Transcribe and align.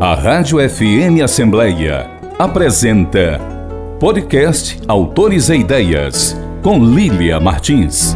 A 0.00 0.14
Rádio 0.14 0.58
FM 0.60 1.24
Assembleia 1.24 2.08
apresenta 2.38 3.40
Podcast 3.98 4.78
Autores 4.86 5.48
e 5.48 5.56
Ideias, 5.56 6.36
com 6.62 6.78
Lília 6.84 7.40
Martins. 7.40 8.14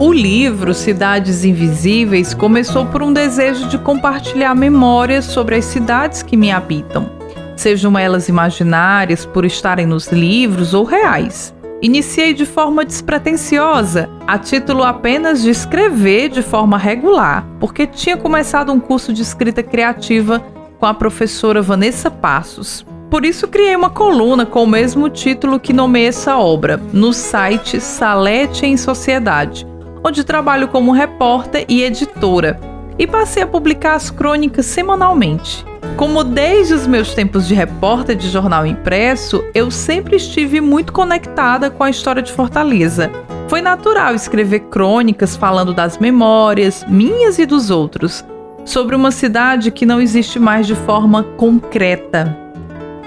O 0.00 0.12
livro 0.12 0.74
Cidades 0.74 1.44
Invisíveis 1.44 2.34
começou 2.34 2.84
por 2.86 3.00
um 3.00 3.12
desejo 3.12 3.68
de 3.68 3.78
compartilhar 3.78 4.56
memórias 4.56 5.26
sobre 5.26 5.54
as 5.54 5.66
cidades 5.66 6.24
que 6.24 6.36
me 6.36 6.50
habitam, 6.50 7.08
sejam 7.54 7.96
elas 7.96 8.28
imaginárias 8.28 9.24
por 9.24 9.44
estarem 9.44 9.86
nos 9.86 10.08
livros 10.08 10.74
ou 10.74 10.82
reais. 10.82 11.54
Iniciei 11.82 12.32
de 12.32 12.46
forma 12.46 12.86
despretensiosa, 12.86 14.08
a 14.26 14.38
título 14.38 14.82
apenas 14.82 15.42
de 15.42 15.50
escrever 15.50 16.30
de 16.30 16.42
forma 16.42 16.78
regular, 16.78 17.46
porque 17.60 17.86
tinha 17.86 18.16
começado 18.16 18.72
um 18.72 18.80
curso 18.80 19.12
de 19.12 19.20
escrita 19.20 19.62
criativa 19.62 20.42
com 20.78 20.86
a 20.86 20.94
professora 20.94 21.60
Vanessa 21.60 22.10
Passos. 22.10 22.84
Por 23.10 23.26
isso 23.26 23.46
criei 23.46 23.76
uma 23.76 23.90
coluna 23.90 24.46
com 24.46 24.64
o 24.64 24.66
mesmo 24.66 25.10
título 25.10 25.60
que 25.60 25.72
nomeei 25.72 26.08
essa 26.08 26.38
obra, 26.38 26.80
no 26.92 27.12
site 27.12 27.78
Salete 27.78 28.64
em 28.64 28.76
Sociedade, 28.76 29.66
onde 30.02 30.24
trabalho 30.24 30.68
como 30.68 30.92
repórter 30.92 31.66
e 31.68 31.82
editora, 31.82 32.58
e 32.98 33.06
passei 33.06 33.42
a 33.42 33.46
publicar 33.46 33.94
as 33.94 34.10
crônicas 34.10 34.66
semanalmente. 34.66 35.64
Como 35.96 36.22
desde 36.22 36.74
os 36.74 36.86
meus 36.86 37.14
tempos 37.14 37.48
de 37.48 37.54
repórter 37.54 38.16
de 38.16 38.28
jornal 38.28 38.66
impresso, 38.66 39.42
eu 39.54 39.70
sempre 39.70 40.16
estive 40.16 40.60
muito 40.60 40.92
conectada 40.92 41.70
com 41.70 41.82
a 41.82 41.90
história 41.90 42.22
de 42.22 42.32
Fortaleza. 42.32 43.10
Foi 43.48 43.62
natural 43.62 44.14
escrever 44.14 44.60
crônicas 44.60 45.36
falando 45.36 45.72
das 45.72 45.98
memórias, 45.98 46.84
minhas 46.88 47.38
e 47.38 47.46
dos 47.46 47.70
outros, 47.70 48.24
sobre 48.64 48.94
uma 48.94 49.10
cidade 49.10 49.70
que 49.70 49.86
não 49.86 50.00
existe 50.00 50.38
mais 50.38 50.66
de 50.66 50.74
forma 50.74 51.22
concreta. 51.22 52.36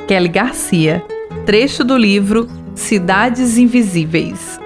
Kelly 0.07 0.29
Garcia, 0.29 1.03
trecho 1.45 1.83
do 1.83 1.95
livro 1.95 2.47
Cidades 2.73 3.57
Invisíveis. 3.57 4.59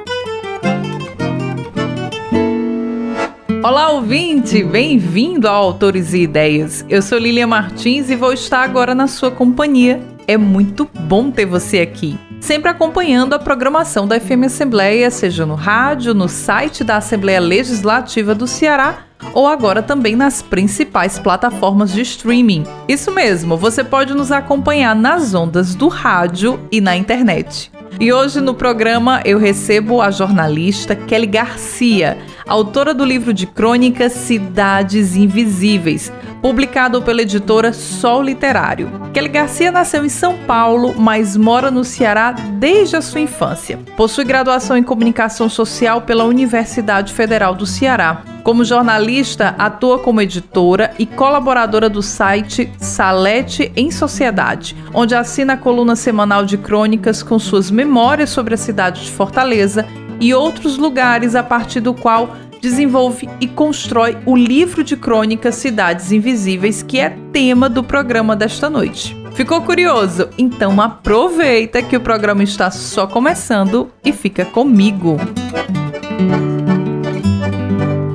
Olá, 3.64 3.92
ouvinte! 3.92 4.62
Bem-vindo 4.62 5.48
ao 5.48 5.64
Autores 5.64 6.12
e 6.12 6.24
Ideias. 6.24 6.86
Eu 6.90 7.02
sou 7.02 7.18
Lilia 7.18 7.48
Martins 7.48 8.10
e 8.10 8.16
vou 8.16 8.34
estar 8.34 8.62
agora 8.62 8.94
na 8.94 9.08
sua 9.08 9.32
companhia. 9.32 10.02
É 10.28 10.36
muito 10.36 10.86
bom 10.94 11.32
ter 11.32 11.46
você 11.46 11.80
aqui. 11.80 12.20
Sempre 12.42 12.70
acompanhando 12.70 13.32
a 13.32 13.40
programação 13.40 14.06
da 14.06 14.20
FM 14.20 14.48
Assembleia, 14.48 15.10
seja 15.10 15.46
no 15.46 15.56
rádio, 15.56 16.14
no 16.14 16.28
site 16.28 16.84
da 16.84 16.98
Assembleia 16.98 17.40
Legislativa 17.40 18.36
do 18.36 18.48
Ceará 18.48 19.06
ou 19.34 19.48
agora 19.48 19.82
também 19.82 20.18
nas 20.18 20.42
principais 20.42 21.18
plataformas 21.18 21.94
de 21.94 22.02
streaming. 22.02 22.66
Isso 22.86 23.12
mesmo, 23.12 23.56
você 23.56 23.82
pode 23.82 24.14
nos 24.14 24.30
acompanhar 24.30 24.94
nas 24.94 25.34
ondas 25.34 25.74
do 25.74 25.88
rádio 25.88 26.60
e 26.70 26.82
na 26.82 26.98
internet. 26.98 27.72
E 28.00 28.12
hoje 28.12 28.42
no 28.42 28.54
programa 28.54 29.22
eu 29.24 29.38
recebo 29.38 30.02
a 30.02 30.10
jornalista 30.10 30.96
Kelly 30.96 31.28
Garcia, 31.28 32.18
autora 32.48 32.94
do 32.94 33.06
livro 33.06 33.34
de 33.34 33.46
crônicas 33.46 34.12
Cidades 34.14 35.16
Invisíveis, 35.16 36.12
publicado 36.42 37.02
pela 37.02 37.22
editora 37.22 37.72
Sol 37.72 38.22
Literário. 38.22 38.92
Kelly 39.14 39.30
Garcia 39.30 39.72
nasceu 39.72 40.06
em 40.06 40.10
São 40.10 40.38
Paulo, 40.40 40.94
mas 40.98 41.38
mora 41.38 41.72
no 41.72 41.84
Ceará 41.84 42.32
desde 42.32 42.96
a 42.96 43.02
sua 43.02 43.22
infância. 43.22 43.80
Possui 43.96 44.26
graduação 44.26 44.76
em 44.78 44.84
comunicação 44.84 45.48
social 45.48 46.02
pela 46.02 46.26
Universidade 46.26 47.14
Federal 47.14 47.56
do 47.56 47.66
Ceará 47.66 48.24
como 48.44 48.66
jornalista, 48.66 49.56
atua 49.58 49.98
como 50.00 50.22
editora 50.22 50.94
e 51.00 51.06
colaboradora 51.06 51.90
do 51.90 52.02
site 52.02 52.70
Salete 52.78 53.72
em 53.76 53.90
Sociedade, 53.90 54.76
onde 54.94 55.16
assina 55.16 55.54
a 55.54 55.58
coluna 55.58 55.96
semanal 55.96 56.46
de 56.46 56.58
crônicas 56.58 57.24
com 57.24 57.40
suas 57.40 57.72
memórias 57.72 58.30
sobre 58.30 58.54
a 58.54 58.58
cidade 58.58 59.06
de 59.06 59.12
Fortaleza 59.12 59.88
e 60.20 60.34
outros 60.34 60.78
lugares 60.78 61.36
a 61.36 61.44
partir 61.44 61.80
do 61.80 61.94
qual 61.94 62.36
desenvolve 62.62 63.28
e 63.42 63.48
constrói 63.48 64.18
o 64.26 64.38
livro 64.38 64.84
de 64.84 64.96
crônicas 64.96 65.56
Cidades 65.56 66.14
Invisíveis, 66.14 66.82
que 66.82 67.00
é 67.00 67.10
tema 67.34 67.68
do 67.68 67.84
programa 67.84 68.36
desta 68.36 68.70
noite. 68.70 69.18
Ficou 69.34 69.62
curioso? 69.62 70.30
Então 70.38 70.80
aproveita 70.80 71.82
que 71.82 71.98
o 71.98 72.00
programa 72.00 72.44
está 72.44 72.72
só 72.72 73.06
começando 73.06 73.90
e 74.06 74.14
fica 74.14 74.46
comigo. 74.46 75.18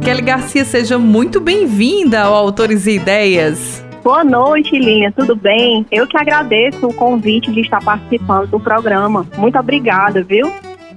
Kelly 0.02 0.22
Garcia, 0.22 0.64
seja 0.64 0.96
muito 0.98 1.40
bem-vinda 1.40 2.22
ao 2.22 2.32
Autores 2.32 2.86
e 2.86 2.92
Ideias. 2.92 3.84
Boa 4.02 4.24
noite, 4.24 4.78
Linha. 4.78 5.12
Tudo 5.12 5.36
bem? 5.36 5.84
Eu 5.92 6.06
que 6.06 6.16
agradeço 6.16 6.86
o 6.86 6.94
convite 6.94 7.52
de 7.52 7.60
estar 7.60 7.84
participando 7.84 8.48
do 8.48 8.58
programa. 8.58 9.26
Muito 9.36 9.58
obrigada, 9.58 10.22
viu? 10.22 10.50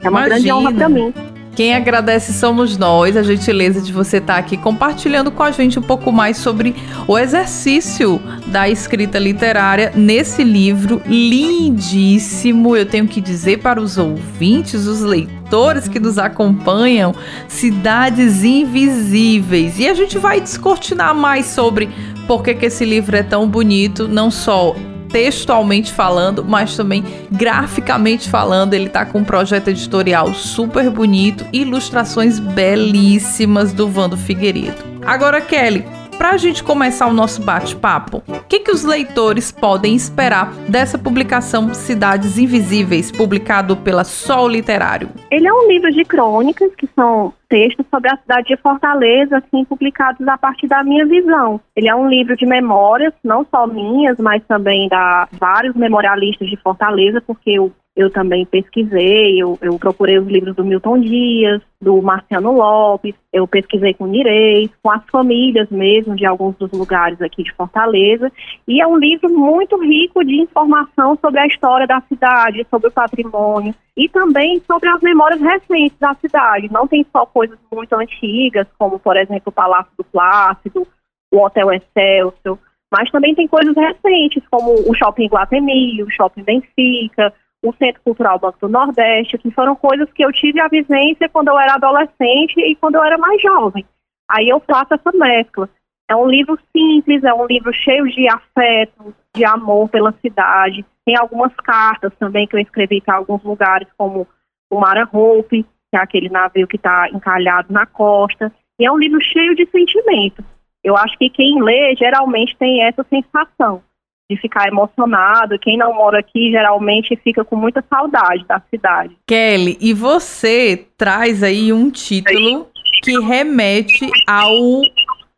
É 0.03 0.09
uma 0.09 0.25
Imagina. 0.25 0.29
grande 0.29 0.51
honra 0.51 0.73
para 0.73 0.89
mim. 0.89 1.13
Quem 1.53 1.75
agradece 1.75 2.31
somos 2.31 2.77
nós, 2.77 3.17
a 3.17 3.23
gentileza 3.23 3.81
de 3.81 3.91
você 3.91 4.17
estar 4.17 4.37
aqui 4.37 4.55
compartilhando 4.55 5.29
com 5.29 5.43
a 5.43 5.51
gente 5.51 5.77
um 5.77 5.81
pouco 5.81 6.09
mais 6.09 6.37
sobre 6.37 6.73
o 7.05 7.17
exercício 7.17 8.21
da 8.47 8.69
escrita 8.69 9.19
literária 9.19 9.91
nesse 9.93 10.45
livro 10.45 11.01
lindíssimo. 11.05 12.75
Eu 12.75 12.85
tenho 12.85 13.05
que 13.05 13.19
dizer 13.19 13.59
para 13.59 13.81
os 13.81 13.97
ouvintes, 13.97 14.85
os 14.85 15.01
leitores 15.01 15.89
que 15.89 15.99
nos 15.99 16.17
acompanham, 16.17 17.13
Cidades 17.49 18.45
Invisíveis. 18.45 19.77
E 19.77 19.89
a 19.89 19.93
gente 19.93 20.17
vai 20.17 20.39
descortinar 20.39 21.13
mais 21.13 21.47
sobre 21.47 21.89
por 22.27 22.43
que, 22.43 22.53
que 22.55 22.67
esse 22.67 22.85
livro 22.85 23.13
é 23.17 23.23
tão 23.23 23.45
bonito, 23.45 24.07
não 24.07 24.31
só 24.31 24.73
textualmente 25.11 25.91
falando, 25.91 26.43
mas 26.43 26.75
também 26.75 27.03
graficamente 27.31 28.29
falando. 28.29 28.73
Ele 28.73 28.89
tá 28.89 29.05
com 29.05 29.19
um 29.19 29.23
projeto 29.23 29.69
editorial 29.69 30.33
super 30.33 30.89
bonito, 30.89 31.45
ilustrações 31.51 32.39
belíssimas 32.39 33.73
do 33.73 33.87
Vando 33.87 34.17
Figueiredo. 34.17 34.83
Agora, 35.05 35.41
Kelly, 35.41 35.85
para 36.21 36.33
a 36.33 36.37
gente 36.37 36.63
começar 36.63 37.07
o 37.07 37.13
nosso 37.13 37.41
bate-papo, 37.41 38.21
o 38.27 38.43
que, 38.47 38.59
que 38.59 38.69
os 38.69 38.83
leitores 38.83 39.51
podem 39.51 39.95
esperar 39.95 40.53
dessa 40.69 40.95
publicação 40.95 41.73
Cidades 41.73 42.37
Invisíveis, 42.37 43.11
publicado 43.11 43.75
pela 43.75 44.03
Sol 44.03 44.47
Literário? 44.47 45.09
Ele 45.31 45.47
é 45.47 45.51
um 45.51 45.67
livro 45.67 45.89
de 45.89 46.05
crônicas 46.05 46.75
que 46.75 46.87
são 46.93 47.33
textos 47.49 47.87
sobre 47.89 48.11
a 48.11 48.17
cidade 48.17 48.49
de 48.49 48.57
Fortaleza, 48.57 49.39
assim, 49.39 49.65
publicados 49.65 50.27
a 50.27 50.37
partir 50.37 50.67
da 50.67 50.83
minha 50.83 51.07
visão. 51.07 51.59
Ele 51.75 51.89
é 51.89 51.95
um 51.95 52.07
livro 52.07 52.37
de 52.37 52.45
memórias, 52.45 53.13
não 53.23 53.43
só 53.49 53.65
minhas, 53.65 54.19
mas 54.19 54.43
também 54.47 54.87
da 54.87 55.27
vários 55.31 55.75
memorialistas 55.75 56.47
de 56.47 56.55
Fortaleza, 56.57 57.19
porque 57.19 57.49
eu 57.49 57.71
eu 57.95 58.09
também 58.09 58.45
pesquisei, 58.45 59.41
eu, 59.41 59.57
eu, 59.61 59.77
procurei 59.77 60.17
os 60.17 60.25
livros 60.25 60.55
do 60.55 60.63
Milton 60.63 60.99
Dias, 60.99 61.61
do 61.81 62.01
Marciano 62.01 62.53
Lopes, 62.53 63.13
eu 63.33 63.45
pesquisei 63.45 63.93
com 63.93 64.07
Nirei, 64.07 64.69
com 64.81 64.89
as 64.89 65.03
famílias 65.09 65.69
mesmo 65.69 66.15
de 66.15 66.25
alguns 66.25 66.55
dos 66.55 66.71
lugares 66.71 67.21
aqui 67.21 67.43
de 67.43 67.53
Fortaleza, 67.53 68.31
e 68.65 68.81
é 68.81 68.87
um 68.87 68.97
livro 68.97 69.29
muito 69.29 69.77
rico 69.77 70.23
de 70.23 70.39
informação 70.39 71.17
sobre 71.19 71.41
a 71.41 71.47
história 71.47 71.85
da 71.85 72.01
cidade, 72.01 72.65
sobre 72.69 72.87
o 72.87 72.91
patrimônio 72.91 73.75
e 73.97 74.07
também 74.07 74.61
sobre 74.61 74.87
as 74.87 75.01
memórias 75.01 75.41
recentes 75.41 75.97
da 75.99 76.13
cidade. 76.15 76.71
Não 76.71 76.87
tem 76.87 77.05
só 77.11 77.25
coisas 77.25 77.59
muito 77.69 77.93
antigas, 77.93 78.67
como 78.79 78.99
por 78.99 79.17
exemplo 79.17 79.43
o 79.47 79.51
Palácio 79.51 79.91
do 79.97 80.03
Plácido, 80.05 80.87
o 81.29 81.43
Hotel 81.43 81.73
Excelsior, 81.73 82.57
mas 82.89 83.11
também 83.11 83.35
tem 83.35 83.47
coisas 83.47 83.75
recentes, 83.75 84.43
como 84.49 84.73
o 84.89 84.95
Shopping 84.95 85.27
Guatemi, 85.27 86.03
o 86.03 86.09
Shopping 86.09 86.43
Benfica, 86.43 87.33
o 87.63 87.73
Centro 87.73 88.01
Cultural 88.03 88.39
Banco 88.39 88.57
do 88.59 88.69
Nordeste, 88.69 89.37
que 89.37 89.51
foram 89.51 89.75
coisas 89.75 90.11
que 90.13 90.25
eu 90.25 90.31
tive 90.31 90.59
a 90.59 90.67
vivência 90.67 91.29
quando 91.29 91.49
eu 91.49 91.59
era 91.59 91.75
adolescente 91.75 92.59
e 92.59 92.75
quando 92.75 92.95
eu 92.95 93.03
era 93.03 93.17
mais 93.17 93.41
jovem. 93.41 93.85
Aí 94.29 94.49
eu 94.49 94.59
faço 94.61 94.93
essa 94.93 95.11
mescla. 95.13 95.69
É 96.09 96.15
um 96.15 96.27
livro 96.27 96.57
simples, 96.75 97.23
é 97.23 97.33
um 97.33 97.45
livro 97.45 97.71
cheio 97.71 98.05
de 98.07 98.27
afeto, 98.27 99.13
de 99.35 99.45
amor 99.45 99.89
pela 99.89 100.11
cidade. 100.13 100.85
Tem 101.05 101.15
algumas 101.15 101.53
cartas 101.55 102.11
também 102.17 102.47
que 102.47 102.55
eu 102.55 102.59
escrevi 102.59 102.99
para 102.99 103.15
alguns 103.15 103.43
lugares, 103.43 103.87
como 103.97 104.27
o 104.69 104.79
Mara 104.79 105.07
Hope, 105.11 105.63
que 105.63 105.97
é 105.97 105.99
aquele 105.99 106.29
navio 106.29 106.67
que 106.67 106.77
está 106.77 107.09
encalhado 107.09 107.71
na 107.71 107.85
costa. 107.85 108.51
E 108.79 108.85
é 108.85 108.91
um 108.91 108.97
livro 108.97 109.21
cheio 109.21 109.55
de 109.55 109.65
sentimento. 109.67 110.43
Eu 110.83 110.97
acho 110.97 111.17
que 111.17 111.29
quem 111.29 111.61
lê 111.61 111.95
geralmente 111.95 112.57
tem 112.57 112.83
essa 112.83 113.03
sensação 113.03 113.83
de 114.31 114.39
ficar 114.39 114.67
emocionado. 114.69 115.59
Quem 115.59 115.77
não 115.77 115.93
mora 115.93 116.19
aqui 116.19 116.51
geralmente 116.51 117.19
fica 117.21 117.43
com 117.43 117.57
muita 117.57 117.83
saudade 117.89 118.45
da 118.47 118.61
cidade. 118.69 119.17
Kelly, 119.27 119.77
e 119.81 119.93
você 119.93 120.87
traz 120.97 121.43
aí 121.43 121.73
um 121.73 121.89
título 121.89 122.67
que 123.03 123.19
remete 123.19 124.09
ao 124.25 124.81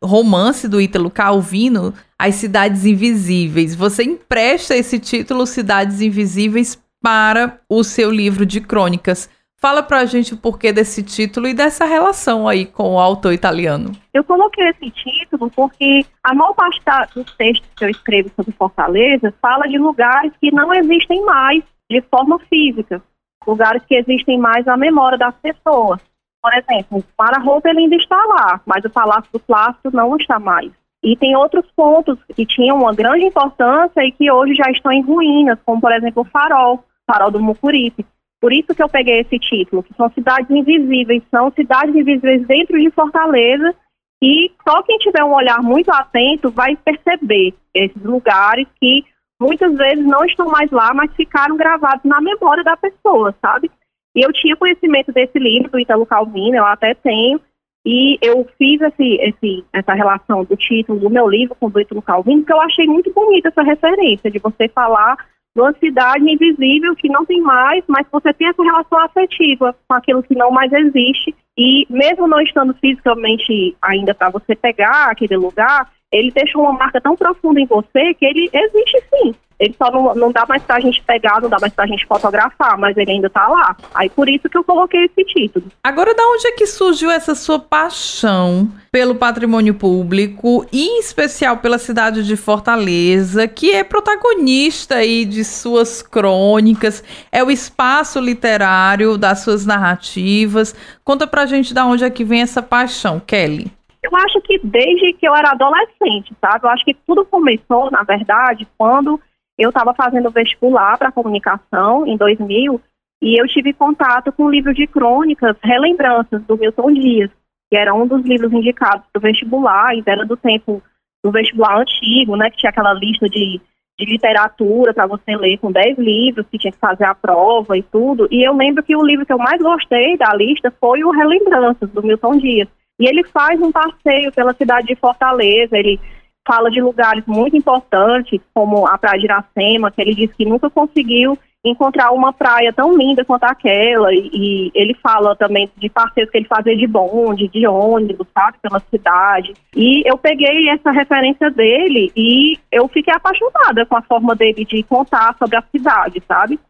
romance 0.00 0.68
do 0.68 0.80
Ítalo 0.80 1.10
Calvino, 1.10 1.92
As 2.16 2.36
Cidades 2.36 2.84
Invisíveis. 2.84 3.74
Você 3.74 4.04
empresta 4.04 4.76
esse 4.76 4.98
título, 5.00 5.44
Cidades 5.46 6.00
Invisíveis, 6.00 6.80
para 7.02 7.58
o 7.68 7.82
seu 7.82 8.10
livro 8.10 8.46
de 8.46 8.60
crônicas. 8.60 9.28
Fala 9.60 9.82
pra 9.82 10.04
gente 10.04 10.34
o 10.34 10.36
porquê 10.36 10.72
desse 10.72 11.02
título 11.02 11.48
e 11.48 11.54
dessa 11.54 11.84
relação 11.84 12.46
aí 12.46 12.66
com 12.66 12.94
o 12.94 13.00
autor 13.00 13.32
italiano. 13.32 13.92
Eu 14.12 14.22
coloquei 14.22 14.68
esse 14.68 14.90
título 14.90 15.50
porque 15.50 16.04
a 16.22 16.34
maior 16.34 16.54
parte 16.54 17.14
dos 17.14 17.32
textos 17.36 17.68
que 17.76 17.84
eu 17.84 17.88
escrevo 17.88 18.30
sobre 18.36 18.52
Fortaleza 18.52 19.32
fala 19.40 19.66
de 19.66 19.78
lugares 19.78 20.32
que 20.40 20.52
não 20.52 20.72
existem 20.74 21.24
mais 21.24 21.62
de 21.90 22.02
forma 22.02 22.38
física, 22.50 23.02
lugares 23.46 23.82
que 23.84 23.94
existem 23.94 24.38
mais 24.38 24.64
na 24.66 24.76
memória 24.76 25.16
das 25.16 25.34
pessoas. 25.36 26.00
Por 26.42 26.52
exemplo, 26.52 26.98
o 26.98 27.02
para-roupa 27.16 27.70
ainda 27.70 27.96
está 27.96 28.22
lá, 28.26 28.60
mas 28.66 28.84
o 28.84 28.90
Palácio 28.90 29.30
do 29.32 29.40
Plástico 29.40 29.90
não 29.96 30.14
está 30.16 30.38
mais. 30.38 30.70
E 31.02 31.16
tem 31.16 31.34
outros 31.36 31.64
pontos 31.74 32.18
que 32.34 32.44
tinham 32.44 32.78
uma 32.78 32.94
grande 32.94 33.24
importância 33.24 34.04
e 34.04 34.12
que 34.12 34.30
hoje 34.30 34.54
já 34.54 34.70
estão 34.70 34.92
em 34.92 35.02
ruínas, 35.02 35.58
como 35.64 35.80
por 35.80 35.92
exemplo 35.92 36.22
o 36.22 36.24
Farol, 36.26 36.84
Farol 37.06 37.30
do 37.30 37.40
Mucuripe. 37.40 38.04
Por 38.44 38.52
isso 38.52 38.74
que 38.74 38.82
eu 38.82 38.90
peguei 38.90 39.20
esse 39.20 39.38
título, 39.38 39.82
que 39.82 39.94
são 39.94 40.10
cidades 40.10 40.50
invisíveis, 40.50 41.22
são 41.30 41.50
cidades 41.52 41.94
invisíveis 41.94 42.46
dentro 42.46 42.78
de 42.78 42.90
Fortaleza 42.90 43.74
e 44.22 44.52
só 44.68 44.82
quem 44.82 44.98
tiver 44.98 45.24
um 45.24 45.32
olhar 45.32 45.62
muito 45.62 45.90
atento 45.90 46.50
vai 46.50 46.76
perceber 46.76 47.54
esses 47.72 48.02
lugares 48.02 48.68
que 48.78 49.02
muitas 49.40 49.74
vezes 49.74 50.04
não 50.04 50.22
estão 50.26 50.46
mais 50.50 50.70
lá, 50.70 50.92
mas 50.92 51.10
ficaram 51.14 51.56
gravados 51.56 52.04
na 52.04 52.20
memória 52.20 52.62
da 52.62 52.76
pessoa, 52.76 53.34
sabe? 53.40 53.70
E 54.14 54.20
eu 54.20 54.30
tinha 54.30 54.54
conhecimento 54.56 55.10
desse 55.10 55.38
livro 55.38 55.70
do 55.70 55.80
Italo 55.80 56.04
Calvino, 56.04 56.56
eu 56.56 56.66
até 56.66 56.92
tenho, 56.92 57.40
e 57.82 58.18
eu 58.20 58.46
fiz 58.58 58.78
esse, 58.78 59.14
esse, 59.22 59.64
essa 59.72 59.94
relação 59.94 60.44
do 60.44 60.54
título 60.54 61.00
do 61.00 61.08
meu 61.08 61.26
livro 61.26 61.54
com 61.54 61.68
o 61.68 61.80
Ítalo 61.80 62.02
Calvino, 62.02 62.42
porque 62.42 62.52
eu 62.52 62.60
achei 62.60 62.86
muito 62.86 63.10
bonita 63.10 63.48
essa 63.48 63.62
referência 63.62 64.30
de 64.30 64.38
você 64.38 64.68
falar 64.68 65.16
de 65.54 65.60
uma 65.60 65.72
cidade 65.74 66.24
invisível 66.28 66.96
que 66.96 67.08
não 67.08 67.24
tem 67.24 67.40
mais, 67.40 67.84
mas 67.86 68.06
você 68.10 68.32
tem 68.32 68.48
essa 68.48 68.62
relação 68.62 68.98
afetiva 68.98 69.74
com 69.86 69.94
aquilo 69.94 70.22
que 70.22 70.34
não 70.34 70.50
mais 70.50 70.72
existe. 70.72 71.34
E 71.56 71.86
mesmo 71.88 72.26
não 72.26 72.40
estando 72.40 72.74
fisicamente 72.74 73.76
ainda 73.80 74.12
para 74.12 74.30
você 74.30 74.56
pegar 74.56 75.10
aquele 75.10 75.36
lugar, 75.36 75.88
ele 76.14 76.30
deixou 76.30 76.62
uma 76.62 76.72
marca 76.72 77.00
tão 77.00 77.16
profunda 77.16 77.60
em 77.60 77.66
você 77.66 78.14
que 78.14 78.24
ele 78.24 78.48
existe 78.52 79.02
sim. 79.10 79.34
Ele 79.58 79.74
só 79.78 79.90
não, 79.90 80.14
não 80.14 80.32
dá 80.32 80.44
mais 80.48 80.62
pra 80.62 80.80
gente 80.80 81.02
pegar, 81.02 81.40
não 81.40 81.48
dá 81.48 81.58
mais 81.60 81.72
pra 81.72 81.86
gente 81.86 82.04
fotografar, 82.06 82.76
mas 82.76 82.96
ele 82.96 83.12
ainda 83.12 83.30
tá 83.30 83.46
lá. 83.46 83.76
Aí 83.94 84.10
por 84.10 84.28
isso 84.28 84.48
que 84.48 84.58
eu 84.58 84.64
coloquei 84.64 85.04
esse 85.04 85.24
título. 85.24 85.66
Agora, 85.82 86.14
da 86.14 86.22
onde 86.24 86.48
é 86.48 86.52
que 86.52 86.66
surgiu 86.66 87.10
essa 87.10 87.34
sua 87.34 87.58
paixão 87.58 88.68
pelo 88.90 89.14
patrimônio 89.14 89.74
público 89.74 90.66
e 90.72 90.86
em 90.86 91.00
especial 91.00 91.58
pela 91.58 91.78
cidade 91.78 92.24
de 92.24 92.36
Fortaleza, 92.36 93.46
que 93.46 93.72
é 93.72 93.84
protagonista 93.84 94.96
aí 94.96 95.24
de 95.24 95.44
suas 95.44 96.02
crônicas, 96.02 97.02
é 97.30 97.42
o 97.42 97.50
espaço 97.50 98.18
literário 98.18 99.16
das 99.16 99.40
suas 99.40 99.64
narrativas. 99.64 100.74
Conta 101.04 101.26
pra 101.26 101.46
gente 101.46 101.72
da 101.72 101.86
onde 101.86 102.04
é 102.04 102.10
que 102.10 102.24
vem 102.24 102.42
essa 102.42 102.60
paixão, 102.60 103.20
Kelly. 103.20 103.70
Eu 104.04 104.10
acho 104.18 104.38
que 104.42 104.60
desde 104.62 105.14
que 105.14 105.26
eu 105.26 105.34
era 105.34 105.52
adolescente, 105.52 106.34
sabe? 106.38 106.66
Eu 106.66 106.70
acho 106.70 106.84
que 106.84 106.92
tudo 106.92 107.24
começou, 107.24 107.90
na 107.90 108.02
verdade, 108.02 108.68
quando 108.76 109.18
eu 109.58 109.70
estava 109.70 109.94
fazendo 109.94 110.30
vestibular 110.30 110.98
para 110.98 111.10
comunicação 111.10 112.06
em 112.06 112.14
2000 112.14 112.78
e 113.22 113.40
eu 113.40 113.48
tive 113.48 113.72
contato 113.72 114.30
com 114.30 114.44
o 114.44 114.50
livro 114.50 114.74
de 114.74 114.86
crônicas 114.86 115.56
Relembranças 115.62 116.42
do 116.42 116.58
Milton 116.58 116.92
Dias, 116.92 117.30
que 117.70 117.78
era 117.78 117.94
um 117.94 118.06
dos 118.06 118.22
livros 118.26 118.52
indicados 118.52 119.06
para 119.10 119.18
o 119.18 119.22
vestibular, 119.22 119.88
ainda 119.88 120.12
era 120.12 120.26
do 120.26 120.36
tempo 120.36 120.82
do 121.24 121.32
vestibular 121.32 121.80
antigo, 121.80 122.36
né, 122.36 122.50
que 122.50 122.58
tinha 122.58 122.68
aquela 122.68 122.92
lista 122.92 123.26
de, 123.26 123.58
de 123.98 124.04
literatura 124.04 124.92
para 124.92 125.06
você 125.06 125.34
ler 125.34 125.56
com 125.56 125.72
10 125.72 125.96
livros, 125.96 126.46
que 126.50 126.58
tinha 126.58 126.72
que 126.72 126.78
fazer 126.78 127.04
a 127.04 127.14
prova 127.14 127.78
e 127.78 127.82
tudo. 127.82 128.28
E 128.30 128.46
eu 128.46 128.54
lembro 128.54 128.82
que 128.82 128.94
o 128.94 129.02
livro 129.02 129.24
que 129.24 129.32
eu 129.32 129.38
mais 129.38 129.62
gostei 129.62 130.18
da 130.18 130.34
lista 130.34 130.70
foi 130.78 131.02
o 131.02 131.10
Relembranças 131.10 131.88
do 131.90 132.02
Milton 132.02 132.36
Dias. 132.36 132.68
E 132.98 133.06
ele 133.08 133.24
faz 133.24 133.60
um 133.60 133.72
passeio 133.72 134.32
pela 134.32 134.54
cidade 134.54 134.86
de 134.86 134.96
Fortaleza, 134.96 135.76
ele 135.76 135.98
fala 136.46 136.70
de 136.70 136.80
lugares 136.80 137.24
muito 137.26 137.56
importantes, 137.56 138.40
como 138.52 138.86
a 138.86 138.98
Praia 138.98 139.18
de 139.18 139.24
Iracema, 139.24 139.90
que 139.90 140.00
ele 140.00 140.14
diz 140.14 140.32
que 140.34 140.44
nunca 140.44 140.68
conseguiu 140.68 141.38
encontrar 141.64 142.10
uma 142.12 142.30
praia 142.30 142.72
tão 142.74 142.94
linda 142.94 143.24
quanto 143.24 143.44
aquela, 143.44 144.12
e, 144.12 144.30
e 144.32 144.72
ele 144.74 144.92
fala 144.94 145.34
também 145.34 145.70
de 145.76 145.88
passeios 145.88 146.28
que 146.28 146.36
ele 146.36 146.46
fazia 146.46 146.76
de 146.76 146.86
bonde, 146.86 147.48
de 147.48 147.66
ônibus, 147.66 148.26
sabe, 148.34 148.58
pela 148.60 148.78
cidade. 148.80 149.54
E 149.74 150.02
eu 150.04 150.18
peguei 150.18 150.68
essa 150.68 150.90
referência 150.90 151.50
dele 151.50 152.12
e 152.14 152.58
eu 152.70 152.86
fiquei 152.88 153.14
apaixonada 153.14 153.86
com 153.86 153.96
a 153.96 154.02
forma 154.02 154.34
dele 154.34 154.64
de 154.66 154.82
contar 154.82 155.34
sobre 155.38 155.56
a 155.56 155.64
cidade, 155.74 156.22
sabe? 156.28 156.60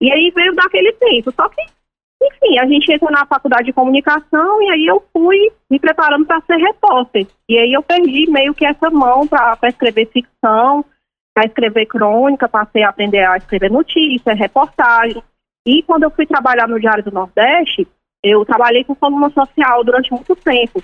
E 0.00 0.12
aí 0.12 0.30
veio 0.30 0.54
daquele 0.54 0.92
tempo, 0.92 1.32
só 1.32 1.48
que 1.48 1.60
enfim, 2.26 2.58
a 2.58 2.66
gente 2.66 2.92
entrou 2.92 3.10
na 3.10 3.26
faculdade 3.26 3.64
de 3.64 3.72
comunicação 3.72 4.62
e 4.62 4.70
aí 4.70 4.86
eu 4.86 5.02
fui 5.12 5.38
me 5.70 5.78
preparando 5.78 6.26
para 6.26 6.40
ser 6.42 6.56
repórter. 6.56 7.26
E 7.48 7.58
aí 7.58 7.72
eu 7.72 7.82
perdi 7.82 8.30
meio 8.30 8.54
que 8.54 8.64
essa 8.64 8.90
mão 8.90 9.26
para 9.26 9.58
escrever 9.68 10.06
ficção, 10.06 10.84
para 11.34 11.46
escrever 11.46 11.86
crônica, 11.86 12.48
passei 12.48 12.82
a 12.82 12.90
aprender 12.90 13.24
a 13.24 13.36
escrever 13.36 13.70
notícias, 13.70 14.38
reportagem. 14.38 15.22
E 15.66 15.82
quando 15.82 16.04
eu 16.04 16.10
fui 16.10 16.26
trabalhar 16.26 16.68
no 16.68 16.78
Diário 16.78 17.04
do 17.04 17.10
Nordeste, 17.10 17.86
eu 18.22 18.44
trabalhei 18.44 18.84
com 18.84 18.94
coluna 18.94 19.30
social 19.30 19.84
durante 19.84 20.12
muito 20.12 20.34
tempo. 20.36 20.82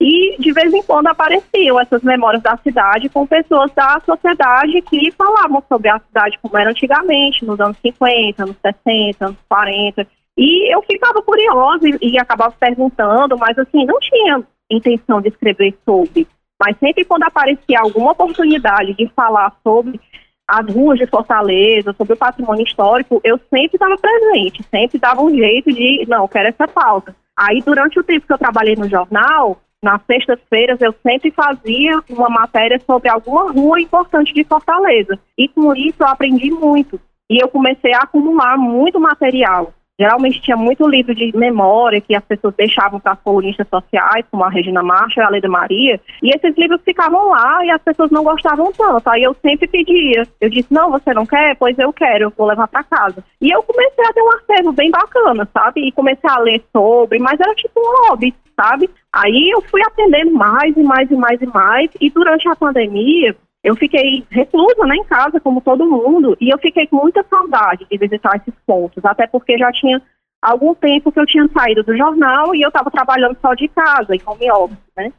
E 0.00 0.36
de 0.38 0.52
vez 0.52 0.72
em 0.72 0.82
quando 0.82 1.08
apareciam 1.08 1.80
essas 1.80 2.02
memórias 2.02 2.42
da 2.42 2.56
cidade 2.58 3.08
com 3.08 3.26
pessoas 3.26 3.72
da 3.72 4.00
sociedade 4.06 4.80
que 4.82 5.10
falavam 5.10 5.62
sobre 5.68 5.88
a 5.88 5.98
cidade 5.98 6.38
como 6.40 6.56
era 6.56 6.70
antigamente, 6.70 7.44
nos 7.44 7.58
anos 7.58 7.76
50, 7.78 8.44
anos 8.44 8.56
60, 8.62 9.26
anos 9.26 9.38
40. 9.48 10.06
E 10.38 10.72
eu 10.72 10.80
ficava 10.82 11.20
curiosa 11.20 11.88
e, 11.88 12.12
e 12.12 12.18
acabava 12.18 12.54
perguntando, 12.58 13.36
mas 13.36 13.58
assim, 13.58 13.84
não 13.84 13.98
tinha 13.98 14.40
intenção 14.70 15.20
de 15.20 15.28
escrever 15.28 15.76
sobre. 15.84 16.28
Mas 16.62 16.78
sempre 16.78 17.04
quando 17.04 17.24
aparecia 17.24 17.80
alguma 17.80 18.12
oportunidade 18.12 18.94
de 18.94 19.08
falar 19.16 19.52
sobre 19.64 20.00
as 20.46 20.72
ruas 20.72 20.98
de 20.98 21.06
Fortaleza, 21.06 21.92
sobre 21.92 22.14
o 22.14 22.16
patrimônio 22.16 22.64
histórico, 22.64 23.20
eu 23.24 23.38
sempre 23.50 23.74
estava 23.74 23.96
presente, 23.96 24.62
sempre 24.70 24.98
dava 24.98 25.22
um 25.22 25.34
jeito 25.34 25.72
de, 25.72 26.06
não, 26.08 26.28
quero 26.28 26.48
essa 26.48 26.68
pauta. 26.68 27.14
Aí, 27.36 27.60
durante 27.60 27.98
o 27.98 28.04
tempo 28.04 28.26
que 28.26 28.32
eu 28.32 28.38
trabalhei 28.38 28.76
no 28.76 28.88
jornal, 28.88 29.60
nas 29.82 30.00
sextas-feiras 30.06 30.80
eu 30.80 30.94
sempre 31.02 31.30
fazia 31.30 32.00
uma 32.08 32.28
matéria 32.28 32.80
sobre 32.84 33.08
alguma 33.08 33.50
rua 33.50 33.80
importante 33.80 34.32
de 34.32 34.44
Fortaleza. 34.44 35.18
E 35.36 35.48
com 35.48 35.74
isso 35.74 35.96
eu 36.00 36.06
aprendi 36.06 36.50
muito. 36.50 37.00
E 37.30 37.42
eu 37.42 37.48
comecei 37.48 37.92
a 37.92 38.00
acumular 38.00 38.56
muito 38.56 38.98
material. 38.98 39.72
Geralmente 40.00 40.40
tinha 40.40 40.56
muito 40.56 40.86
livro 40.86 41.12
de 41.12 41.36
memória 41.36 42.00
que 42.00 42.14
as 42.14 42.24
pessoas 42.24 42.54
deixavam 42.54 43.00
para 43.00 43.12
as 43.12 43.20
colunistas 43.20 43.66
sociais, 43.68 44.24
como 44.30 44.44
a 44.44 44.48
Regina 44.48 44.80
Marcha 44.80 45.20
e 45.20 45.24
a 45.24 45.28
Leda 45.28 45.48
Maria, 45.48 46.00
e 46.22 46.30
esses 46.30 46.56
livros 46.56 46.80
ficavam 46.84 47.30
lá 47.30 47.64
e 47.64 47.70
as 47.70 47.82
pessoas 47.82 48.08
não 48.12 48.22
gostavam 48.22 48.70
tanto. 48.72 49.08
Aí 49.08 49.24
eu 49.24 49.34
sempre 49.42 49.66
pedia. 49.66 50.22
Eu 50.40 50.48
disse: 50.48 50.72
não, 50.72 50.92
você 50.92 51.12
não 51.12 51.26
quer? 51.26 51.56
Pois 51.56 51.76
eu 51.78 51.92
quero, 51.92 52.26
eu 52.26 52.32
vou 52.36 52.46
levar 52.46 52.68
para 52.68 52.84
casa. 52.84 53.24
E 53.40 53.50
eu 53.50 53.60
comecei 53.64 54.04
a 54.04 54.12
ter 54.12 54.22
um 54.22 54.30
acervo 54.30 54.72
bem 54.72 54.88
bacana, 54.88 55.48
sabe? 55.52 55.88
E 55.88 55.90
comecei 55.90 56.30
a 56.30 56.38
ler 56.38 56.62
sobre, 56.72 57.18
mas 57.18 57.40
era 57.40 57.52
tipo 57.56 57.80
um 57.80 58.08
hobby, 58.08 58.32
sabe? 58.54 58.88
Aí 59.12 59.50
eu 59.52 59.60
fui 59.62 59.82
aprendendo 59.84 60.30
mais 60.32 60.76
e 60.76 60.82
mais 60.82 61.10
e 61.10 61.16
mais 61.16 61.42
e 61.42 61.46
mais, 61.46 61.90
e 62.00 62.08
durante 62.08 62.48
a 62.48 62.54
pandemia, 62.54 63.34
eu 63.68 63.76
fiquei 63.76 64.24
reclusa 64.30 64.86
né, 64.86 64.96
em 64.96 65.04
casa, 65.04 65.38
como 65.38 65.60
todo 65.60 65.84
mundo, 65.84 66.34
e 66.40 66.48
eu 66.48 66.58
fiquei 66.58 66.86
com 66.86 66.96
muita 66.96 67.22
saudade 67.28 67.86
de 67.90 67.98
visitar 67.98 68.36
esses 68.36 68.54
pontos, 68.66 69.04
até 69.04 69.26
porque 69.26 69.58
já 69.58 69.70
tinha 69.72 70.00
algum 70.40 70.74
tempo 70.74 71.12
que 71.12 71.20
eu 71.20 71.26
tinha 71.26 71.46
saído 71.48 71.82
do 71.82 71.94
jornal 71.94 72.54
e 72.54 72.62
eu 72.62 72.68
estava 72.68 72.90
trabalhando 72.90 73.36
só 73.42 73.52
de 73.52 73.68
casa, 73.68 74.14
em 74.14 74.22
home 74.24 74.50
office, 74.50 74.78
né? 74.96 75.12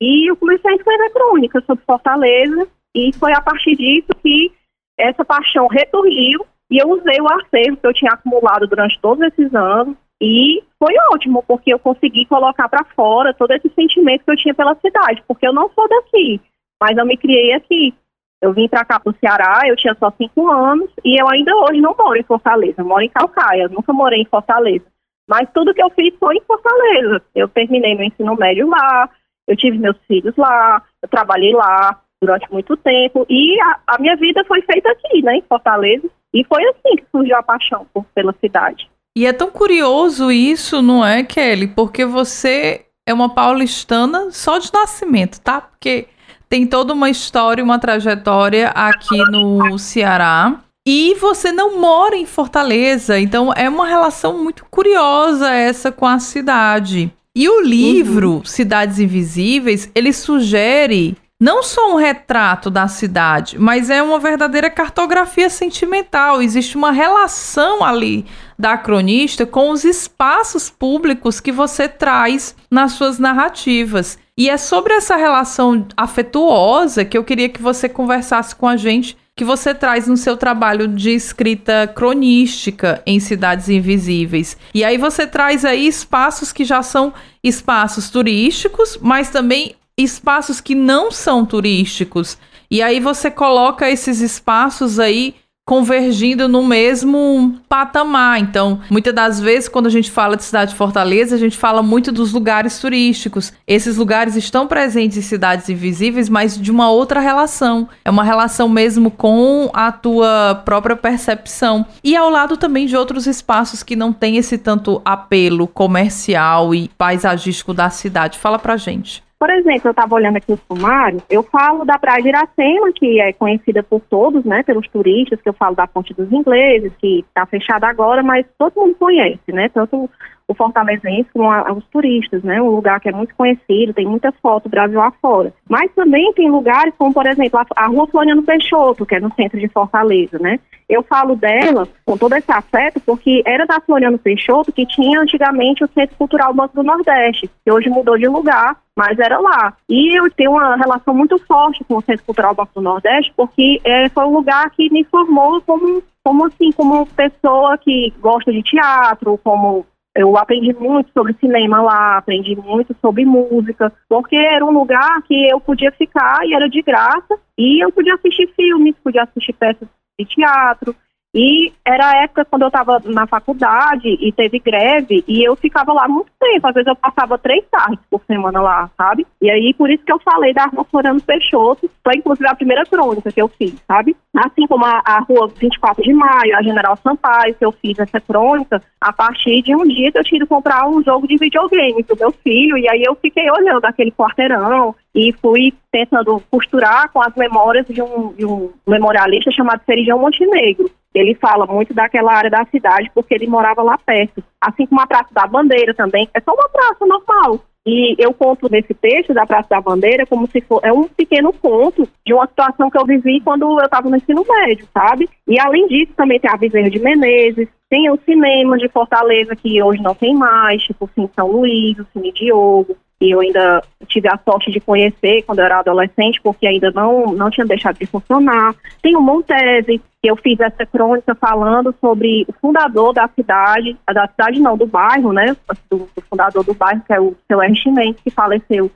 E 0.00 0.30
eu 0.30 0.36
comecei 0.36 0.70
a 0.70 0.76
escrever 0.76 1.10
crônicas 1.10 1.64
sobre 1.64 1.84
Fortaleza, 1.84 2.68
e 2.94 3.12
foi 3.14 3.32
a 3.32 3.40
partir 3.40 3.74
disso 3.74 4.08
que 4.22 4.52
essa 4.96 5.24
paixão 5.24 5.66
retorniu, 5.66 6.46
e 6.70 6.80
eu 6.80 6.88
usei 6.90 7.20
o 7.20 7.26
acervo 7.26 7.78
que 7.78 7.86
eu 7.86 7.94
tinha 7.94 8.12
acumulado 8.12 8.68
durante 8.68 8.96
todos 9.00 9.26
esses 9.26 9.52
anos, 9.56 9.96
e 10.22 10.62
foi 10.78 10.94
ótimo, 11.12 11.42
porque 11.48 11.74
eu 11.74 11.80
consegui 11.80 12.26
colocar 12.26 12.68
para 12.68 12.84
fora 12.94 13.34
todo 13.34 13.50
esse 13.50 13.68
sentimento 13.70 14.24
que 14.24 14.30
eu 14.30 14.36
tinha 14.36 14.54
pela 14.54 14.76
cidade, 14.76 15.20
porque 15.26 15.48
eu 15.48 15.52
não 15.52 15.68
sou 15.70 15.88
daqui. 15.88 16.40
Mas 16.80 16.96
eu 16.96 17.06
me 17.06 17.16
criei 17.16 17.52
aqui. 17.52 17.94
Eu 18.40 18.52
vim 18.52 18.68
para 18.68 18.84
cá 18.84 19.00
para 19.00 19.10
o 19.10 19.16
Ceará, 19.18 19.62
eu 19.66 19.74
tinha 19.74 19.96
só 19.98 20.12
cinco 20.16 20.48
anos 20.48 20.88
e 21.04 21.20
eu 21.20 21.28
ainda 21.28 21.52
hoje 21.56 21.80
não 21.80 21.94
moro 21.98 22.16
em 22.16 22.22
Fortaleza, 22.22 22.74
eu 22.78 22.84
moro 22.84 23.02
em 23.02 23.08
Calcaia, 23.08 23.68
nunca 23.68 23.92
morei 23.92 24.20
em 24.20 24.26
Fortaleza. 24.26 24.84
Mas 25.28 25.48
tudo 25.52 25.74
que 25.74 25.82
eu 25.82 25.90
fiz 25.90 26.14
foi 26.20 26.36
em 26.36 26.42
Fortaleza. 26.42 27.20
Eu 27.34 27.48
terminei 27.48 27.96
meu 27.96 28.06
ensino 28.06 28.36
médio 28.36 28.68
lá, 28.68 29.10
eu 29.46 29.56
tive 29.56 29.76
meus 29.76 29.96
filhos 30.06 30.36
lá, 30.36 30.82
eu 31.02 31.08
trabalhei 31.08 31.52
lá 31.52 32.00
durante 32.22 32.50
muito 32.52 32.76
tempo 32.76 33.26
e 33.28 33.60
a, 33.60 33.80
a 33.88 33.98
minha 33.98 34.16
vida 34.16 34.44
foi 34.44 34.62
feita 34.62 34.88
aqui, 34.90 35.20
né, 35.20 35.36
em 35.36 35.42
Fortaleza. 35.42 36.08
E 36.32 36.44
foi 36.44 36.62
assim 36.64 36.96
que 36.96 37.04
surgiu 37.10 37.36
a 37.36 37.42
paixão 37.42 37.86
por, 37.92 38.04
pela 38.14 38.34
cidade. 38.40 38.88
E 39.16 39.26
é 39.26 39.32
tão 39.32 39.50
curioso 39.50 40.30
isso, 40.30 40.80
não 40.80 41.04
é, 41.04 41.24
Kelly? 41.24 41.66
Porque 41.66 42.04
você 42.04 42.86
é 43.06 43.12
uma 43.12 43.34
paulistana 43.34 44.30
só 44.30 44.58
de 44.58 44.72
nascimento, 44.72 45.40
tá? 45.40 45.60
Porque 45.60 46.06
tem 46.48 46.66
toda 46.66 46.92
uma 46.92 47.10
história, 47.10 47.62
uma 47.62 47.78
trajetória 47.78 48.68
aqui 48.68 49.18
no 49.30 49.78
Ceará. 49.78 50.60
E 50.86 51.14
você 51.20 51.52
não 51.52 51.78
mora 51.78 52.16
em 52.16 52.24
Fortaleza, 52.24 53.20
então 53.20 53.52
é 53.54 53.68
uma 53.68 53.86
relação 53.86 54.42
muito 54.42 54.64
curiosa 54.70 55.50
essa 55.50 55.92
com 55.92 56.06
a 56.06 56.18
cidade. 56.18 57.12
E 57.36 57.48
o 57.48 57.60
livro 57.60 58.36
uhum. 58.36 58.44
Cidades 58.44 58.98
Invisíveis, 58.98 59.90
ele 59.94 60.12
sugere 60.12 61.16
não 61.40 61.62
só 61.62 61.92
um 61.92 61.96
retrato 61.96 62.68
da 62.68 62.88
cidade, 62.88 63.58
mas 63.58 63.90
é 63.90 64.02
uma 64.02 64.18
verdadeira 64.18 64.68
cartografia 64.68 65.48
sentimental. 65.48 66.42
Existe 66.42 66.76
uma 66.76 66.90
relação 66.90 67.84
ali 67.84 68.26
da 68.58 68.76
cronista 68.76 69.46
com 69.46 69.70
os 69.70 69.84
espaços 69.84 70.68
públicos 70.68 71.38
que 71.38 71.52
você 71.52 71.86
traz 71.86 72.56
nas 72.68 72.92
suas 72.92 73.20
narrativas. 73.20 74.18
E 74.38 74.48
é 74.48 74.56
sobre 74.56 74.94
essa 74.94 75.16
relação 75.16 75.84
afetuosa 75.96 77.04
que 77.04 77.18
eu 77.18 77.24
queria 77.24 77.48
que 77.48 77.60
você 77.60 77.88
conversasse 77.88 78.54
com 78.54 78.68
a 78.68 78.76
gente, 78.76 79.16
que 79.34 79.44
você 79.44 79.74
traz 79.74 80.06
no 80.06 80.16
seu 80.16 80.36
trabalho 80.36 80.86
de 80.86 81.10
escrita 81.10 81.88
cronística 81.92 83.02
em 83.04 83.18
Cidades 83.18 83.68
Invisíveis. 83.68 84.56
E 84.72 84.84
aí 84.84 84.96
você 84.96 85.26
traz 85.26 85.64
aí 85.64 85.88
espaços 85.88 86.52
que 86.52 86.64
já 86.64 86.84
são 86.84 87.12
espaços 87.42 88.10
turísticos, 88.10 88.96
mas 89.02 89.28
também 89.28 89.74
espaços 89.98 90.60
que 90.60 90.76
não 90.76 91.10
são 91.10 91.44
turísticos. 91.44 92.38
E 92.70 92.80
aí 92.80 93.00
você 93.00 93.32
coloca 93.32 93.90
esses 93.90 94.20
espaços 94.20 95.00
aí 95.00 95.34
convergindo 95.68 96.48
no 96.48 96.66
mesmo 96.66 97.60
patamar. 97.68 98.40
Então, 98.40 98.80
muitas 98.88 99.14
das 99.14 99.38
vezes, 99.38 99.68
quando 99.68 99.86
a 99.86 99.90
gente 99.90 100.10
fala 100.10 100.34
de 100.34 100.42
cidade 100.42 100.70
de 100.70 100.76
Fortaleza, 100.78 101.36
a 101.36 101.38
gente 101.38 101.58
fala 101.58 101.82
muito 101.82 102.10
dos 102.10 102.32
lugares 102.32 102.78
turísticos. 102.78 103.52
Esses 103.66 103.98
lugares 103.98 104.34
estão 104.34 104.66
presentes 104.66 105.18
em 105.18 105.20
cidades 105.20 105.68
invisíveis, 105.68 106.30
mas 106.30 106.58
de 106.58 106.70
uma 106.70 106.90
outra 106.90 107.20
relação. 107.20 107.86
É 108.02 108.08
uma 108.08 108.24
relação 108.24 108.66
mesmo 108.66 109.10
com 109.10 109.68
a 109.74 109.92
tua 109.92 110.62
própria 110.64 110.96
percepção. 110.96 111.84
E 112.02 112.16
ao 112.16 112.30
lado 112.30 112.56
também 112.56 112.86
de 112.86 112.96
outros 112.96 113.26
espaços 113.26 113.82
que 113.82 113.94
não 113.94 114.10
têm 114.10 114.38
esse 114.38 114.56
tanto 114.56 115.02
apelo 115.04 115.66
comercial 115.66 116.74
e 116.74 116.88
paisagístico 116.96 117.74
da 117.74 117.90
cidade. 117.90 118.38
Fala 118.38 118.58
pra 118.58 118.78
gente. 118.78 119.27
Por 119.38 119.50
exemplo, 119.50 119.82
eu 119.84 119.90
estava 119.92 120.14
olhando 120.16 120.36
aqui 120.36 120.52
o 120.52 120.58
sumário, 120.66 121.22
eu 121.30 121.44
falo 121.44 121.84
da 121.84 121.96
Praia 121.96 122.20
de 122.20 122.28
Iracema, 122.28 122.92
que 122.92 123.20
é 123.20 123.32
conhecida 123.32 123.84
por 123.84 124.00
todos, 124.00 124.44
né, 124.44 124.64
pelos 124.64 124.88
turistas, 124.88 125.40
que 125.40 125.48
eu 125.48 125.52
falo 125.52 125.76
da 125.76 125.86
Ponte 125.86 126.12
dos 126.12 126.30
Ingleses, 126.32 126.92
que 126.98 127.20
está 127.20 127.46
fechada 127.46 127.86
agora, 127.86 128.20
mas 128.20 128.44
todo 128.58 128.74
mundo 128.74 128.96
conhece, 128.96 129.52
né, 129.52 129.68
tanto 129.68 130.10
o 130.48 130.54
fortalezense 130.54 131.28
com 131.32 131.50
a, 131.50 131.70
os 131.72 131.84
turistas, 131.88 132.42
né? 132.42 132.60
Um 132.60 132.70
lugar 132.70 132.98
que 133.00 133.08
é 133.08 133.12
muito 133.12 133.34
conhecido, 133.34 133.92
tem 133.92 134.06
muita 134.06 134.32
foto 134.32 134.68
Brasil 134.68 135.00
afora. 135.00 135.52
Mas 135.68 135.92
também 135.92 136.32
tem 136.32 136.50
lugares 136.50 136.94
como, 136.96 137.12
por 137.12 137.26
exemplo, 137.26 137.60
a, 137.60 137.66
a 137.76 137.86
Rua 137.86 138.06
Floriano 138.06 138.42
Peixoto, 138.42 139.04
que 139.04 139.14
é 139.14 139.20
no 139.20 139.32
centro 139.34 139.60
de 139.60 139.68
Fortaleza, 139.68 140.38
né? 140.38 140.58
Eu 140.88 141.02
falo 141.02 141.36
dela 141.36 141.86
com 142.06 142.16
todo 142.16 142.34
esse 142.34 142.50
afeto 142.50 142.98
porque 143.04 143.42
era 143.44 143.66
da 143.66 143.78
Floriano 143.78 144.18
Peixoto 144.18 144.72
que 144.72 144.86
tinha 144.86 145.20
antigamente 145.20 145.84
o 145.84 145.88
Centro 145.88 146.16
Cultural 146.16 146.54
Banco 146.54 146.74
do 146.76 146.82
Nordeste, 146.82 147.50
que 147.62 147.70
hoje 147.70 147.90
mudou 147.90 148.16
de 148.16 148.26
lugar, 148.26 148.74
mas 148.96 149.18
era 149.18 149.38
lá. 149.38 149.74
E 149.86 150.18
eu 150.18 150.30
tenho 150.30 150.52
uma 150.52 150.76
relação 150.76 151.12
muito 151.12 151.38
forte 151.44 151.84
com 151.84 151.98
o 151.98 152.02
Centro 152.02 152.24
Cultural 152.24 152.54
Banco 152.54 152.72
do 152.74 152.80
Nordeste 152.80 153.30
porque 153.36 153.82
é, 153.84 154.08
foi 154.08 154.24
um 154.24 154.32
lugar 154.32 154.70
que 154.70 154.90
me 154.90 155.04
formou 155.04 155.60
como, 155.60 156.02
como 156.24 156.46
assim, 156.46 156.72
como 156.72 157.06
pessoa 157.08 157.76
que 157.76 158.10
gosta 158.18 158.50
de 158.50 158.62
teatro, 158.62 159.38
como 159.44 159.84
eu 160.14 160.36
aprendi 160.36 160.72
muito 160.74 161.10
sobre 161.12 161.34
cinema 161.34 161.80
lá, 161.80 162.18
aprendi 162.18 162.56
muito 162.56 162.94
sobre 163.00 163.24
música, 163.24 163.92
porque 164.08 164.36
era 164.36 164.64
um 164.64 164.70
lugar 164.70 165.22
que 165.22 165.48
eu 165.48 165.60
podia 165.60 165.92
ficar 165.92 166.44
e 166.44 166.54
era 166.54 166.68
de 166.68 166.82
graça, 166.82 167.38
e 167.56 167.82
eu 167.82 167.92
podia 167.92 168.14
assistir 168.14 168.48
filmes, 168.54 168.96
podia 169.02 169.22
assistir 169.22 169.52
peças 169.52 169.88
de 170.18 170.26
teatro, 170.26 170.94
e 171.38 171.72
era 171.84 172.04
a 172.04 172.22
época 172.24 172.44
quando 172.44 172.62
eu 172.62 172.68
estava 172.68 173.00
na 173.04 173.24
faculdade 173.24 174.08
e 174.08 174.32
teve 174.32 174.58
greve 174.58 175.22
e 175.28 175.46
eu 175.46 175.54
ficava 175.54 175.92
lá 175.92 176.08
muito 176.08 176.32
tempo. 176.36 176.66
Às 176.66 176.74
vezes 176.74 176.88
eu 176.88 176.96
passava 176.96 177.38
três 177.38 177.64
tardes 177.70 178.00
por 178.10 178.20
semana 178.26 178.60
lá, 178.60 178.90
sabe? 178.96 179.24
E 179.40 179.48
aí 179.48 179.72
por 179.72 179.88
isso 179.88 180.04
que 180.04 180.10
eu 180.10 180.18
falei 180.18 180.52
da 180.52 180.64
Rua 180.64 180.84
Floriano 180.90 181.22
Peixoto. 181.22 181.88
Foi 182.02 182.16
inclusive 182.16 182.48
a 182.48 182.56
primeira 182.56 182.84
crônica 182.84 183.30
que 183.30 183.40
eu 183.40 183.46
fiz, 183.46 183.72
sabe? 183.86 184.16
Assim 184.34 184.66
como 184.66 184.84
a, 184.84 185.00
a 185.04 185.20
Rua 185.20 185.48
24 185.56 186.02
de 186.02 186.12
Maio, 186.12 186.56
a 186.56 186.62
General 186.62 186.96
Sampaio, 186.96 187.54
que 187.54 187.64
eu 187.64 187.70
fiz 187.70 187.96
essa 188.00 188.20
crônica 188.20 188.82
a 189.00 189.12
partir 189.12 189.62
de 189.62 189.76
um 189.76 189.86
dia 189.86 190.10
que 190.10 190.18
eu 190.18 190.24
tinha 190.24 190.38
ido 190.38 190.46
comprar 190.48 190.88
um 190.88 191.00
jogo 191.04 191.28
de 191.28 191.36
videogame 191.36 192.02
pro 192.02 192.18
meu 192.18 192.32
filho. 192.32 192.76
E 192.76 192.88
aí 192.88 193.04
eu 193.06 193.14
fiquei 193.14 193.48
olhando 193.48 193.84
aquele 193.84 194.10
quarteirão 194.10 194.92
e 195.14 195.32
fui 195.40 195.72
tentando 195.90 196.42
costurar 196.50 197.10
com 197.12 197.20
as 197.20 197.34
memórias 197.34 197.86
de 197.86 198.02
um, 198.02 198.32
de 198.32 198.44
um 198.44 198.70
memorialista 198.86 199.50
chamado 199.50 199.82
Ferijão 199.84 200.18
Montenegro. 200.18 200.90
Ele 201.14 201.34
fala 201.34 201.66
muito 201.66 201.94
daquela 201.94 202.32
área 202.34 202.50
da 202.50 202.64
cidade 202.66 203.10
porque 203.14 203.34
ele 203.34 203.46
morava 203.46 203.82
lá 203.82 203.98
perto. 203.98 204.42
Assim 204.60 204.86
como 204.86 205.00
a 205.00 205.06
Praça 205.06 205.32
da 205.32 205.46
Bandeira 205.46 205.94
também, 205.94 206.28
é 206.34 206.40
só 206.40 206.52
uma 206.52 206.68
praça 206.68 207.06
normal. 207.06 207.60
E 207.86 208.14
eu 208.18 208.34
conto 208.34 208.70
nesse 208.70 208.92
texto 208.92 209.32
da 209.32 209.46
Praça 209.46 209.68
da 209.70 209.80
Bandeira 209.80 210.26
como 210.26 210.46
se 210.46 210.60
fosse 210.60 210.86
é 210.86 210.92
um 210.92 211.04
pequeno 211.04 211.52
conto 211.54 212.06
de 212.26 212.34
uma 212.34 212.46
situação 212.46 212.90
que 212.90 212.98
eu 212.98 213.06
vivi 213.06 213.40
quando 213.40 213.62
eu 213.62 213.84
estava 213.84 214.10
no 214.10 214.16
ensino 214.16 214.44
médio, 214.46 214.86
sabe? 214.92 215.28
E 215.46 215.58
além 215.58 215.86
disso, 215.88 216.12
também 216.14 216.38
tem 216.38 216.50
a 216.50 216.56
Bezerra 216.56 216.90
de 216.90 216.98
Menezes, 216.98 217.68
tem 217.88 218.10
o 218.10 218.18
cinema 218.18 218.76
de 218.76 218.88
Fortaleza, 218.90 219.56
que 219.56 219.82
hoje 219.82 220.02
não 220.02 220.14
tem 220.14 220.34
mais, 220.34 220.82
tipo 220.82 221.06
o 221.06 221.08
Cine 221.14 221.30
São 221.34 221.50
Luís, 221.50 221.98
o 221.98 222.06
Cine 222.12 222.30
Diogo, 222.32 222.94
e 223.20 223.34
eu 223.34 223.40
ainda 223.40 223.82
tive 224.06 224.28
a 224.28 224.38
sorte 224.38 224.70
de 224.70 224.80
conhecer 224.80 225.42
quando 225.42 225.58
eu 225.58 225.64
era 225.64 225.80
adolescente, 225.80 226.40
porque 226.40 226.66
ainda 226.66 226.90
não, 226.92 227.32
não 227.32 227.50
tinha 227.50 227.66
deixado 227.66 227.98
de 227.98 228.06
funcionar. 228.06 228.74
Tem 229.02 229.16
o 229.16 229.20
Montese, 229.20 230.00
que 230.22 230.30
eu 230.30 230.36
fiz 230.36 230.58
essa 230.60 230.86
crônica 230.86 231.34
falando 231.34 231.94
sobre 232.00 232.44
o 232.46 232.52
fundador 232.52 233.12
da 233.12 233.28
cidade, 233.28 233.96
da 234.12 234.28
cidade 234.28 234.60
não, 234.60 234.76
do 234.76 234.86
bairro, 234.86 235.32
né, 235.32 235.56
do, 235.90 236.08
do 236.14 236.22
fundador 236.30 236.64
do 236.64 236.74
bairro, 236.74 237.02
que 237.04 237.12
é 237.12 237.20
o 237.20 237.34
seu 237.46 237.60
R. 237.60 237.74
que 238.22 238.30
faleceu 238.30 238.90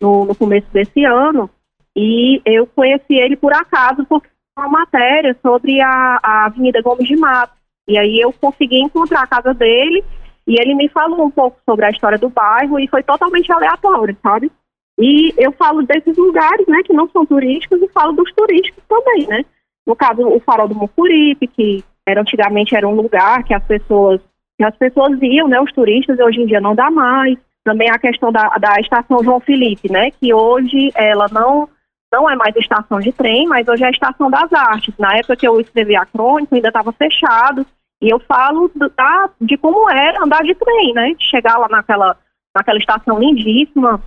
no, 0.00 0.24
no 0.24 0.34
começo 0.34 0.66
desse 0.72 1.04
ano, 1.04 1.48
e 1.96 2.40
eu 2.44 2.66
conheci 2.66 3.14
ele 3.14 3.36
por 3.36 3.52
acaso, 3.52 4.04
porque 4.06 4.28
uma 4.58 4.68
matéria 4.68 5.36
sobre 5.42 5.80
a, 5.80 6.18
a 6.22 6.46
Avenida 6.46 6.82
Gomes 6.82 7.06
de 7.06 7.16
Mato, 7.16 7.52
e 7.88 7.96
aí 7.96 8.20
eu 8.20 8.32
consegui 8.32 8.80
encontrar 8.80 9.22
a 9.22 9.26
casa 9.26 9.54
dele 9.54 10.04
e 10.46 10.60
ele 10.60 10.74
me 10.74 10.88
falou 10.88 11.24
um 11.24 11.30
pouco 11.30 11.58
sobre 11.64 11.84
a 11.86 11.90
história 11.90 12.18
do 12.18 12.28
bairro 12.28 12.78
e 12.78 12.88
foi 12.88 13.02
totalmente 13.02 13.50
aleatório, 13.52 14.16
sabe? 14.22 14.50
E 14.98 15.32
eu 15.38 15.52
falo 15.52 15.82
desses 15.82 16.16
lugares, 16.16 16.66
né, 16.66 16.82
que 16.84 16.92
não 16.92 17.08
são 17.08 17.24
turísticos 17.24 17.80
e 17.82 17.88
falo 17.88 18.12
dos 18.12 18.30
turísticos 18.32 18.82
também, 18.88 19.26
né? 19.26 19.44
No 19.86 19.96
caso, 19.96 20.26
o 20.26 20.40
Farol 20.40 20.68
do 20.68 20.74
Mucuripe, 20.74 21.46
que 21.46 21.82
era, 22.06 22.20
antigamente 22.20 22.76
era 22.76 22.86
um 22.86 22.94
lugar 22.94 23.42
que 23.44 23.54
as 23.54 23.64
pessoas 23.64 24.20
que 24.58 24.64
as 24.64 24.76
pessoas 24.76 25.18
iam, 25.22 25.48
né, 25.48 25.58
os 25.58 25.72
turistas, 25.72 26.18
e 26.18 26.22
hoje 26.22 26.42
em 26.42 26.46
dia 26.46 26.60
não 26.60 26.74
dá 26.74 26.90
mais. 26.90 27.38
Também 27.64 27.88
a 27.88 27.98
questão 27.98 28.30
da, 28.30 28.46
da 28.58 28.78
estação 28.78 29.24
João 29.24 29.40
Felipe, 29.40 29.90
né, 29.90 30.10
que 30.10 30.34
hoje 30.34 30.92
ela 30.94 31.26
não 31.32 31.66
não 32.12 32.28
é 32.28 32.34
mais 32.34 32.54
estação 32.56 32.98
de 32.98 33.12
trem, 33.12 33.46
mas 33.46 33.68
hoje 33.68 33.84
é 33.84 33.86
a 33.86 33.90
estação 33.90 34.28
das 34.28 34.52
artes. 34.52 34.92
Na 34.98 35.16
época 35.16 35.36
que 35.36 35.46
eu 35.46 35.60
escrevi 35.60 35.96
a 35.96 36.04
crônica, 36.04 36.54
ainda 36.54 36.68
estava 36.68 36.92
fechado, 36.92 37.64
e 38.00 38.08
eu 38.08 38.18
falo 38.20 38.70
da, 38.74 39.30
de 39.40 39.56
como 39.58 39.88
era 39.90 40.24
andar 40.24 40.42
de 40.42 40.54
trem, 40.54 40.94
né? 40.94 41.14
Chegar 41.18 41.58
lá 41.58 41.68
naquela, 41.68 42.16
naquela 42.54 42.78
estação 42.78 43.18
lindíssima, 43.18 44.00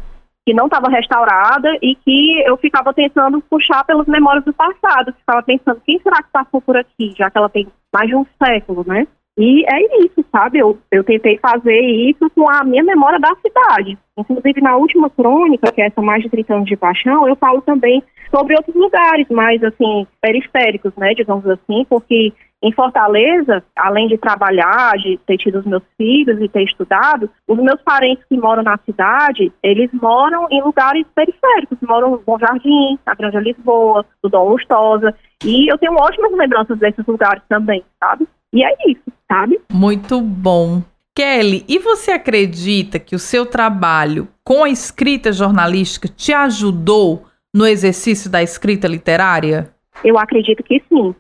que 0.46 0.54
não 0.54 0.66
estava 0.66 0.90
restaurada 0.90 1.78
e 1.82 1.96
que 1.96 2.42
eu 2.46 2.58
ficava 2.58 2.94
tentando 2.94 3.42
puxar 3.42 3.84
pelas 3.86 4.08
memórias 4.08 4.44
do 4.44 4.54
passado. 4.54 5.14
Ficava 5.14 5.44
pensando, 5.44 5.82
quem 5.86 6.00
será 6.00 6.24
que 6.24 6.32
passou 6.32 6.60
por 6.60 6.76
aqui, 6.76 7.14
já 7.18 7.30
que 7.30 7.38
ela 7.38 7.50
tem 7.50 7.68
mais 7.94 8.08
de 8.10 8.16
um 8.16 8.26
século, 8.44 8.84
né? 8.86 9.08
E 9.38 9.66
é 9.66 10.06
isso, 10.06 10.24
sabe? 10.32 10.60
Eu, 10.60 10.78
eu 10.92 11.04
tentei 11.04 11.40
fazer 11.40 11.80
isso 11.80 12.30
com 12.32 12.48
a 12.50 12.64
minha 12.64 12.84
memória 12.84 13.20
da 13.20 13.36
cidade. 13.36 13.98
Inclusive, 14.18 14.62
na 14.62 14.76
última 14.76 15.10
crônica, 15.10 15.72
que 15.72 15.82
é 15.82 15.88
essa 15.88 16.02
Mais 16.02 16.22
de 16.22 16.30
30 16.30 16.54
anos 16.54 16.68
de 16.68 16.78
paixão, 16.78 17.28
eu 17.28 17.36
falo 17.36 17.62
também 17.62 18.04
sobre 18.30 18.56
outros 18.56 18.76
lugares 18.76 19.28
mais, 19.30 19.64
assim, 19.64 20.06
periféricos, 20.22 20.94
né? 20.98 21.14
Digamos 21.16 21.48
assim, 21.48 21.86
porque 21.90 22.32
em 22.64 22.72
Fortaleza, 22.72 23.62
além 23.76 24.08
de 24.08 24.18
trabalhar, 24.18 24.94
de 24.94 25.20
ter 25.28 25.38
tido 25.38 25.60
os 25.60 25.66
meus 25.66 25.84
filhos 25.98 26.42
e 26.42 26.48
ter 26.48 26.64
estudado, 26.64 27.30
os 27.46 27.58
meus 27.58 27.82
parentes 27.82 28.24
que 28.30 28.38
moram 28.38 28.64
na 28.64 28.80
cidade, 28.86 29.52
eles 29.62 29.92
moram 29.92 30.48
em 30.50 30.64
lugares 30.64 31.06
periféricos, 31.14 31.78
moram 31.82 32.12
no 32.12 32.18
Bom 32.20 32.40
Jardim, 32.40 32.98
na 33.06 33.14
Grande 33.16 33.40
Lisboa, 33.40 34.06
no 34.24 34.30
Dom 34.30 34.48
Lustosa, 34.48 35.14
e 35.44 35.70
eu 35.70 35.78
tenho 35.78 35.94
ótimas 35.94 36.32
lembranças 36.32 36.80
desses 36.80 37.06
lugares 37.06 37.44
também, 37.50 37.84
sabe? 38.00 38.26
E 38.54 38.64
é 38.64 38.74
isso, 38.88 39.12
sabe? 39.30 39.60
Muito 39.70 40.22
bom. 40.22 40.82
Kelly, 41.14 41.66
e 41.68 41.78
você 41.80 42.12
acredita 42.12 42.98
que 42.98 43.14
o 43.14 43.20
seu 43.20 43.46
trabalho 43.46 44.30
com 44.42 44.64
a 44.64 44.70
escrita 44.70 45.34
jornalística 45.34 46.08
te 46.08 46.34
ajudou 46.34 47.26
no 47.54 47.68
exercício 47.68 48.32
da 48.32 48.42
escrita 48.42 48.88
literária? 48.88 49.70
Eu 50.04 50.18
acredito 50.18 50.64
que 50.64 50.82
sim, 50.90 51.14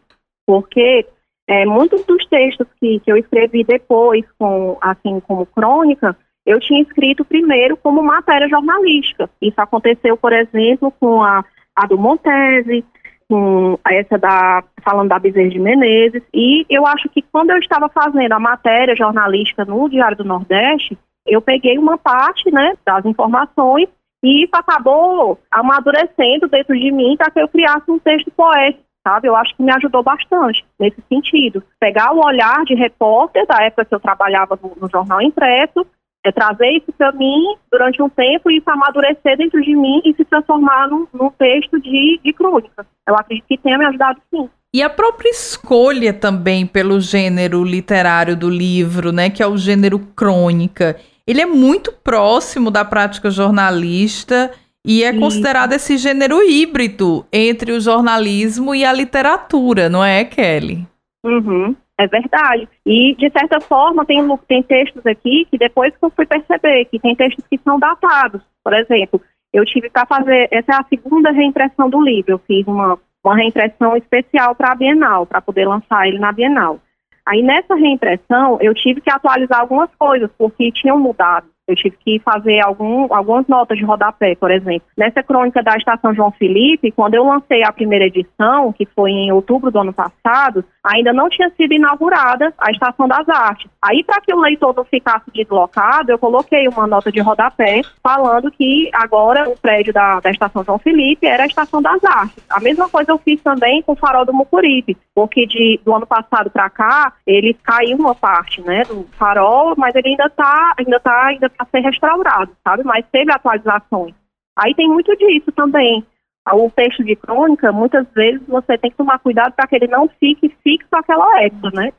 porque 0.47 1.05
é, 1.47 1.65
muitos 1.65 2.05
dos 2.05 2.25
textos 2.27 2.67
que, 2.79 2.99
que 2.99 3.11
eu 3.11 3.17
escrevi 3.17 3.63
depois, 3.63 4.23
com, 4.37 4.77
assim 4.81 5.19
como 5.21 5.45
crônica, 5.45 6.15
eu 6.45 6.59
tinha 6.59 6.81
escrito 6.81 7.23
primeiro 7.23 7.77
como 7.77 8.01
matéria 8.01 8.47
jornalística. 8.47 9.29
Isso 9.41 9.59
aconteceu, 9.59 10.17
por 10.17 10.33
exemplo, 10.33 10.91
com 10.99 11.21
a, 11.21 11.43
a 11.75 11.87
do 11.87 11.97
Montese, 11.97 12.83
com 13.29 13.79
essa 13.89 14.17
da 14.17 14.63
falando 14.83 15.09
da 15.09 15.19
Bezerra 15.19 15.49
de 15.49 15.59
Menezes 15.59 16.21
e 16.33 16.65
eu 16.69 16.85
acho 16.85 17.09
que 17.09 17.21
quando 17.21 17.51
eu 17.51 17.57
estava 17.57 17.89
fazendo 17.89 18.33
a 18.33 18.39
matéria 18.39 18.95
jornalística 18.95 19.63
no 19.65 19.89
Diário 19.89 20.17
do 20.17 20.23
Nordeste, 20.25 20.97
eu 21.25 21.41
peguei 21.41 21.77
uma 21.77 21.97
parte, 21.97 22.51
né, 22.51 22.75
das 22.85 23.05
informações 23.05 23.87
e 24.23 24.43
isso 24.43 24.51
acabou 24.53 25.39
amadurecendo 25.49 26.47
dentro 26.47 26.77
de 26.77 26.91
mim 26.91 27.15
para 27.17 27.31
que 27.31 27.39
eu 27.39 27.47
criasse 27.47 27.89
um 27.89 27.97
texto 27.97 28.29
poético, 28.31 28.83
sabe? 29.03 29.27
Eu 29.27 29.35
acho 29.35 29.55
que 29.55 29.63
me 29.63 29.71
ajudou 29.73 30.01
bastante 30.01 30.65
nesse 30.79 31.01
sentido. 31.09 31.61
Pegar 31.79 32.13
o 32.13 32.25
olhar 32.25 32.63
de 32.65 32.73
repórter 32.73 33.45
da 33.45 33.63
época 33.63 33.85
que 33.85 33.93
eu 33.93 33.99
trabalhava 33.99 34.57
no, 34.61 34.71
no 34.79 34.89
jornal 34.89 35.21
impresso 35.21 35.85
é 36.25 36.31
trazer 36.31 36.69
isso 36.77 36.91
para 36.97 37.11
mim 37.11 37.55
durante 37.69 38.01
um 38.01 38.09
tempo 38.09 38.49
e 38.49 38.57
isso 38.57 38.69
amadurecer 38.69 39.37
dentro 39.37 39.61
de 39.61 39.75
mim 39.75 40.01
e 40.05 40.13
se 40.13 40.23
transformar 40.23 40.87
num, 40.87 41.05
num 41.13 41.29
texto 41.29 41.79
de, 41.81 42.19
de 42.23 42.31
crônica. 42.31 42.85
Eu 43.05 43.15
acredito 43.15 43.45
que 43.45 43.57
tenha 43.57 43.77
me 43.77 43.85
ajudado 43.85 44.21
sim. 44.31 44.49
E 44.73 44.81
a 44.81 44.89
própria 44.89 45.29
escolha 45.29 46.13
também 46.13 46.65
pelo 46.65 46.99
gênero 46.99 47.63
literário 47.63 48.35
do 48.35 48.49
livro, 48.49 49.11
né, 49.11 49.29
que 49.29 49.43
é 49.43 49.47
o 49.47 49.57
gênero 49.57 49.99
crônica, 49.99 50.97
ele 51.27 51.41
é 51.41 51.45
muito 51.45 51.91
próximo 51.91 52.71
da 52.71 52.83
prática 52.83 53.29
jornalista 53.29 54.51
e 54.85 55.03
é 55.03 55.17
considerado 55.17 55.73
esse 55.73 55.97
gênero 55.97 56.41
híbrido 56.43 57.25
entre 57.31 57.71
o 57.71 57.79
jornalismo 57.79 58.75
e 58.75 58.83
a 58.83 58.91
literatura, 58.91 59.89
não 59.89 60.03
é, 60.03 60.25
Kelly? 60.25 60.85
Uhum. 61.25 61.75
É 61.97 62.07
verdade. 62.07 62.67
E, 62.85 63.15
de 63.15 63.29
certa 63.29 63.61
forma, 63.61 64.05
tem, 64.05 64.21
tem 64.47 64.63
textos 64.63 65.05
aqui 65.05 65.45
que 65.49 65.57
depois 65.57 65.95
que 65.95 66.03
eu 66.03 66.09
fui 66.09 66.25
perceber 66.25 66.85
que 66.85 66.99
tem 66.99 67.15
textos 67.15 67.45
que 67.49 67.57
são 67.59 67.79
datados. 67.79 68.41
Por 68.63 68.73
exemplo, 68.73 69.21
eu 69.53 69.63
tive 69.65 69.89
para 69.89 70.05
fazer, 70.05 70.49
essa 70.51 70.73
é 70.73 70.75
a 70.75 70.85
segunda 70.89 71.31
reimpressão 71.31 71.89
do 71.89 72.01
livro. 72.01 72.31
Eu 72.31 72.39
fiz 72.39 72.65
uma, 72.67 72.99
uma 73.23 73.35
reimpressão 73.35 73.95
especial 73.95 74.55
para 74.55 74.71
a 74.71 74.75
Bienal, 74.75 75.25
para 75.25 75.41
poder 75.41 75.67
lançar 75.67 76.07
ele 76.07 76.19
na 76.19 76.31
Bienal. 76.31 76.79
Aí, 77.25 77.41
nessa 77.41 77.75
reimpressão, 77.75 78.57
eu 78.59 78.73
tive 78.73 78.99
que 78.99 79.09
atualizar 79.09 79.61
algumas 79.61 79.89
coisas, 79.97 80.29
porque 80.37 80.71
tinham 80.71 80.99
mudado. 80.99 81.47
Eu 81.67 81.75
tive 81.75 81.95
que 81.97 82.19
fazer 82.19 82.59
algum, 82.59 83.13
algumas 83.13 83.47
notas 83.47 83.77
de 83.77 83.85
rodapé, 83.85 84.35
por 84.35 84.51
exemplo. 84.51 84.87
Nessa 84.97 85.23
crônica 85.23 85.63
da 85.63 85.77
Estação 85.77 86.13
João 86.13 86.31
Felipe, 86.31 86.91
quando 86.91 87.13
eu 87.13 87.23
lancei 87.23 87.63
a 87.63 87.71
primeira 87.71 88.05
edição, 88.05 88.73
que 88.73 88.85
foi 88.85 89.11
em 89.11 89.31
outubro 89.31 89.71
do 89.71 89.79
ano 89.79 89.93
passado, 89.93 90.65
ainda 90.83 91.13
não 91.13 91.29
tinha 91.29 91.49
sido 91.51 91.73
inaugurada 91.73 92.53
a 92.57 92.69
Estação 92.69 93.07
das 93.07 93.27
Artes. 93.29 93.69
Aí, 93.81 94.03
para 94.03 94.19
que 94.19 94.33
o 94.33 94.39
leitor 94.39 94.75
não 94.75 94.83
ficasse 94.83 95.31
deslocado, 95.33 96.11
eu 96.11 96.19
coloquei 96.19 96.67
uma 96.67 96.85
nota 96.85 97.09
de 97.09 97.21
rodapé 97.21 97.81
falando 98.01 98.51
que 98.51 98.89
agora 98.93 99.49
o 99.49 99.57
prédio 99.57 99.93
da, 99.93 100.19
da 100.19 100.31
Estação 100.31 100.65
João 100.65 100.79
Felipe 100.79 101.25
era 101.25 101.43
a 101.43 101.47
Estação 101.47 101.81
das 101.81 102.03
Artes. 102.03 102.43
A 102.49 102.59
mesma 102.59 102.89
coisa 102.89 103.11
eu 103.11 103.17
fiz 103.17 103.41
também 103.41 103.81
com 103.83 103.93
o 103.93 103.95
farol 103.95 104.25
do 104.25 104.33
Mucuripe, 104.33 104.97
porque 105.15 105.45
de, 105.45 105.79
do 105.85 105.95
ano 105.95 106.05
passado 106.05 106.49
para 106.49 106.69
cá, 106.69 107.13
ele 107.25 107.53
caiu 107.63 107.97
uma 107.97 108.13
parte 108.13 108.61
né, 108.61 108.83
do 108.83 109.07
farol, 109.17 109.73
mas 109.77 109.95
ele 109.95 110.09
ainda 110.09 110.25
está 110.25 110.73
ainda 110.77 110.99
tá, 110.99 111.25
ainda 111.27 111.52
a 111.57 111.65
ser 111.65 111.79
restaurado, 111.79 112.51
sabe? 112.63 112.83
Mas 112.83 113.05
teve 113.11 113.31
atualizações. 113.31 114.13
Aí 114.57 114.73
tem 114.75 114.87
muito 114.87 115.15
disso 115.17 115.51
também. 115.51 116.05
O 116.51 116.69
texto 116.69 117.03
de 117.03 117.15
crônica, 117.15 117.71
muitas 117.71 118.05
vezes 118.13 118.45
você 118.47 118.77
tem 118.77 118.91
que 118.91 118.97
tomar 118.97 119.19
cuidado 119.19 119.53
para 119.53 119.65
que 119.67 119.75
ele 119.75 119.87
não 119.87 120.09
fique 120.19 120.53
fixo 120.63 120.89
àquela 120.91 121.41
época, 121.41 121.71
né? 121.73 121.93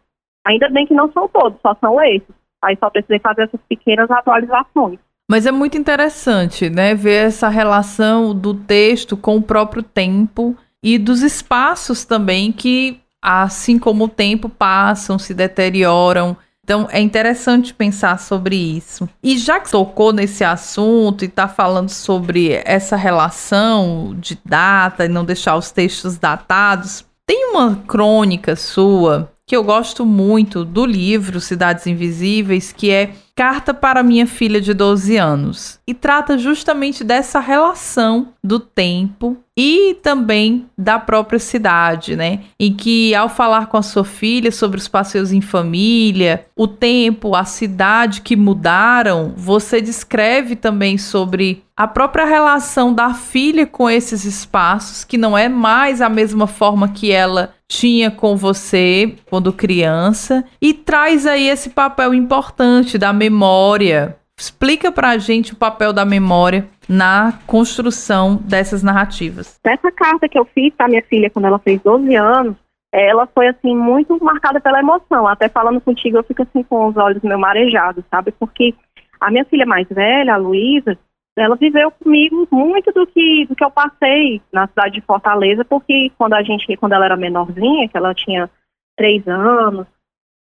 Ainda 0.47 0.69
bem 0.69 0.87
que 0.87 0.93
não 0.93 1.11
são 1.13 1.27
todos, 1.29 1.59
só 1.63 1.75
são 1.81 2.01
esses. 2.03 2.29
Aí 2.63 2.77
só 2.79 2.91
precisei 2.91 3.19
fazer 3.19 3.45
essas 3.45 3.61
pequenas 3.69 4.11
atualizações. 4.11 4.99
Mas 5.29 5.47
é 5.47 5.53
muito 5.53 5.79
interessante, 5.79 6.69
né, 6.69 6.95
ver 6.95 7.27
essa 7.27 7.49
relação 7.49 8.35
do 8.35 8.53
texto 8.55 9.17
com 9.17 9.37
o 9.37 9.43
próprio 9.43 9.83
tempo 9.83 10.55
e 10.83 10.99
dos 10.99 11.23
espaços 11.23 12.05
também 12.05 12.53
que, 12.53 13.01
assim 13.23 13.79
como 13.79 14.05
o 14.05 14.09
tempo 14.09 14.51
passam, 14.51 15.19
se 15.19 15.33
deterioram, 15.33 16.37
então 16.65 16.89
é 16.91 16.99
interessante 16.99 17.75
pensar 17.75 18.19
sobre 18.19 18.57
isso. 18.57 19.07
E 19.23 19.37
já 19.37 19.61
que 19.61 19.71
tocou 19.71 20.13
nesse 20.15 20.43
assunto 20.43 21.23
e 21.23 21.29
está 21.29 21.47
falando 21.47 21.91
sobre 21.91 22.63
essa 22.65 22.97
relação 22.97 24.17
de 24.19 24.39
data 24.45 25.05
e 25.05 25.09
não 25.09 25.27
deixar 25.27 25.57
os 25.57 25.71
textos 25.71 26.17
datados, 26.17 27.05
tem 27.27 27.51
uma 27.51 27.77
crônica 27.87 28.57
sua 28.57 29.31
que 29.47 29.55
eu 29.55 29.63
gosto 29.63 30.07
muito 30.07 30.65
do 30.65 30.87
livro 30.87 31.41
Cidades 31.41 31.87
Invisíveis, 31.87 32.73
que 32.73 32.91
é 32.91 33.15
Carta 33.37 33.75
para 33.75 34.01
minha 34.01 34.29
filha 34.29 34.61
de 34.61 34.73
12 34.73 35.17
anos. 35.17 35.81
E 35.85 35.93
trata 35.93 36.39
justamente 36.39 37.03
dessa 37.03 37.41
relação 37.41 38.29
do 38.45 38.61
tempo 38.61 39.37
e 39.57 39.95
também 40.05 40.67
da 40.79 41.01
própria 41.01 41.41
cidade, 41.41 42.15
né? 42.15 42.45
Em 42.61 42.73
que, 42.73 43.13
ao 43.13 43.29
falar 43.29 43.67
com 43.67 43.77
a 43.77 43.83
sua 43.83 44.05
filha 44.05 44.53
sobre 44.53 44.79
os 44.79 44.87
passeios 44.87 45.33
em 45.33 45.41
família, 45.41 46.47
o 46.55 46.69
tempo, 46.69 47.35
a 47.35 47.45
cidade 47.45 48.21
que 48.21 48.37
mudaram, 48.37 49.35
você 49.37 49.81
descreve 49.81 50.55
também 50.55 50.97
sobre 50.97 51.65
a 51.77 51.89
própria 51.89 52.25
relação 52.25 52.95
da 52.95 53.15
filha 53.15 53.67
com 53.67 53.91
esses 53.91 54.25
espaços, 54.25 55.03
que 55.03 55.19
não 55.19 55.37
é 55.37 55.49
mais 55.49 56.01
a 56.01 56.09
mesma 56.09 56.47
forma 56.47 56.89
que 56.89 57.11
ela 57.11 57.53
tinha 57.79 58.11
com 58.11 58.37
você 58.37 59.17
quando 59.29 59.53
criança, 59.53 60.45
e 60.61 60.73
traz 60.73 61.27
aí 61.27 61.49
esse 61.49 61.71
papel 61.71 62.15
importante 62.15 62.97
da 62.97 63.13
memória. 63.13 64.17
Explica 64.39 64.91
pra 64.91 65.19
gente 65.19 65.53
o 65.53 65.57
papel 65.57 65.93
da 65.93 66.05
memória 66.05 66.67
na 66.89 67.39
construção 67.47 68.37
dessas 68.37 68.83
narrativas. 68.83 69.59
Essa 69.65 69.91
carta 69.93 70.29
que 70.29 70.39
eu 70.39 70.45
fiz 70.45 70.73
para 70.75 70.89
minha 70.89 71.03
filha 71.03 71.31
quando 71.31 71.47
ela 71.47 71.59
fez 71.59 71.81
12 71.83 72.15
anos, 72.15 72.57
ela 72.93 73.27
foi 73.27 73.49
assim 73.49 73.75
muito 73.75 74.23
marcada 74.23 74.61
pela 74.61 74.81
emoção. 74.81 75.27
Até 75.27 75.49
falando 75.49 75.81
contigo, 75.81 76.17
eu 76.17 76.25
fico 76.25 76.43
assim 76.43 76.63
com 76.63 76.87
os 76.87 76.97
olhos 76.97 77.23
meio 77.23 77.39
marejados, 77.39 78.05
sabe? 78.11 78.33
Porque 78.33 78.75
a 79.21 79.31
minha 79.31 79.45
filha 79.45 79.67
mais 79.67 79.89
velha, 79.89 80.35
a 80.35 80.37
Luísa, 80.37 80.97
ela 81.37 81.57
viveu 81.57 81.91
comigo 81.91 82.47
muito 82.51 82.93
do 82.93 83.07
que 83.07 83.47
do 83.47 83.57
que 83.57 83.65
eu 83.65 83.71
passei 83.71 84.41
na 84.53 84.69
cidade 84.69 84.95
de 84.95 85.01
Fortaleza, 85.01 85.65
porque 85.65 86.11
quando 86.17 86.35
a 86.35 86.43
gente, 86.43 86.77
quando 86.77 86.93
ela 86.93 87.05
era 87.05 87.17
menorzinha, 87.17 87.89
que 87.89 87.97
ela 87.97 88.15
tinha 88.15 88.49
três 88.97 89.27
anos, 89.27 89.87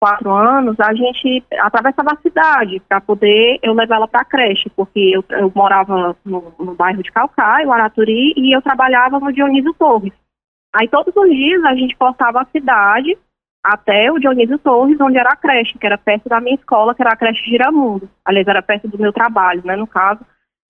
quatro 0.00 0.30
anos, 0.30 0.78
a 0.78 0.92
gente 0.94 1.42
atravessava 1.60 2.12
a 2.12 2.20
cidade 2.20 2.80
para 2.88 3.00
poder 3.00 3.58
eu 3.62 3.72
levar 3.72 3.96
ela 3.96 4.06
para 4.06 4.20
a 4.20 4.24
creche, 4.24 4.70
porque 4.76 5.00
eu, 5.14 5.24
eu 5.30 5.50
morava 5.54 6.14
no, 6.24 6.52
no, 6.58 6.74
bairro 6.74 7.02
de 7.02 7.10
Calcaia, 7.10 7.72
Araturi, 7.72 8.34
e 8.36 8.54
eu 8.54 8.62
trabalhava 8.62 9.18
no 9.18 9.32
Dionísio 9.32 9.72
Torres. 9.74 10.12
Aí 10.74 10.88
todos 10.88 11.14
os 11.16 11.30
dias 11.30 11.64
a 11.64 11.74
gente 11.74 11.96
portava 11.96 12.42
a 12.42 12.46
cidade 12.46 13.16
até 13.64 14.12
o 14.12 14.18
Dionísio 14.18 14.58
Torres, 14.58 15.00
onde 15.00 15.16
era 15.16 15.30
a 15.30 15.36
creche, 15.36 15.78
que 15.78 15.86
era 15.86 15.96
perto 15.96 16.28
da 16.28 16.40
minha 16.40 16.56
escola, 16.56 16.94
que 16.94 17.00
era 17.00 17.14
a 17.14 17.16
creche 17.16 17.42
Giramundo. 17.50 18.08
Aliás, 18.24 18.46
era 18.46 18.62
perto 18.62 18.86
do 18.86 18.98
meu 18.98 19.12
trabalho, 19.12 19.62
né, 19.64 19.74
no 19.74 19.86
caso, 19.86 20.20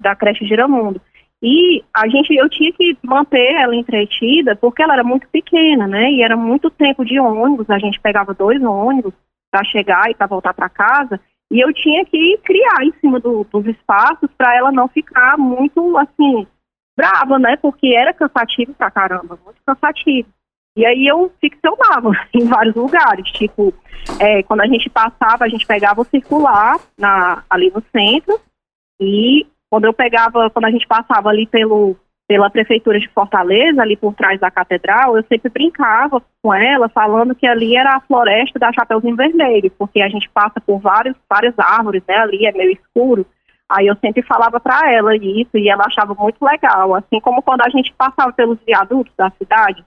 da 0.01 0.15
creche 0.15 0.45
Giramundo. 0.47 1.01
E 1.43 1.85
a 1.93 2.09
gente, 2.09 2.35
eu 2.35 2.49
tinha 2.49 2.73
que 2.73 2.97
manter 3.03 3.53
ela 3.55 3.77
entretida 3.77 4.57
porque 4.57 4.83
ela 4.83 4.95
era 4.95 5.05
muito 5.05 5.29
pequena, 5.29 5.87
né? 5.87 6.11
E 6.11 6.23
era 6.23 6.37
muito 6.37 6.71
tempo 6.71 7.05
de 7.05 7.21
ônibus, 7.21 7.69
a 7.69 7.79
gente 7.79 8.01
pegava 8.01 8.33
dois 8.33 8.63
ônibus 8.63 9.13
para 9.51 9.65
chegar 9.65 10.11
e 10.11 10.15
para 10.15 10.27
voltar 10.27 10.55
para 10.55 10.69
casa. 10.69 11.21
E 11.53 11.61
eu 11.61 11.73
tinha 11.73 12.05
que 12.05 12.39
criar 12.43 12.83
em 12.83 12.93
cima 13.01 13.21
do, 13.21 13.45
dos 13.45 13.67
espaços 13.67 14.31
para 14.37 14.57
ela 14.57 14.73
não 14.73 14.89
ficar 14.89 15.37
muito 15.37 15.97
assim 15.99 16.47
brava, 16.97 17.39
né? 17.39 17.57
Porque 17.57 17.89
era 17.95 18.15
cansativo 18.15 18.73
pra 18.75 18.91
caramba, 18.91 19.39
muito 19.45 19.61
cansativo. 19.67 20.29
E 20.77 20.85
aí 20.85 21.07
eu 21.07 21.33
ficcionava 21.41 22.11
em 22.35 22.47
vários 22.47 22.75
lugares, 22.75 23.31
tipo, 23.31 23.73
é, 24.19 24.43
quando 24.43 24.63
a 24.63 24.67
gente 24.67 24.89
passava, 24.91 25.45
a 25.45 25.49
gente 25.49 25.67
pegava 25.67 26.01
o 26.01 26.07
circular 26.07 26.81
na, 26.99 27.45
ali 27.49 27.71
no 27.71 27.83
centro 27.93 28.41
e 29.01 29.47
quando 29.75 29.87
eu 29.87 29.93
pegava, 29.93 30.49
quando 30.51 30.67
a 30.67 30.71
gente 30.71 30.87
passava 30.87 31.31
ali 31.31 31.49
pelo, 31.49 31.97
pela 32.29 32.49
prefeitura 32.49 32.97
de 32.97 33.09
Fortaleza, 33.09 33.83
ali 33.83 33.97
por 33.97 34.15
trás 34.15 34.39
da 34.39 34.49
catedral, 34.49 35.17
eu 35.17 35.25
sempre 35.25 35.51
brincava 35.51 36.23
com 36.41 36.55
ela, 36.55 36.89
falando 36.89 37.35
que 37.35 37.45
ali 37.45 37.77
era 37.77 37.97
a 37.97 38.01
floresta 38.01 38.57
da 38.57 38.73
Chapeuzinho 38.73 39.17
Vermelho, 39.17 39.73
porque 39.77 40.01
a 40.01 40.09
gente 40.09 40.31
passa 40.31 40.61
por 40.61 40.79
vários, 40.79 41.17
várias 41.29 41.59
árvores, 41.59 42.05
né? 42.07 42.15
Ali 42.19 42.47
é 42.47 42.53
meio 42.53 42.71
escuro. 42.71 43.27
Aí 43.69 43.89
eu 43.89 43.97
sempre 43.97 44.23
falava 44.23 44.61
para 44.61 44.93
ela 44.93 45.17
isso 45.17 45.59
e 45.59 45.69
ela 45.69 45.83
achava 45.85 46.15
muito 46.15 46.41
legal. 46.41 46.95
Assim 46.95 47.19
como 47.21 47.43
quando 47.43 47.63
a 47.63 47.69
gente 47.69 47.93
passava 47.99 48.33
pelos 48.33 48.61
viadutos 48.65 49.13
da 49.17 49.29
cidade, 49.31 49.85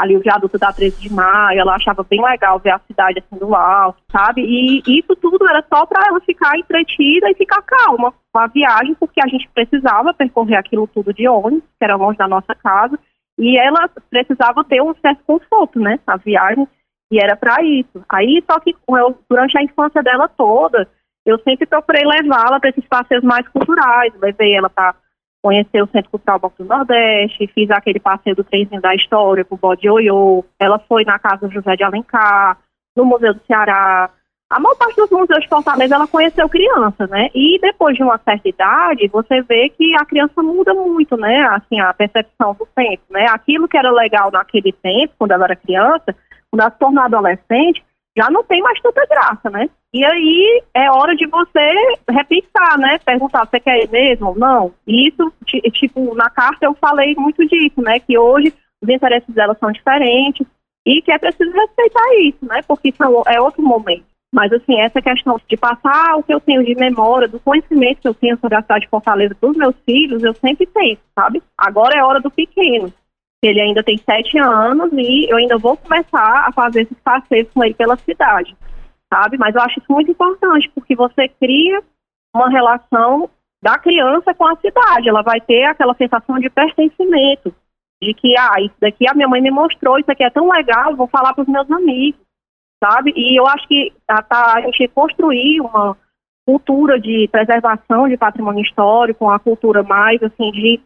ali 0.00 0.16
o 0.16 0.20
viaduto 0.20 0.58
da 0.58 0.72
13 0.72 1.00
de 1.00 1.12
maio, 1.12 1.60
ela 1.60 1.74
achava 1.74 2.02
bem 2.02 2.22
legal 2.22 2.58
ver 2.58 2.70
a 2.70 2.80
cidade 2.80 3.18
assim 3.18 3.38
do 3.38 3.54
alto, 3.54 4.00
sabe? 4.10 4.42
E 4.42 4.82
isso 4.98 5.14
tudo 5.16 5.48
era 5.48 5.64
só 5.72 5.84
para 5.86 6.06
ela 6.08 6.20
ficar 6.20 6.56
entretida 6.58 7.30
e 7.30 7.34
ficar 7.34 7.62
calma 7.62 8.12
com 8.32 8.38
a 8.38 8.46
viagem, 8.46 8.94
porque 8.94 9.20
a 9.22 9.28
gente 9.28 9.48
precisava 9.54 10.14
percorrer 10.14 10.56
aquilo 10.56 10.86
tudo 10.86 11.12
de 11.12 11.28
ônibus, 11.28 11.68
que 11.78 11.84
era 11.84 11.96
longe 11.96 12.18
da 12.18 12.26
nossa 12.26 12.54
casa, 12.54 12.98
e 13.38 13.58
ela 13.58 13.88
precisava 14.10 14.64
ter 14.64 14.82
um 14.82 14.94
certo 14.94 15.22
conforto, 15.26 15.78
né? 15.78 15.98
A 16.06 16.16
viagem, 16.16 16.66
e 17.12 17.18
era 17.18 17.36
para 17.36 17.62
isso. 17.62 18.04
Aí, 18.08 18.42
só 18.50 18.58
que 18.60 18.74
eu, 18.88 19.18
durante 19.28 19.58
a 19.58 19.62
infância 19.62 20.02
dela 20.02 20.28
toda, 20.28 20.88
eu 21.26 21.38
sempre 21.40 21.66
procurei 21.66 22.04
levá-la 22.04 22.58
para 22.58 22.70
esses 22.70 22.86
passeios 22.86 23.24
mais 23.24 23.46
culturais, 23.48 24.12
levei 24.20 24.54
ela 24.54 24.70
para 24.70 24.94
conheceu 25.42 25.84
o 25.84 25.88
Centro 25.88 26.10
Cultural 26.10 26.38
Banco 26.38 26.62
do 26.62 26.68
Nordeste, 26.68 27.50
fiz 27.54 27.70
aquele 27.70 27.98
passeio 27.98 28.36
do 28.36 28.44
trenzinho 28.44 28.80
da 28.80 28.94
história 28.94 29.44
com 29.44 29.54
o 29.54 29.58
Bode 29.58 29.88
Oiô, 29.88 30.44
ela 30.58 30.78
foi 30.78 31.04
na 31.04 31.18
casa 31.18 31.48
do 31.48 31.52
José 31.52 31.76
de 31.76 31.84
Alencar, 31.84 32.58
no 32.96 33.04
Museu 33.04 33.34
do 33.34 33.40
Ceará. 33.46 34.10
A 34.50 34.58
maior 34.58 34.74
parte 34.74 34.96
dos 34.96 35.10
museus 35.10 35.42
de 35.42 35.48
Fortaleza, 35.48 35.94
ela 35.94 36.08
conheceu 36.08 36.48
criança, 36.48 37.06
né? 37.06 37.28
E 37.32 37.58
depois 37.60 37.96
de 37.96 38.02
uma 38.02 38.18
certa 38.18 38.48
idade, 38.48 39.06
você 39.06 39.40
vê 39.42 39.68
que 39.68 39.94
a 39.94 40.04
criança 40.04 40.42
muda 40.42 40.74
muito, 40.74 41.16
né? 41.16 41.42
Assim, 41.52 41.80
a 41.80 41.94
percepção 41.94 42.54
do 42.54 42.66
tempo, 42.74 43.04
né? 43.10 43.26
Aquilo 43.30 43.68
que 43.68 43.78
era 43.78 43.92
legal 43.92 44.30
naquele 44.32 44.72
tempo, 44.72 45.14
quando 45.16 45.30
ela 45.30 45.44
era 45.44 45.54
criança, 45.54 46.16
quando 46.50 46.62
ela 46.62 46.70
se 46.70 46.78
tornou 46.80 47.04
adolescente, 47.04 47.84
já 48.18 48.28
não 48.28 48.42
tem 48.42 48.60
mais 48.60 48.80
tanta 48.80 49.06
graça, 49.06 49.48
né? 49.50 49.70
E 49.92 50.04
aí 50.04 50.62
é 50.72 50.88
hora 50.90 51.16
de 51.16 51.26
você 51.26 51.72
repensar, 52.08 52.78
né? 52.78 52.98
Perguntar, 53.04 53.46
você 53.46 53.58
quer 53.58 53.88
mesmo 53.88 54.28
ou 54.28 54.38
não? 54.38 54.72
E 54.86 55.08
isso, 55.08 55.32
tipo, 55.72 56.14
na 56.14 56.30
carta 56.30 56.66
eu 56.66 56.74
falei 56.74 57.14
muito 57.16 57.44
disso, 57.46 57.82
né? 57.82 57.98
Que 57.98 58.16
hoje 58.16 58.54
os 58.80 58.88
interesses 58.88 59.34
dela 59.34 59.56
são 59.58 59.72
diferentes 59.72 60.46
e 60.86 61.02
que 61.02 61.10
é 61.10 61.18
preciso 61.18 61.50
respeitar 61.50 62.14
isso, 62.20 62.38
né? 62.42 62.62
Porque 62.66 62.92
são, 62.92 63.22
é 63.26 63.40
outro 63.40 63.62
momento. 63.62 64.04
Mas, 64.32 64.52
assim, 64.52 64.78
essa 64.80 65.02
questão 65.02 65.40
de 65.48 65.56
passar 65.56 66.16
o 66.16 66.22
que 66.22 66.32
eu 66.32 66.40
tenho 66.40 66.64
de 66.64 66.76
memória, 66.76 67.26
do 67.26 67.40
conhecimento 67.40 68.00
que 68.00 68.06
eu 68.06 68.14
tenho 68.14 68.38
sobre 68.38 68.56
a 68.56 68.62
cidade 68.62 68.84
de 68.84 68.90
Fortaleza 68.90 69.34
para 69.34 69.50
os 69.50 69.56
meus 69.56 69.74
filhos, 69.84 70.22
eu 70.22 70.32
sempre 70.34 70.66
penso, 70.66 71.00
sabe? 71.18 71.42
Agora 71.58 71.98
é 71.98 72.04
hora 72.04 72.20
do 72.20 72.30
pequeno. 72.30 72.92
Ele 73.42 73.60
ainda 73.60 73.82
tem 73.82 73.98
sete 73.98 74.38
anos 74.38 74.92
e 74.92 75.28
eu 75.28 75.36
ainda 75.36 75.58
vou 75.58 75.76
começar 75.76 76.46
a 76.46 76.52
fazer 76.52 76.82
esses 76.82 76.98
passeios 77.00 77.48
com 77.52 77.64
ele 77.64 77.74
pela 77.74 77.96
cidade, 77.96 78.54
sabe? 79.12 79.36
Mas 79.38 79.54
eu 79.54 79.60
acho 79.62 79.78
isso 79.78 79.92
muito 79.92 80.10
importante, 80.10 80.70
porque 80.74 80.94
você 80.94 81.28
cria 81.28 81.82
uma 82.34 82.48
relação 82.48 83.28
da 83.62 83.78
criança 83.78 84.34
com 84.34 84.46
a 84.46 84.56
cidade. 84.56 85.08
Ela 85.08 85.22
vai 85.22 85.40
ter 85.40 85.64
aquela 85.64 85.94
sensação 85.94 86.38
de 86.38 86.48
pertencimento, 86.48 87.54
de 88.02 88.14
que, 88.14 88.36
ah, 88.38 88.60
isso 88.60 88.74
daqui 88.80 89.08
a 89.08 89.14
minha 89.14 89.28
mãe 89.28 89.40
me 89.40 89.50
mostrou, 89.50 89.98
isso 89.98 90.10
aqui 90.10 90.24
é 90.24 90.30
tão 90.30 90.48
legal, 90.50 90.96
vou 90.96 91.06
falar 91.06 91.34
para 91.34 91.42
os 91.42 91.48
meus 91.48 91.70
amigos 91.70 92.20
sabe? 92.82 93.12
E 93.14 93.38
eu 93.38 93.46
acho 93.46 93.68
que 93.68 93.92
a, 94.08 94.22
tá, 94.22 94.54
a 94.56 94.60
gente 94.62 94.88
construir 94.88 95.60
uma 95.60 95.96
cultura 96.46 96.98
de 96.98 97.28
preservação 97.30 98.08
de 98.08 98.16
patrimônio 98.16 98.62
histórico, 98.62 99.26
uma 99.26 99.38
cultura 99.38 99.82
mais 99.82 100.20
assim 100.22 100.50
de, 100.50 100.80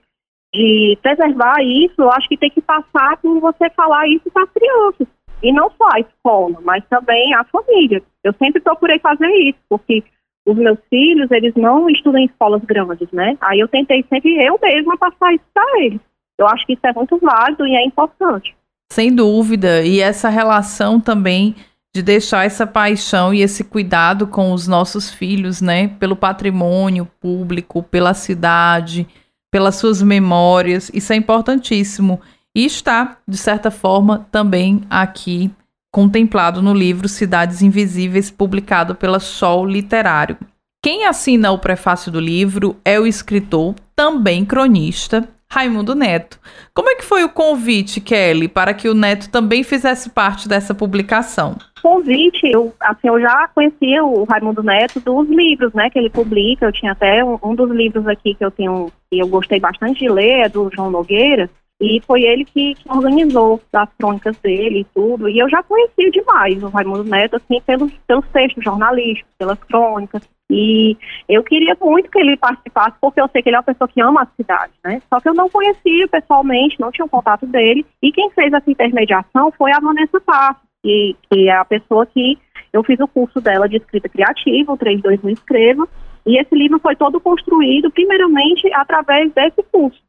de 0.53 0.99
preservar 1.01 1.63
isso, 1.63 1.95
eu 1.99 2.11
acho 2.11 2.29
que 2.29 2.37
tem 2.37 2.51
que 2.51 2.61
passar 2.61 3.17
por 3.19 3.41
você 3.41 3.71
falar 3.71 4.07
isso 4.09 4.31
para 4.31 4.43
as 4.43 4.51
crianças. 4.51 5.07
E 5.45 5.53
não 5.53 5.71
só 5.77 5.87
a 5.93 6.01
escola, 6.01 6.59
mas 6.63 6.83
também 6.89 7.35
a 7.35 7.45
família. 7.45 8.03
Eu 8.25 8.33
sempre 8.39 8.63
procurei 8.63 8.99
fazer 8.99 9.29
isso, 9.29 9.59
porque 9.69 10.03
os 10.47 10.57
meus 10.57 10.79
filhos, 10.89 11.31
eles 11.31 11.55
não 11.55 11.89
estudam 11.91 12.21
em 12.21 12.25
escolas 12.25 12.63
grandes, 12.65 13.11
né? 13.13 13.37
Aí 13.43 13.61
eu 13.61 13.69
tentei 13.69 14.03
sempre 14.09 14.35
eu 14.43 14.59
mesma 14.61 14.97
passar 14.97 15.35
isso 15.35 15.45
para 15.53 15.83
eles. 15.83 16.01
Eu 16.39 16.49
acho 16.49 16.67
que 16.67 16.73
isso 16.73 16.87
é 16.87 16.93
muito 16.95 17.19
válido 17.19 17.67
e 17.67 17.77
é 17.77 17.85
importante. 17.85 18.57
Sem 18.91 19.15
dúvida. 19.15 19.83
E 19.83 20.01
essa 20.01 20.31
relação 20.31 20.99
também 20.99 21.55
de 21.95 22.03
deixar 22.03 22.47
essa 22.47 22.67
paixão 22.67 23.33
e 23.33 23.43
esse 23.43 23.65
cuidado 23.65 24.27
com 24.27 24.53
os 24.53 24.67
nossos 24.67 25.13
filhos, 25.13 25.61
né? 25.61 25.89
Pelo 26.01 26.17
patrimônio 26.17 27.07
público, 27.21 27.83
pela 27.83 28.15
cidade, 28.15 29.07
pelas 29.51 29.77
suas 29.77 30.03
memórias. 30.03 30.91
Isso 30.93 31.13
é 31.13 31.17
importantíssimo. 31.17 32.21
E 32.55 32.65
está, 32.65 33.19
de 33.27 33.37
certa 33.37 33.71
forma, 33.71 34.27
também 34.31 34.83
aqui 34.89 35.51
contemplado 35.93 36.61
no 36.63 36.75
livro 36.75 37.09
Cidades 37.09 37.63
Invisíveis, 37.63 38.31
publicado 38.31 38.95
pela 38.95 39.21
Sol 39.21 39.65
Literário. 39.67 40.37
Quem 40.83 41.07
assina 41.07 41.51
o 41.51 41.59
prefácio 41.59 42.13
do 42.13 42.21
livro 42.21 42.77
é 42.85 42.99
o 42.99 43.07
escritor, 43.07 43.75
também 43.97 44.45
cronista, 44.45 45.29
Raimundo 45.51 45.95
Neto. 45.95 46.39
Como 46.75 46.91
é 46.91 46.97
que 46.97 47.05
foi 47.05 47.23
o 47.23 47.29
convite, 47.29 48.01
Kelly, 48.01 48.49
para 48.49 48.75
que 48.75 48.89
o 48.89 48.95
Neto 48.95 49.31
também 49.31 49.63
fizesse 49.63 50.11
parte 50.11 50.49
dessa 50.49 50.75
publicação? 50.75 51.57
Convite, 51.81 52.51
eu, 52.53 52.75
assim, 52.81 53.09
eu 53.09 53.21
já 53.21 53.49
conhecia 53.55 54.05
o 54.05 54.25
Raimundo 54.25 54.63
Neto 54.63 54.99
dos 55.01 55.29
livros, 55.29 55.73
né, 55.73 55.89
que 55.91 55.99
ele 55.99 56.11
publica. 56.11 56.67
Eu 56.67 56.73
tinha 56.73 56.93
até 56.93 57.25
um, 57.25 57.39
um 57.43 57.55
dos 57.55 57.71
livros 57.71 58.07
aqui 58.07 58.35
que 58.35 58.45
eu 58.45 58.51
tenho, 58.51 58.91
que 59.11 59.19
eu 59.19 59.29
gostei 59.29 59.61
bastante 59.61 60.01
de 60.01 60.09
ler, 60.09 60.47
é 60.47 60.49
do 60.49 60.69
João 60.75 60.91
Nogueira. 60.91 61.49
E 61.85 62.01
foi 62.07 62.23
ele 62.23 62.47
que, 62.47 62.75
que, 62.75 62.91
organizou 62.91 63.61
as 63.75 63.93
crônicas 63.99 64.39
dele 64.39 64.81
e 64.81 64.85
tudo. 64.95 65.29
E 65.29 65.39
eu 65.39 65.51
já 65.51 65.63
conhecia 65.63 66.11
demais 66.11 66.63
o 66.63 66.69
Raimundo 66.69 67.05
Neto, 67.05 67.37
assim, 67.37 67.61
pelos, 67.61 67.93
pelos 68.07 68.27
textos 68.29 68.65
jornalísticos, 68.65 69.31
pelas 69.39 69.59
crônicas. 69.65 70.23
E 70.51 70.97
eu 71.29 71.43
queria 71.43 71.77
muito 71.79 72.11
que 72.11 72.19
ele 72.19 72.39
participasse, 72.39 72.97
porque 73.03 73.21
eu 73.21 73.29
sei 73.29 73.43
que 73.43 73.51
ele 73.51 73.57
é 73.57 73.59
uma 73.59 73.65
pessoa 73.65 73.87
que 73.87 74.01
ama 74.01 74.23
a 74.23 74.27
cidade, 74.35 74.73
né? 74.83 75.03
Só 75.11 75.21
que 75.21 75.29
eu 75.29 75.35
não 75.35 75.51
conhecia 75.51 76.09
pessoalmente, 76.09 76.81
não 76.81 76.91
tinha 76.91 77.05
um 77.05 77.09
contato 77.09 77.47
dele. 77.47 77.85
E 78.03 78.11
quem 78.11 78.31
fez 78.31 78.51
essa 78.51 78.71
intermediação 78.71 79.53
foi 79.53 79.71
a 79.71 79.81
Vanessa 79.81 80.19
Passos, 80.23 80.63
que, 80.83 81.15
que 81.31 81.51
é 81.51 81.53
a 81.53 81.67
pessoa 81.67 82.07
que 82.07 82.39
eu 82.73 82.83
fiz 82.83 82.99
o 82.99 83.09
curso 83.09 83.43
dela 83.43 83.69
de 83.69 83.77
escrita 83.77 84.09
criativa, 84.09 84.73
o 84.73 84.79
32 84.79 85.23
no 85.23 85.31
Escreva. 85.31 85.87
E 86.27 86.41
esse 86.41 86.55
livro 86.55 86.79
foi 86.79 86.97
todo 86.97 87.21
construído, 87.21 87.91
primeiramente, 87.91 88.73
através 88.73 89.31
desse 89.33 89.63
curso. 89.71 90.03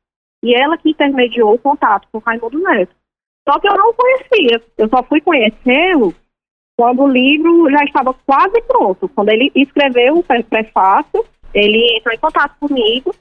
E 0.45 0.53
ela 0.53 0.77
que 0.77 0.91
intermediou 0.91 1.55
o 1.55 1.57
contato 1.57 2.07
com 2.11 2.19
o 2.19 2.21
Raimundo 2.21 2.59
Neto. 2.59 2.95
Só 3.49 3.59
que 3.59 3.67
eu 3.67 3.75
não 3.75 3.91
conhecia, 3.93 4.61
eu 4.77 4.87
só 4.87 5.01
fui 5.01 5.19
conhecê-lo 5.19 6.13
quando 6.77 7.01
o 7.01 7.07
livro 7.07 7.67
já 7.71 7.83
estava 7.83 8.13
quase 8.13 8.61
pronto. 8.61 9.09
Quando 9.09 9.29
ele 9.29 9.51
escreveu 9.55 10.19
o 10.19 10.23
prefácio, 10.23 11.25
ele 11.51 11.97
entrou 11.97 12.13
em 12.13 12.19
contato 12.19 12.55
comigo 12.59 13.11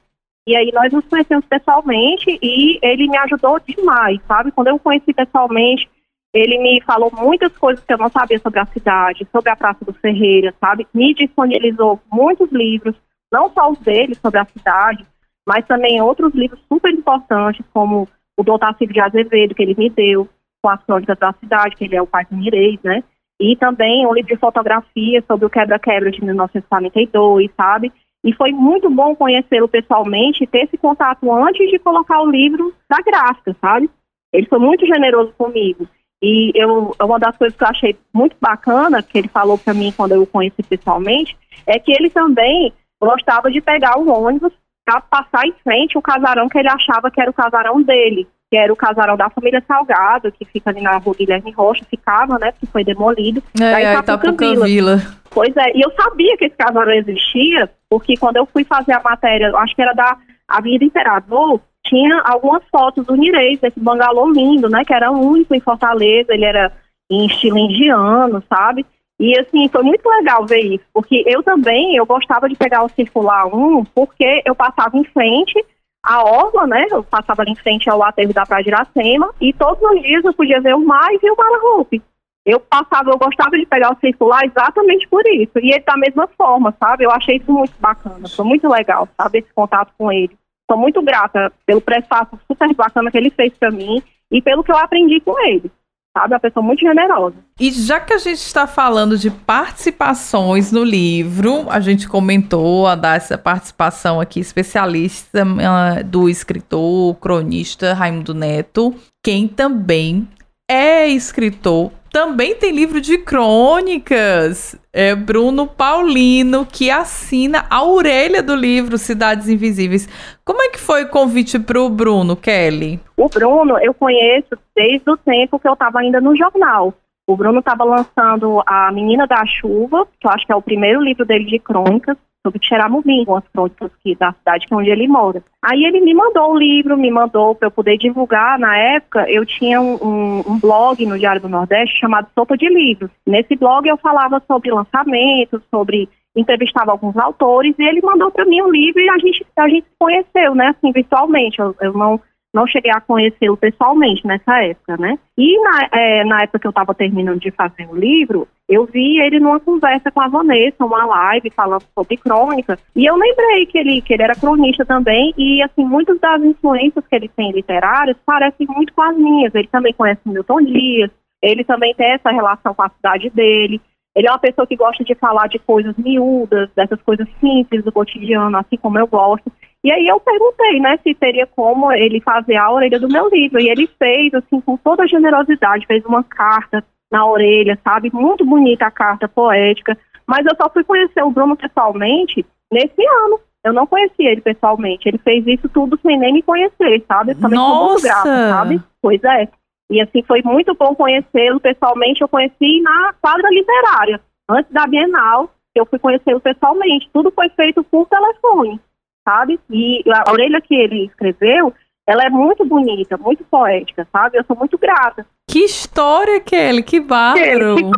e 0.47 0.55
aí 0.55 0.71
nós 0.71 0.93
nos 0.93 1.03
conhecemos 1.05 1.43
pessoalmente 1.45 2.37
e 2.43 2.77
ele 2.83 3.07
me 3.07 3.17
ajudou 3.17 3.59
demais, 3.59 4.19
sabe? 4.27 4.51
Quando 4.51 4.67
eu 4.67 4.75
o 4.75 4.79
conheci 4.79 5.11
pessoalmente, 5.11 5.89
ele 6.31 6.59
me 6.59 6.79
falou 6.81 7.11
muitas 7.11 7.57
coisas 7.57 7.83
que 7.83 7.91
eu 7.91 7.97
não 7.97 8.09
sabia 8.09 8.37
sobre 8.37 8.59
a 8.59 8.65
cidade, 8.67 9.27
sobre 9.31 9.49
a 9.49 9.55
Praça 9.55 9.83
do 9.83 9.93
Ferreira, 9.93 10.53
sabe? 10.59 10.85
Me 10.93 11.15
disponibilizou 11.15 11.99
muitos 12.11 12.51
livros, 12.51 12.95
não 13.31 13.49
só 13.49 13.71
os 13.71 13.79
dele 13.79 14.13
sobre 14.13 14.39
a 14.39 14.45
cidade, 14.45 15.03
mas 15.47 15.65
também 15.65 16.01
outros 16.01 16.33
livros 16.33 16.59
super 16.71 16.91
importantes, 16.93 17.65
como 17.73 18.07
o 18.37 18.43
do 18.43 18.53
Otacílio 18.53 18.93
de 18.93 18.99
Azevedo, 18.99 19.55
que 19.55 19.63
ele 19.63 19.75
me 19.77 19.89
deu, 19.89 20.27
com 20.61 20.69
as 20.69 20.83
crônicas 20.83 21.17
da 21.17 21.33
cidade, 21.33 21.75
que 21.75 21.85
ele 21.85 21.95
é 21.95 22.01
o 22.01 22.07
pai 22.07 22.25
do 22.25 22.35
Mireis, 22.35 22.79
né? 22.83 23.03
e 23.39 23.55
também 23.57 24.05
um 24.05 24.13
livro 24.13 24.33
de 24.33 24.39
fotografia 24.39 25.23
sobre 25.27 25.45
o 25.45 25.49
quebra-quebra 25.49 26.11
de 26.11 26.23
1942, 26.23 27.51
sabe? 27.55 27.91
E 28.23 28.33
foi 28.33 28.51
muito 28.51 28.89
bom 28.89 29.15
conhecê-lo 29.15 29.67
pessoalmente 29.67 30.43
e 30.43 30.47
ter 30.47 30.63
esse 30.63 30.77
contato 30.77 31.31
antes 31.31 31.69
de 31.69 31.77
colocar 31.77 32.21
o 32.21 32.29
livro 32.29 32.73
na 32.89 32.97
gráfica, 33.01 33.55
sabe? 33.61 33.89
Ele 34.33 34.47
foi 34.47 34.59
muito 34.59 34.85
generoso 34.85 35.33
comigo. 35.37 35.87
E 36.23 36.51
eu, 36.55 36.95
uma 36.99 37.19
das 37.19 37.37
coisas 37.37 37.55
que 37.55 37.63
eu 37.63 37.67
achei 37.67 37.95
muito 38.13 38.35
bacana, 38.41 39.03
que 39.03 39.17
ele 39.17 39.27
falou 39.27 39.57
para 39.57 39.73
mim 39.73 39.93
quando 39.95 40.13
eu 40.13 40.23
o 40.23 40.27
conheci 40.27 40.63
pessoalmente, 40.63 41.37
é 41.67 41.77
que 41.77 41.91
ele 41.91 42.09
também 42.09 42.73
gostava 42.99 43.51
de 43.51 43.61
pegar 43.61 43.99
o 43.99 44.09
ônibus 44.09 44.53
para 44.85 45.01
passar 45.01 45.45
em 45.45 45.53
frente 45.63 45.97
o 45.97 46.01
casarão 46.01 46.47
que 46.47 46.57
ele 46.57 46.69
achava 46.69 47.09
que 47.09 47.19
era 47.19 47.29
o 47.29 47.33
casarão 47.33 47.81
dele 47.81 48.27
que 48.49 48.57
era 48.57 48.71
o 48.71 48.75
casarão 48.75 49.17
da 49.17 49.29
família 49.29 49.63
Salgado, 49.67 50.31
que 50.31 50.45
fica 50.45 50.69
ali 50.69 50.81
na 50.81 50.97
rua 50.97 51.15
Guilherme 51.17 51.51
Rocha, 51.51 51.83
ficava, 51.89 52.37
né, 52.37 52.51
porque 52.51 52.67
foi 52.67 52.83
demolido. 52.83 53.41
É, 53.59 53.83
é 53.83 53.99
Itapuca 53.99 54.63
Vila. 54.63 55.01
Pois 55.31 55.55
é, 55.57 55.75
e 55.75 55.81
eu 55.81 55.91
sabia 55.91 56.37
que 56.37 56.45
esse 56.45 56.55
casarão 56.55 56.93
existia, 56.93 57.69
porque 57.89 58.15
quando 58.15 58.37
eu 58.37 58.45
fui 58.45 58.63
fazer 58.63 58.93
a 58.93 59.01
matéria, 59.01 59.51
acho 59.57 59.75
que 59.75 59.81
era 59.81 59.93
da 59.93 60.17
Avenida 60.47 60.85
Imperador, 60.85 61.59
tinha 61.85 62.21
algumas 62.23 62.63
fotos 62.71 63.05
do 63.05 63.15
Nireis, 63.15 63.59
desse 63.59 63.79
bangalô 63.79 64.31
lindo, 64.31 64.69
né, 64.69 64.83
que 64.85 64.93
era 64.93 65.11
único 65.11 65.53
em 65.53 65.59
Fortaleza, 65.59 66.33
ele 66.33 66.45
era 66.45 66.71
em 67.09 67.25
estilo 67.25 67.57
indiano, 67.57 68.43
sabe? 68.49 68.85
E 69.19 69.39
assim, 69.39 69.69
foi 69.69 69.81
muito 69.81 70.05
legal 70.09 70.45
ver 70.45 70.59
isso, 70.59 70.83
porque 70.93 71.23
eu 71.25 71.41
também, 71.41 71.95
eu 71.95 72.05
gostava 72.05 72.49
de 72.49 72.55
pegar 72.55 72.83
o 72.83 72.89
Circular 72.89 73.47
1, 73.47 73.85
porque 73.85 74.41
eu 74.45 74.53
passava 74.53 74.97
em 74.97 75.05
frente 75.05 75.63
a 76.03 76.23
orla, 76.23 76.67
né? 76.67 76.85
Eu 76.91 77.03
passava 77.03 77.41
ali 77.41 77.51
em 77.51 77.55
frente 77.55 77.89
ao 77.89 78.03
aterro 78.03 78.33
da 78.33 78.45
Praia 78.45 78.63
de 78.63 78.69
Iracema 78.69 79.33
e 79.39 79.53
todos 79.53 79.81
os 79.81 80.01
dias 80.01 80.23
eu 80.23 80.33
podia 80.33 80.59
ver 80.59 80.75
o 80.75 80.85
mar 80.85 81.13
e 81.13 81.17
ver 81.17 81.31
o 81.31 81.35
Guarda-Roupa. 81.35 81.97
Eu 82.45 82.59
passava, 82.59 83.09
eu 83.09 83.17
gostava 83.17 83.57
de 83.57 83.65
pegar 83.65 83.91
o 83.91 83.99
circular 83.99 84.45
exatamente 84.45 85.07
por 85.07 85.25
isso. 85.25 85.57
E 85.57 85.71
ele 85.71 85.83
da 85.83 85.97
mesma 85.97 86.27
forma, 86.37 86.75
sabe? 86.79 87.05
Eu 87.05 87.11
achei 87.11 87.37
isso 87.37 87.51
muito 87.51 87.73
bacana, 87.79 88.27
foi 88.27 88.45
muito 88.45 88.67
legal, 88.67 89.07
sabe? 89.17 89.39
Esse 89.39 89.53
contato 89.53 89.93
com 89.97 90.11
ele. 90.11 90.37
Sou 90.69 90.77
muito 90.77 91.01
grata 91.01 91.51
pelo 91.65 91.81
prefácio 91.81 92.37
super 92.47 92.71
bacana 92.75 93.09
que 93.09 93.17
ele 93.17 93.29
fez 93.29 93.53
para 93.57 93.71
mim 93.71 94.03
e 94.29 94.41
pelo 94.41 94.63
que 94.63 94.71
eu 94.71 94.77
aprendi 94.77 95.21
com 95.21 95.39
ele 95.39 95.71
sabe? 96.15 96.33
Uma 96.33 96.39
pessoa 96.39 96.65
muito 96.65 96.79
generosa. 96.79 97.35
E 97.59 97.69
já 97.71 97.99
que 97.99 98.13
a 98.13 98.17
gente 98.17 98.39
está 98.39 98.65
falando 98.65 99.17
de 99.17 99.29
participações 99.29 100.71
no 100.71 100.83
livro, 100.83 101.69
a 101.69 101.81
gente 101.81 102.07
comentou 102.07 102.87
a 102.87 102.95
dar 102.95 103.17
essa 103.17 103.37
participação 103.37 104.21
aqui 104.21 104.39
especialista 104.39 105.43
uh, 105.43 106.03
do 106.03 106.29
escritor, 106.29 107.15
cronista 107.15 107.93
Raimundo 107.93 108.33
Neto, 108.33 108.95
quem 109.23 109.47
também 109.47 110.27
é 110.69 111.07
escritor, 111.07 111.91
também 112.15 112.55
tem 112.55 112.71
livro 112.71 113.01
de 113.01 113.17
crônicas. 113.17 114.79
É 114.93 115.13
Bruno 115.13 115.67
Paulino 115.67 116.65
que 116.65 116.89
assina 116.89 117.65
a 117.69 117.83
orelha 117.83 118.41
do 118.41 118.55
livro 118.55 118.97
Cidades 118.97 119.49
Invisíveis. 119.49 120.07
Como 120.45 120.61
é 120.61 120.69
que 120.69 120.79
foi 120.79 121.03
o 121.03 121.09
convite 121.09 121.59
para 121.59 121.77
o 121.77 121.89
Bruno, 121.89 122.37
Kelly? 122.37 123.01
O 123.17 123.27
Bruno 123.27 123.77
eu 123.79 123.93
conheço 123.93 124.57
desde 124.73 125.11
o 125.11 125.17
tempo 125.17 125.59
que 125.59 125.67
eu 125.67 125.73
estava 125.73 125.99
ainda 125.99 126.21
no 126.21 126.33
jornal. 126.37 126.93
O 127.27 127.35
Bruno 127.35 127.59
estava 127.59 127.83
lançando 127.83 128.63
A 128.65 128.89
Menina 128.93 129.27
da 129.27 129.45
Chuva, 129.45 130.07
que 130.17 130.25
eu 130.25 130.31
acho 130.31 130.45
que 130.45 130.53
é 130.53 130.55
o 130.55 130.61
primeiro 130.61 131.03
livro 131.03 131.25
dele 131.25 131.43
de 131.43 131.59
crônicas 131.59 132.15
sobre 132.45 132.63
Xeramubim, 132.63 133.25
as 133.35 133.47
crônicas 133.47 133.91
aqui 133.91 134.15
da 134.15 134.31
cidade 134.33 134.67
que 134.67 134.73
é 134.73 134.77
onde 134.77 134.91
ele 134.91 135.07
mora. 135.07 135.43
Aí 135.63 135.83
ele 135.83 135.99
me 136.01 136.13
mandou 136.13 136.51
o 136.51 136.57
livro, 136.57 136.95
me 136.95 137.09
mandou 137.09 137.55
para 137.55 137.67
eu 137.67 137.71
poder 137.71 137.97
divulgar. 137.97 138.59
Na 138.59 138.77
época, 138.77 139.25
eu 139.27 139.43
tinha 139.43 139.81
um, 139.81 139.95
um, 139.95 140.43
um, 140.47 140.59
blog 140.59 141.03
no 141.07 141.17
Diário 141.17 141.41
do 141.41 141.49
Nordeste 141.49 141.99
chamado 141.99 142.27
Sopa 142.35 142.55
de 142.55 142.69
Livros. 142.69 143.09
Nesse 143.25 143.55
blog 143.55 143.87
eu 143.87 143.97
falava 143.97 144.41
sobre 144.47 144.71
lançamentos, 144.71 145.59
sobre 145.71 146.07
entrevistava 146.35 146.91
alguns 146.91 147.17
autores 147.17 147.73
e 147.79 147.83
ele 147.83 148.01
mandou 148.01 148.29
para 148.29 148.45
mim 148.45 148.61
um 148.61 148.69
livro 148.69 149.01
e 149.01 149.09
a 149.09 149.17
gente 149.17 149.45
a 149.57 149.69
gente 149.69 149.85
se 149.85 149.95
conheceu, 149.97 150.53
né, 150.53 150.75
assim, 150.75 150.91
virtualmente. 150.91 151.59
Eu, 151.59 151.73
eu 151.81 151.93
não 151.93 152.19
não 152.55 152.65
cheguei 152.65 152.89
a 152.89 153.01
conhecê-lo 153.01 153.57
pessoalmente 153.57 154.25
nessa 154.25 154.63
época, 154.63 154.95
né? 154.97 155.19
E 155.37 155.61
na, 155.61 155.89
é, 155.91 156.23
na 156.23 156.43
época 156.43 156.59
que 156.59 156.67
eu 156.67 156.69
estava 156.69 156.95
terminando 156.95 157.41
de 157.41 157.51
fazer 157.51 157.85
o 157.89 157.95
livro, 157.95 158.47
eu 158.69 158.85
vi 158.85 159.19
ele 159.19 159.41
numa 159.41 159.59
conversa 159.59 160.09
com 160.09 160.21
a 160.21 160.29
Vanessa, 160.29 160.85
uma 160.85 161.05
live 161.05 161.51
falando 161.51 161.83
sobre 161.93 162.15
crônica, 162.15 162.79
e 162.95 163.05
eu 163.05 163.15
lembrei 163.17 163.65
que 163.65 163.77
ele, 163.77 164.01
que 164.01 164.13
ele 164.13 164.23
era 164.23 164.35
cronista 164.35 164.85
também, 164.85 165.33
e 165.37 165.61
assim, 165.61 165.83
muitas 165.83 166.17
das 166.17 166.41
influências 166.41 167.05
que 167.05 167.15
ele 167.15 167.27
tem 167.27 167.51
literárias 167.51 168.15
parecem 168.25 168.65
muito 168.67 168.93
com 168.93 169.01
as 169.01 169.17
minhas. 169.17 169.53
Ele 169.53 169.67
também 169.67 169.93
conhece 169.93 170.21
Milton 170.25 170.61
Dias, 170.61 171.11
ele 171.41 171.65
também 171.65 171.93
tem 171.93 172.13
essa 172.13 172.31
relação 172.31 172.73
com 172.73 172.83
a 172.83 172.89
cidade 172.89 173.29
dele. 173.31 173.81
Ele 174.15 174.27
é 174.29 174.31
uma 174.31 174.39
pessoa 174.39 174.65
que 174.65 174.77
gosta 174.77 175.03
de 175.03 175.13
falar 175.13 175.47
de 175.47 175.59
coisas 175.59 175.93
miúdas, 175.97 176.69
dessas 176.73 177.01
coisas 177.01 177.27
simples 177.41 177.83
do 177.83 177.91
cotidiano, 177.91 178.57
assim 178.57 178.77
como 178.77 178.97
eu 178.97 179.05
gosto. 179.07 179.51
E 179.85 179.91
aí 179.91 180.07
eu 180.07 180.19
perguntei, 180.19 180.79
né, 180.79 180.97
se 181.03 181.13
teria 181.13 181.45
como 181.45 181.91
ele 181.91 182.19
fazer 182.19 182.55
a 182.55 182.71
orelha 182.71 182.99
do 182.99 183.07
meu 183.07 183.29
livro. 183.29 183.61
E 183.61 183.69
ele 183.69 183.87
fez, 183.99 184.33
assim, 184.33 184.59
com 184.59 184.75
toda 184.77 185.03
a 185.03 185.07
generosidade, 185.07 185.85
fez 185.85 186.03
uma 186.05 186.23
carta 186.23 186.83
na 187.11 187.23
orelha, 187.23 187.77
sabe? 187.83 188.09
Muito 188.11 188.43
bonita 188.43 188.87
a 188.87 188.89
carta, 188.89 189.27
poética. 189.27 189.95
Mas 190.25 190.43
eu 190.43 190.55
só 190.55 190.71
fui 190.71 190.83
conhecer 190.83 191.23
o 191.23 191.29
Bruno 191.29 191.55
pessoalmente 191.55 192.43
nesse 192.73 193.05
ano. 193.05 193.39
Eu 193.63 193.73
não 193.73 193.85
conhecia 193.85 194.31
ele 194.31 194.41
pessoalmente. 194.41 195.07
Ele 195.07 195.19
fez 195.19 195.45
isso 195.45 195.69
tudo 195.69 195.99
sem 196.01 196.17
nem 196.17 196.33
me 196.33 196.41
conhecer, 196.41 197.05
sabe? 197.07 197.33
Eu 197.33 197.39
também 197.39 197.59
Nossa! 197.59 197.91
muito 197.91 198.01
grata, 198.01 198.49
sabe? 198.49 198.81
Pois 198.99 199.23
é. 199.23 199.47
E 199.91 200.01
assim, 200.01 200.23
foi 200.23 200.41
muito 200.41 200.73
bom 200.73 200.95
conhecê-lo 200.95 201.59
pessoalmente. 201.59 202.23
Eu 202.23 202.27
conheci 202.27 202.81
na 202.81 203.13
quadra 203.21 203.47
literária. 203.51 204.19
Antes 204.49 204.71
da 204.71 204.87
Bienal, 204.87 205.51
eu 205.75 205.85
fui 205.85 205.99
conhecê-lo 205.99 206.39
pessoalmente. 206.39 207.07
Tudo 207.13 207.29
foi 207.29 207.49
feito 207.49 207.83
por 207.83 208.07
telefone 208.07 208.81
sabe? 209.25 209.59
E 209.69 210.03
a 210.07 210.31
orelha 210.31 210.61
que 210.61 210.75
ele 210.75 211.05
escreveu, 211.05 211.73
ela 212.07 212.23
é 212.23 212.29
muito 212.29 212.63
bonita, 212.63 213.17
muito 213.17 213.43
poética, 213.43 214.07
sabe? 214.11 214.37
Eu 214.37 214.45
sou 214.45 214.55
muito 214.55 214.77
grata. 214.77 215.25
Que 215.49 215.59
história, 215.59 216.39
Kelly, 216.39 216.83
que 216.83 216.99
bárbaro! 216.99 217.91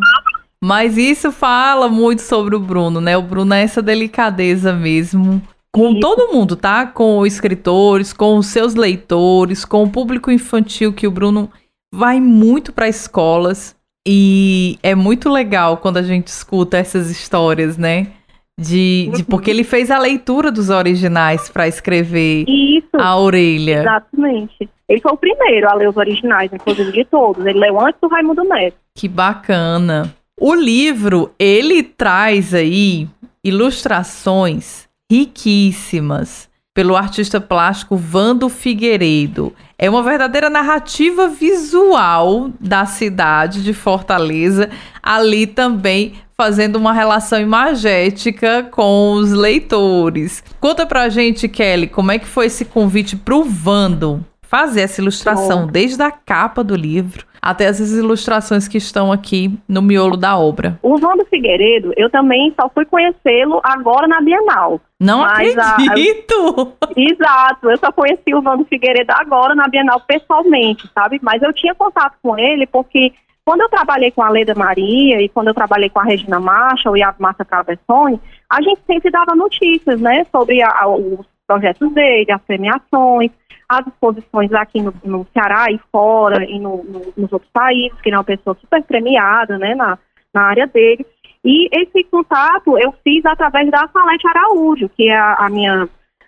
Mas 0.63 0.97
isso 0.97 1.31
fala 1.31 1.87
muito 1.87 2.21
sobre 2.21 2.55
o 2.55 2.59
Bruno, 2.59 2.99
né? 2.99 3.15
O 3.17 3.21
Bruno 3.21 3.53
é 3.53 3.61
essa 3.61 3.81
delicadeza 3.81 4.73
mesmo. 4.73 5.41
Com 5.71 5.91
isso. 5.91 5.99
todo 5.99 6.33
mundo, 6.33 6.55
tá? 6.55 6.87
Com 6.87 7.19
os 7.19 7.33
escritores, 7.33 8.11
com 8.11 8.37
os 8.37 8.47
seus 8.47 8.73
leitores, 8.73 9.63
com 9.63 9.83
o 9.83 9.89
público 9.89 10.31
infantil, 10.31 10.93
que 10.93 11.05
o 11.05 11.11
Bruno 11.11 11.51
vai 11.93 12.19
muito 12.19 12.73
para 12.73 12.87
escolas. 12.87 13.75
E 14.07 14.79
é 14.81 14.95
muito 14.95 15.29
legal 15.29 15.77
quando 15.77 15.97
a 15.97 16.01
gente 16.01 16.27
escuta 16.27 16.77
essas 16.77 17.11
histórias, 17.11 17.77
né? 17.77 18.13
De, 18.59 19.11
de, 19.13 19.23
porque 19.23 19.51
ele 19.51 19.63
fez 19.63 19.91
a 19.91 19.99
leitura 19.99 20.51
dos 20.51 20.69
originais 20.69 21.47
para 21.47 21.67
escrever 21.67 22.43
Isso, 22.47 22.89
a 22.95 23.15
orelha. 23.15 23.81
Exatamente. 23.81 24.69
Ele 24.89 25.01
foi 25.01 25.11
o 25.11 25.17
primeiro 25.17 25.69
a 25.69 25.75
ler 25.75 25.89
os 25.89 25.97
originais, 25.97 26.51
inclusive 26.51 26.91
de 26.91 27.05
todos. 27.05 27.45
Ele 27.45 27.59
leu 27.59 27.79
antes 27.79 27.99
do 28.01 28.07
Raimundo 28.07 28.43
Neto. 28.43 28.77
Que 28.95 29.07
bacana. 29.07 30.11
O 30.39 30.55
livro, 30.55 31.31
ele 31.37 31.83
traz 31.83 32.53
aí 32.53 33.07
ilustrações 33.43 34.87
riquíssimas 35.11 36.49
pelo 36.73 36.95
artista 36.95 37.41
plástico 37.41 37.95
Vando 37.95 38.49
Figueiredo. 38.49 39.51
É 39.79 39.89
uma 39.89 40.03
verdadeira 40.03 40.49
narrativa 40.49 41.27
visual 41.27 42.51
da 42.59 42.85
cidade 42.85 43.63
de 43.63 43.73
Fortaleza, 43.73 44.69
ali 45.01 45.47
também 45.47 46.13
fazendo 46.39 46.75
uma 46.75 46.93
relação 46.93 47.41
imagética 47.41 48.63
com 48.63 49.13
os 49.13 49.33
leitores. 49.33 50.43
Conta 50.59 50.85
pra 50.85 51.09
gente, 51.09 51.49
Kelly, 51.49 51.87
como 51.87 52.11
é 52.11 52.19
que 52.19 52.27
foi 52.27 52.45
esse 52.45 52.63
convite 52.63 53.15
pro 53.15 53.43
Vando 53.43 54.23
fazer 54.43 54.81
essa 54.81 55.01
ilustração, 55.01 55.65
Bom. 55.65 55.71
desde 55.71 56.01
a 56.01 56.11
capa 56.11 56.63
do 56.63 56.75
livro 56.75 57.25
até 57.41 57.65
essas 57.65 57.93
ilustrações 57.93 58.67
que 58.67 58.77
estão 58.77 59.11
aqui 59.11 59.57
no 59.69 59.81
miolo 59.81 60.17
da 60.17 60.37
obra. 60.37 60.77
O 60.81 60.97
Vando 60.97 61.25
Figueiredo, 61.25 61.93
eu 61.95 62.09
também 62.09 62.53
só 62.59 62.69
fui 62.69 62.85
conhecê-lo 62.85 63.61
agora 63.63 64.07
na 64.07 64.19
Bienal. 64.19 64.81
Não 64.99 65.23
acredito! 65.23 66.75
A, 66.81 66.87
exato, 66.97 67.69
eu 67.69 67.77
só 67.77 67.91
conheci 67.91 68.33
o 68.35 68.41
Vando 68.41 68.65
Figueiredo 68.65 69.13
agora 69.15 69.55
na 69.55 69.67
Bienal 69.67 70.01
pessoalmente, 70.05 70.89
sabe? 70.93 71.19
Mas 71.21 71.41
eu 71.41 71.53
tinha 71.53 71.73
contato 71.73 72.15
com 72.21 72.37
ele 72.37 72.67
porque 72.67 73.13
quando 73.47 73.61
eu 73.61 73.69
trabalhei 73.69 74.11
com 74.11 74.21
a 74.21 74.27
Leda 74.27 74.53
Maria 74.53 75.21
e 75.21 75.29
quando 75.29 75.47
eu 75.47 75.53
trabalhei 75.53 75.89
com 75.89 76.01
a 76.01 76.03
Regina 76.03 76.37
Marshall 76.37 76.97
e 76.97 77.01
a 77.01 77.15
Márcia 77.17 77.45
Cabeçoni, 77.45 78.19
a 78.49 78.61
gente 78.61 78.81
sempre 78.85 79.09
dava 79.09 79.37
notícias, 79.37 80.01
né, 80.01 80.25
sobre 80.25 80.61
a, 80.61 80.69
a, 80.69 80.87
os 80.89 81.25
projetos 81.47 81.89
dele, 81.93 82.29
as 82.29 82.41
premiações, 82.41 83.31
as 83.69 83.87
exposições 83.87 84.51
aqui 84.51 84.81
no, 84.81 84.93
no 85.01 85.25
Ceará 85.31 85.71
e 85.71 85.79
fora 85.89 86.43
e 86.43 86.59
no, 86.59 86.83
no, 86.83 87.13
nos 87.15 87.31
outros 87.31 87.49
países, 87.53 87.97
que 88.01 88.09
ele 88.09 88.17
é 88.17 88.19
uma 88.19 88.25
pessoa 88.25 88.53
super 88.59 88.83
premiada, 88.83 89.57
né, 89.57 89.73
na, 89.75 89.97
na 90.33 90.41
área 90.41 90.67
dele. 90.67 91.05
E 91.41 91.69
esse 91.71 92.03
contato 92.03 92.77
eu 92.77 92.93
fiz 93.01 93.25
através 93.25 93.71
da 93.71 93.87
Salete 93.87 94.27
Araújo, 94.27 94.89
que 94.89 95.07
é 95.07 95.15
a, 95.15 95.35
a 95.35 95.49
minha 95.49 95.87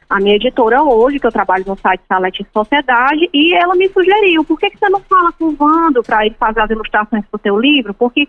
a 0.10 0.20
minha 0.20 0.36
editora 0.36 0.82
hoje, 0.82 1.20
que 1.20 1.28
eu 1.28 1.32
trabalho 1.32 1.64
no 1.68 1.78
site 1.78 2.02
Salete 2.08 2.46
Sociedade, 2.52 3.30
e 3.32 3.54
ela 3.54 3.76
me 3.76 3.88
sugeriu, 3.90 4.44
por 4.44 4.60
que, 4.60 4.72
que 4.72 4.80
você 4.80 4.90
não 4.90 5.00
fala 5.02 5.32
com 5.34 5.46
o 5.46 5.56
Vando 5.56 6.02
para 6.02 6.26
ele 6.26 6.36
fazer 6.36 6.62
as 6.62 6.70
ilustrações 6.72 7.24
para 7.28 7.38
o 7.38 7.42
seu 7.42 7.60
livro? 7.60 7.94
Porque 7.94 8.28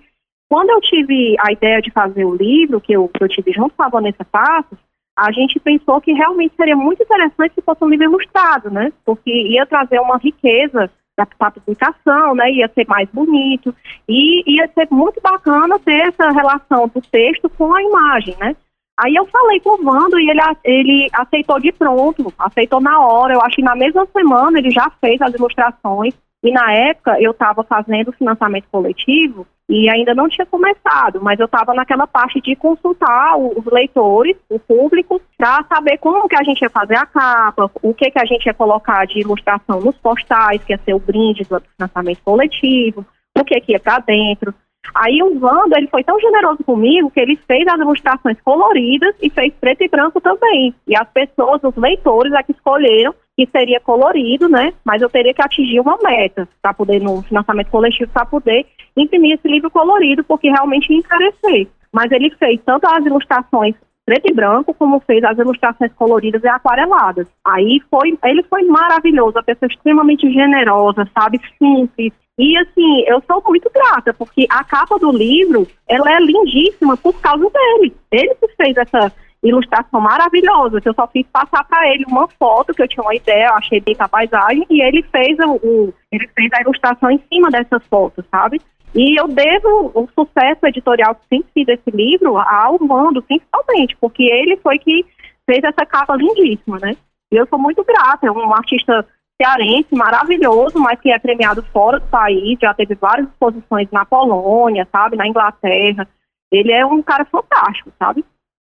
quando 0.49 0.69
eu 0.71 0.81
tive 0.83 1.37
a 1.39 1.51
ideia 1.53 1.81
de 1.81 1.91
fazer 1.91 2.27
o 2.27 2.35
livro, 2.35 2.81
que 2.81 2.93
eu, 2.93 3.09
que 3.09 3.25
eu 3.25 3.29
tive 3.29 3.53
junto 3.53 3.75
com 3.75 3.83
a 3.83 3.89
Vanessa 3.89 4.25
Passos, 4.25 4.79
a 5.17 5.33
gente 5.33 5.59
pensou 5.59 6.01
que 6.01 6.13
realmente 6.13 6.55
seria 6.55 6.77
muito 6.77 7.03
interessante 7.03 7.55
se 7.55 7.63
fosse 7.63 7.83
um 7.83 7.89
livro 7.89 8.05
ilustrado, 8.05 8.71
né? 8.71 8.93
Porque 9.05 9.31
ia 9.31 9.65
trazer 9.65 10.01
uma 10.01 10.19
riqueza 10.19 10.91
para 11.15 11.49
a 11.49 11.51
publicação, 11.51 12.35
né? 12.35 12.51
Ia 12.53 12.71
ser 12.75 12.87
mais 12.87 13.09
bonito 13.11 13.75
e 14.09 14.43
ia 14.55 14.69
ser 14.69 14.89
muito 14.91 15.21
bacana 15.21 15.79
ter 15.79 16.09
essa 16.09 16.31
relação 16.31 16.89
do 16.89 17.01
texto 17.01 17.49
com 17.51 17.75
a 17.75 17.83
imagem, 17.83 18.37
né? 18.39 18.57
Aí 19.03 19.15
eu 19.15 19.27
falei 19.27 19.59
com 19.61 19.71
o 19.71 19.83
Vando 19.83 20.21
e 20.21 20.29
ele, 20.29 20.41
ele 20.63 21.09
aceitou 21.13 21.59
de 21.59 21.73
pronto, 21.73 22.33
aceitou 22.39 22.81
na 22.81 23.01
hora. 23.01 23.33
Eu 23.33 23.41
acho 23.41 23.57
que 23.57 23.63
na 23.63 23.75
mesma 23.75 24.07
semana 24.07 24.59
ele 24.59 24.71
já 24.71 24.91
fez 25.01 25.21
as 25.23 25.33
ilustrações. 25.33 26.15
E 26.43 26.53
na 26.53 26.73
época 26.73 27.21
eu 27.21 27.33
estava 27.33 27.63
fazendo 27.65 28.09
o 28.09 28.13
financiamento 28.13 28.67
coletivo 28.71 29.47
e 29.69 29.89
ainda 29.89 30.15
não 30.15 30.29
tinha 30.29 30.45
começado, 30.47 31.21
mas 31.23 31.39
eu 31.39 31.47
estava 31.47 31.73
naquela 31.73 32.07
parte 32.07 32.41
de 32.41 32.57
consultar 32.57 33.39
os 33.39 33.65
leitores, 33.67 34.37
o 34.51 34.59
público, 34.59 35.21
para 35.39 35.65
saber 35.65 35.97
como 35.99 36.29
que 36.29 36.37
a 36.37 36.43
gente 36.43 36.61
ia 36.61 36.71
fazer 36.71 36.97
a 36.97 37.07
capa, 37.07 37.71
o 37.81 37.95
que 37.95 38.11
que 38.11 38.19
a 38.19 38.25
gente 38.25 38.47
ia 38.47 38.55
colocar 38.55 39.07
de 39.07 39.21
ilustração 39.21 39.81
nos 39.81 39.97
postais, 39.99 40.65
que 40.65 40.73
ia 40.73 40.81
ser 40.85 40.95
o 40.95 40.99
brinde 40.99 41.45
do 41.45 41.63
financiamento 41.77 42.21
coletivo, 42.25 43.07
o 43.39 43.45
que 43.45 43.61
que 43.61 43.73
ia 43.73 43.81
para 43.81 44.01
dentro. 44.01 44.53
Aí 44.95 45.23
o 45.23 45.39
Wanda, 45.41 45.79
ele 45.79 45.89
foi 45.89 46.03
tão 46.03 46.19
generoso 46.19 46.65
comigo 46.65 47.11
que 47.11 47.21
ele 47.21 47.37
fez 47.47 47.67
as 47.69 47.79
ilustrações 47.81 48.39
coloridas 48.43 49.15
e 49.23 49.31
fez 49.31 49.53
preto 49.61 49.83
e 49.83 49.89
branco 49.89 50.21
também. 50.21 50.75
E 50.87 50.97
as 50.97 51.09
pessoas, 51.11 51.63
os 51.63 51.77
leitores, 51.77 52.33
é 52.33 52.43
que 52.43 52.53
escolheram 52.53 53.15
que 53.37 53.47
seria 53.51 53.81
colorido, 53.81 54.49
né? 54.49 54.73
Mas 54.85 55.01
eu 55.01 55.09
teria 55.09 55.33
que 55.33 55.43
atingir 55.43 55.81
uma 55.81 55.97
meta 56.03 56.49
para 56.61 56.75
poder, 56.75 57.01
no 57.01 57.23
financiamento 57.23 57.71
coletivo, 57.71 58.11
para 58.11 58.27
poder 58.27 58.67
imprimir 58.97 59.35
esse 59.35 59.49
livro 59.49 59.71
colorido, 59.71 60.25
porque 60.25 60.51
realmente 60.51 60.93
ia 60.93 60.99
encarecer. 60.99 61.69
Mas 61.93 62.11
ele 62.13 62.31
fez 62.31 62.61
tanto 62.65 62.87
as 62.87 63.05
ilustrações 63.05 63.75
preto 64.11 64.29
e 64.29 64.35
branco, 64.35 64.75
como 64.75 64.99
fez 64.99 65.23
as 65.23 65.39
ilustrações 65.39 65.93
coloridas 65.93 66.43
e 66.43 66.49
aquareladas. 66.49 67.29
Aí 67.47 67.81
foi, 67.89 68.19
ele 68.25 68.43
foi 68.43 68.65
maravilhoso, 68.65 69.39
a 69.39 69.43
pessoa 69.43 69.69
extremamente 69.71 70.29
generosa, 70.33 71.09
sabe, 71.17 71.41
simples, 71.57 72.13
e 72.37 72.57
assim, 72.57 73.05
eu 73.07 73.23
sou 73.25 73.41
muito 73.47 73.71
grata, 73.73 74.13
porque 74.13 74.47
a 74.51 74.65
capa 74.65 74.99
do 74.99 75.13
livro, 75.13 75.65
ela 75.89 76.11
é 76.11 76.19
lindíssima 76.19 76.97
por 76.97 77.21
causa 77.21 77.49
dele. 77.51 77.95
Ele 78.11 78.35
que 78.35 78.49
fez 78.57 78.77
essa, 78.77 79.13
ilustração 79.43 80.01
maravilhosa, 80.01 80.81
que 80.81 80.89
eu 80.89 80.95
só 80.95 81.07
fiz 81.07 81.27
passar 81.33 81.65
para 81.65 81.89
ele 81.89 82.05
uma 82.07 82.29
foto 82.29 82.75
que 82.75 82.83
eu 82.83 82.89
tinha 82.89 83.03
uma 83.03 83.15
ideia, 83.15 83.47
eu 83.47 83.55
achei 83.55 83.81
bem 83.81 83.97
a 83.99 84.09
paisagem, 84.09 84.67
e 84.69 84.83
ele 84.83 85.03
fez 85.05 85.39
o, 85.39 85.55
o, 85.55 85.95
ele 86.13 86.29
fez 86.35 86.51
a 86.53 86.61
ilustração 86.61 87.11
em 87.11 87.21
cima 87.33 87.51
dessas 87.51 87.83
fotos, 87.87 88.25
sabe? 88.31 88.61
E 88.95 89.21
eu 89.21 89.29
devo 89.29 89.93
o 89.95 90.09
sucesso 90.19 90.67
editorial 90.67 91.15
que 91.15 91.29
tem 91.29 91.45
sido 91.55 91.71
esse 91.71 91.91
livro 91.91 92.37
ao 92.37 92.79
Mando, 92.81 93.23
principalmente, 93.23 93.97
porque 94.01 94.25
ele 94.25 94.57
foi 94.57 94.79
que 94.79 95.05
fez 95.47 95.63
essa 95.63 95.87
capa 95.87 96.17
lindíssima, 96.17 96.79
né? 96.81 96.97
E 97.33 97.37
eu 97.37 97.47
sou 97.47 97.59
muito 97.59 97.85
grata, 97.85 98.27
é 98.27 98.31
um 98.31 98.53
artista 98.53 99.07
cearense 99.41 99.95
maravilhoso, 99.95 100.79
mas 100.79 101.01
que 101.01 101.11
é 101.11 101.19
premiado 101.19 101.63
fora 101.73 102.01
do 102.01 102.07
país, 102.09 102.59
já 102.61 102.75
teve 102.75 102.95
várias 102.95 103.29
exposições 103.29 103.89
na 103.91 104.05
Polônia, 104.05 104.87
sabe, 104.91 105.17
na 105.17 105.27
Inglaterra. 105.27 106.07
Ele 106.53 106.73
é 106.73 106.85
um 106.85 107.01
cara 107.03 107.25
fantástico, 107.25 107.93
sabe? 107.99 108.25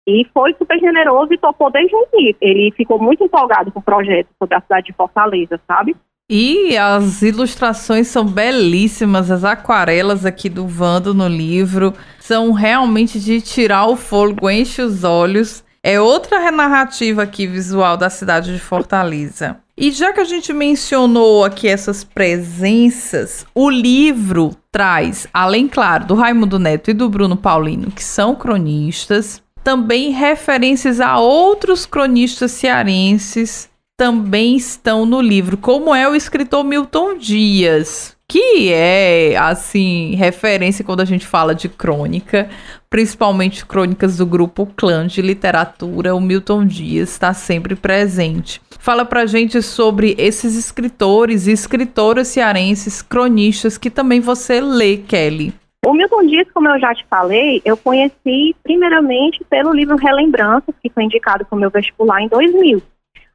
E 0.07 0.25
foi 0.33 0.53
super 0.55 0.79
generoso 0.79 1.33
e 1.33 1.37
topou 1.37 1.69
desde 1.69 1.95
o 1.95 2.07
início. 2.13 2.37
Ele 2.41 2.71
ficou 2.71 2.99
muito 2.99 3.23
empolgado 3.23 3.71
com 3.71 3.79
o 3.79 3.83
projeto 3.83 4.29
sobre 4.39 4.55
a 4.55 4.61
cidade 4.61 4.87
de 4.87 4.93
Fortaleza, 4.93 5.59
sabe? 5.67 5.95
E 6.35 6.75
as 6.75 7.21
ilustrações 7.21 8.07
são 8.07 8.25
belíssimas, 8.25 9.29
as 9.29 9.43
aquarelas 9.43 10.25
aqui 10.25 10.49
do 10.49 10.65
Vando 10.65 11.13
no 11.13 11.27
livro 11.27 11.93
são 12.19 12.51
realmente 12.53 13.19
de 13.19 13.39
tirar 13.39 13.85
o 13.85 13.95
fôlego, 13.95 14.49
enche 14.49 14.81
os 14.81 15.03
olhos. 15.03 15.63
É 15.83 16.01
outra 16.01 16.51
narrativa 16.51 17.21
aqui 17.21 17.45
visual 17.45 17.95
da 17.95 18.09
cidade 18.09 18.51
de 18.51 18.59
Fortaleza. 18.59 19.57
E 19.77 19.91
já 19.91 20.11
que 20.11 20.21
a 20.21 20.23
gente 20.23 20.51
mencionou 20.51 21.45
aqui 21.45 21.67
essas 21.67 22.03
presenças, 22.03 23.45
o 23.53 23.69
livro 23.69 24.57
traz, 24.71 25.27
além, 25.31 25.67
claro, 25.67 26.07
do 26.07 26.15
Raimundo 26.15 26.57
Neto 26.57 26.89
e 26.89 26.95
do 26.95 27.07
Bruno 27.09 27.37
Paulino, 27.37 27.91
que 27.91 28.03
são 28.03 28.33
cronistas, 28.33 29.39
também 29.63 30.09
referências 30.09 30.99
a 30.99 31.19
outros 31.19 31.85
cronistas 31.85 32.53
cearenses 32.53 33.71
também 33.97 34.55
estão 34.55 35.05
no 35.05 35.21
livro, 35.21 35.57
como 35.57 35.93
é 35.93 36.07
o 36.09 36.15
escritor 36.15 36.63
Milton 36.63 37.17
Dias, 37.17 38.17
que 38.27 38.73
é, 38.73 39.35
assim, 39.37 40.15
referência 40.15 40.83
quando 40.83 41.01
a 41.01 41.05
gente 41.05 41.27
fala 41.27 41.53
de 41.53 41.69
crônica, 41.69 42.49
principalmente 42.89 43.65
crônicas 43.65 44.17
do 44.17 44.25
grupo 44.25 44.65
Clã 44.75 45.05
de 45.05 45.21
Literatura, 45.21 46.15
o 46.15 46.19
Milton 46.19 46.65
Dias 46.65 47.11
está 47.11 47.33
sempre 47.33 47.75
presente. 47.75 48.59
Fala 48.79 49.05
pra 49.05 49.27
gente 49.27 49.61
sobre 49.61 50.15
esses 50.17 50.55
escritores 50.55 51.45
e 51.45 51.51
escritoras 51.51 52.27
cearenses, 52.27 53.01
cronistas, 53.01 53.77
que 53.77 53.89
também 53.89 54.19
você 54.19 54.59
lê, 54.59 54.97
Kelly. 54.97 55.53
O 55.85 55.93
Milton 55.93 56.25
Dias, 56.25 56.47
como 56.53 56.69
eu 56.69 56.79
já 56.79 56.95
te 56.95 57.05
falei, 57.09 57.61
eu 57.63 57.77
conheci 57.77 58.55
primeiramente 58.63 59.43
pelo 59.49 59.73
livro 59.73 59.97
Relembranças, 59.97 60.73
que 60.81 60.89
foi 60.89 61.03
indicado 61.03 61.45
para 61.45 61.55
o 61.55 61.59
meu 61.59 61.69
vestibular 61.69 62.21
em 62.21 62.27
2000. 62.29 62.81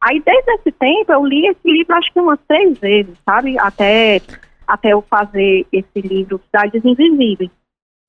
Aí, 0.00 0.22
desde 0.24 0.52
esse 0.52 0.72
tempo, 0.72 1.12
eu 1.12 1.24
li 1.24 1.46
esse 1.46 1.70
livro 1.70 1.94
acho 1.96 2.12
que 2.12 2.20
umas 2.20 2.38
três 2.46 2.78
vezes, 2.78 3.16
sabe? 3.24 3.58
Até, 3.58 4.20
até 4.66 4.92
eu 4.92 5.02
fazer 5.02 5.66
esse 5.72 6.00
livro 6.00 6.40
Cidades 6.46 6.84
Invisíveis. 6.84 7.50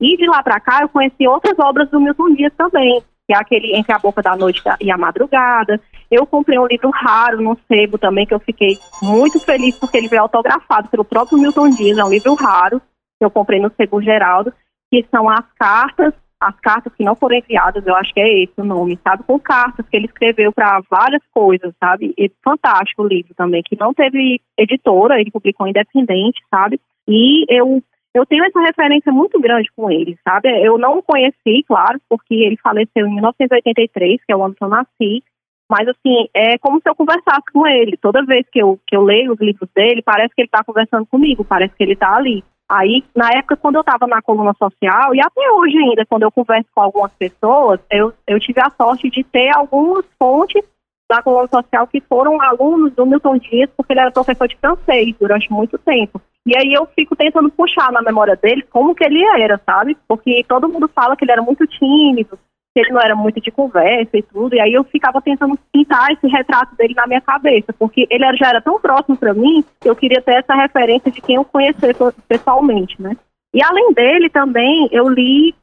E 0.00 0.16
de 0.16 0.26
lá 0.26 0.42
para 0.42 0.60
cá, 0.60 0.80
eu 0.82 0.88
conheci 0.88 1.26
outras 1.26 1.58
obras 1.58 1.90
do 1.90 2.00
Milton 2.00 2.34
Dias 2.34 2.52
também, 2.56 3.02
que 3.26 3.34
é 3.34 3.36
aquele 3.36 3.76
Entre 3.76 3.92
a 3.92 3.98
Boca 3.98 4.22
da 4.22 4.36
Noite 4.36 4.62
e 4.80 4.90
a 4.90 4.96
Madrugada. 4.96 5.80
Eu 6.10 6.26
comprei 6.26 6.58
um 6.58 6.66
livro 6.66 6.90
raro 6.90 7.42
no 7.42 7.58
sebo 7.68 7.98
também, 7.98 8.26
que 8.26 8.34
eu 8.34 8.40
fiquei 8.40 8.78
muito 9.02 9.38
feliz 9.40 9.78
porque 9.78 9.96
ele 9.96 10.08
veio 10.08 10.22
autografado 10.22 10.88
pelo 10.88 11.04
próprio 11.04 11.38
Milton 11.38 11.70
Dias, 11.70 11.98
é 11.98 12.04
um 12.04 12.10
livro 12.10 12.34
raro 12.34 12.80
que 13.18 13.24
eu 13.24 13.30
comprei 13.30 13.60
no 13.60 13.70
Sebo 13.76 14.00
Geraldo, 14.00 14.50
que 14.90 15.06
são 15.10 15.28
as 15.28 15.44
cartas, 15.58 16.14
as 16.40 16.58
cartas 16.60 16.92
que 16.94 17.04
não 17.04 17.14
foram 17.14 17.36
enviadas, 17.36 17.86
eu 17.86 17.94
acho 17.94 18.14
que 18.14 18.20
é 18.20 18.42
esse 18.42 18.54
o 18.56 18.64
nome, 18.64 18.98
sabe? 19.04 19.22
Com 19.24 19.38
cartas 19.38 19.86
que 19.88 19.96
ele 19.96 20.06
escreveu 20.06 20.52
para 20.52 20.80
várias 20.90 21.22
coisas, 21.32 21.74
sabe? 21.78 22.14
E 22.16 22.30
fantástico 22.42 23.02
o 23.02 23.06
livro 23.06 23.34
também, 23.34 23.62
que 23.62 23.78
não 23.78 23.92
teve 23.92 24.40
editora, 24.58 25.20
ele 25.20 25.30
publicou 25.30 25.68
independente, 25.68 26.40
sabe? 26.50 26.80
E 27.06 27.44
eu 27.48 27.82
eu 28.12 28.26
tenho 28.26 28.44
essa 28.44 28.60
referência 28.60 29.12
muito 29.12 29.40
grande 29.40 29.70
com 29.76 29.88
ele, 29.88 30.18
sabe? 30.24 30.48
Eu 30.64 30.76
não 30.76 30.98
o 30.98 31.02
conheci, 31.02 31.62
claro, 31.66 32.00
porque 32.08 32.34
ele 32.34 32.56
faleceu 32.56 33.06
em 33.06 33.14
1983, 33.14 34.24
que 34.24 34.32
é 34.32 34.36
o 34.36 34.42
ano 34.42 34.54
que 34.54 34.64
eu 34.64 34.68
nasci, 34.68 35.22
mas 35.70 35.86
assim, 35.86 36.28
é 36.34 36.58
como 36.58 36.80
se 36.80 36.90
eu 36.90 36.96
conversasse 36.96 37.44
com 37.52 37.64
ele. 37.64 37.96
Toda 37.96 38.24
vez 38.24 38.44
que 38.50 38.60
eu, 38.60 38.80
que 38.84 38.96
eu 38.96 39.02
leio 39.02 39.32
os 39.32 39.38
livros 39.38 39.70
dele, 39.72 40.02
parece 40.02 40.34
que 40.34 40.40
ele 40.40 40.48
está 40.48 40.64
conversando 40.64 41.06
comigo, 41.06 41.44
parece 41.44 41.72
que 41.76 41.84
ele 41.84 41.92
está 41.92 42.16
ali. 42.16 42.42
Aí, 42.70 43.02
na 43.16 43.30
época, 43.30 43.56
quando 43.56 43.74
eu 43.74 43.80
estava 43.80 44.06
na 44.06 44.22
coluna 44.22 44.54
social, 44.54 45.12
e 45.12 45.20
até 45.20 45.50
hoje 45.50 45.76
ainda, 45.76 46.06
quando 46.06 46.22
eu 46.22 46.30
converso 46.30 46.68
com 46.72 46.80
algumas 46.80 47.12
pessoas, 47.14 47.80
eu, 47.90 48.12
eu 48.28 48.38
tive 48.38 48.60
a 48.60 48.70
sorte 48.70 49.10
de 49.10 49.24
ter 49.24 49.50
algumas 49.56 50.04
fontes 50.16 50.62
da 51.10 51.20
coluna 51.20 51.48
social 51.48 51.88
que 51.88 52.00
foram 52.00 52.40
alunos 52.40 52.92
do 52.92 53.04
Milton 53.04 53.38
Dias, 53.38 53.68
porque 53.76 53.92
ele 53.92 53.98
era 53.98 54.12
professor 54.12 54.46
de 54.46 54.56
francês 54.56 55.16
durante 55.18 55.50
muito 55.52 55.76
tempo. 55.78 56.22
E 56.46 56.56
aí 56.56 56.72
eu 56.72 56.86
fico 56.94 57.16
tentando 57.16 57.50
puxar 57.50 57.90
na 57.90 58.02
memória 58.02 58.36
dele 58.36 58.62
como 58.70 58.94
que 58.94 59.02
ele 59.04 59.20
era, 59.40 59.60
sabe? 59.66 59.98
Porque 60.06 60.44
todo 60.46 60.68
mundo 60.68 60.88
fala 60.94 61.16
que 61.16 61.24
ele 61.24 61.32
era 61.32 61.42
muito 61.42 61.66
tímido, 61.66 62.38
que 62.72 62.80
ele 62.80 62.92
não 62.92 63.00
era 63.00 63.16
muito 63.16 63.40
de 63.40 63.50
conversa 63.50 64.16
e 64.16 64.22
tudo, 64.22 64.54
e 64.54 64.60
aí 64.60 64.72
eu 64.72 64.84
ficava 64.84 65.20
tentando 65.20 65.58
pintar 65.72 66.10
esse 66.12 66.26
retrato 66.28 66.76
dele 66.76 66.94
na 66.94 67.06
minha 67.06 67.20
cabeça, 67.20 67.72
porque 67.72 68.06
ele 68.08 68.36
já 68.36 68.48
era 68.48 68.60
tão 68.60 68.80
próximo 68.80 69.16
para 69.16 69.34
mim, 69.34 69.64
que 69.80 69.88
eu 69.90 69.96
queria 69.96 70.22
ter 70.22 70.34
essa 70.34 70.54
referência 70.54 71.10
de 71.10 71.20
quem 71.20 71.36
eu 71.36 71.44
conhecer 71.44 71.96
pessoalmente, 72.28 73.00
né? 73.00 73.16
E 73.52 73.62
além 73.62 73.92
dele 73.92 74.30
também, 74.30 74.88
eu 74.92 75.08
li, 75.08 75.54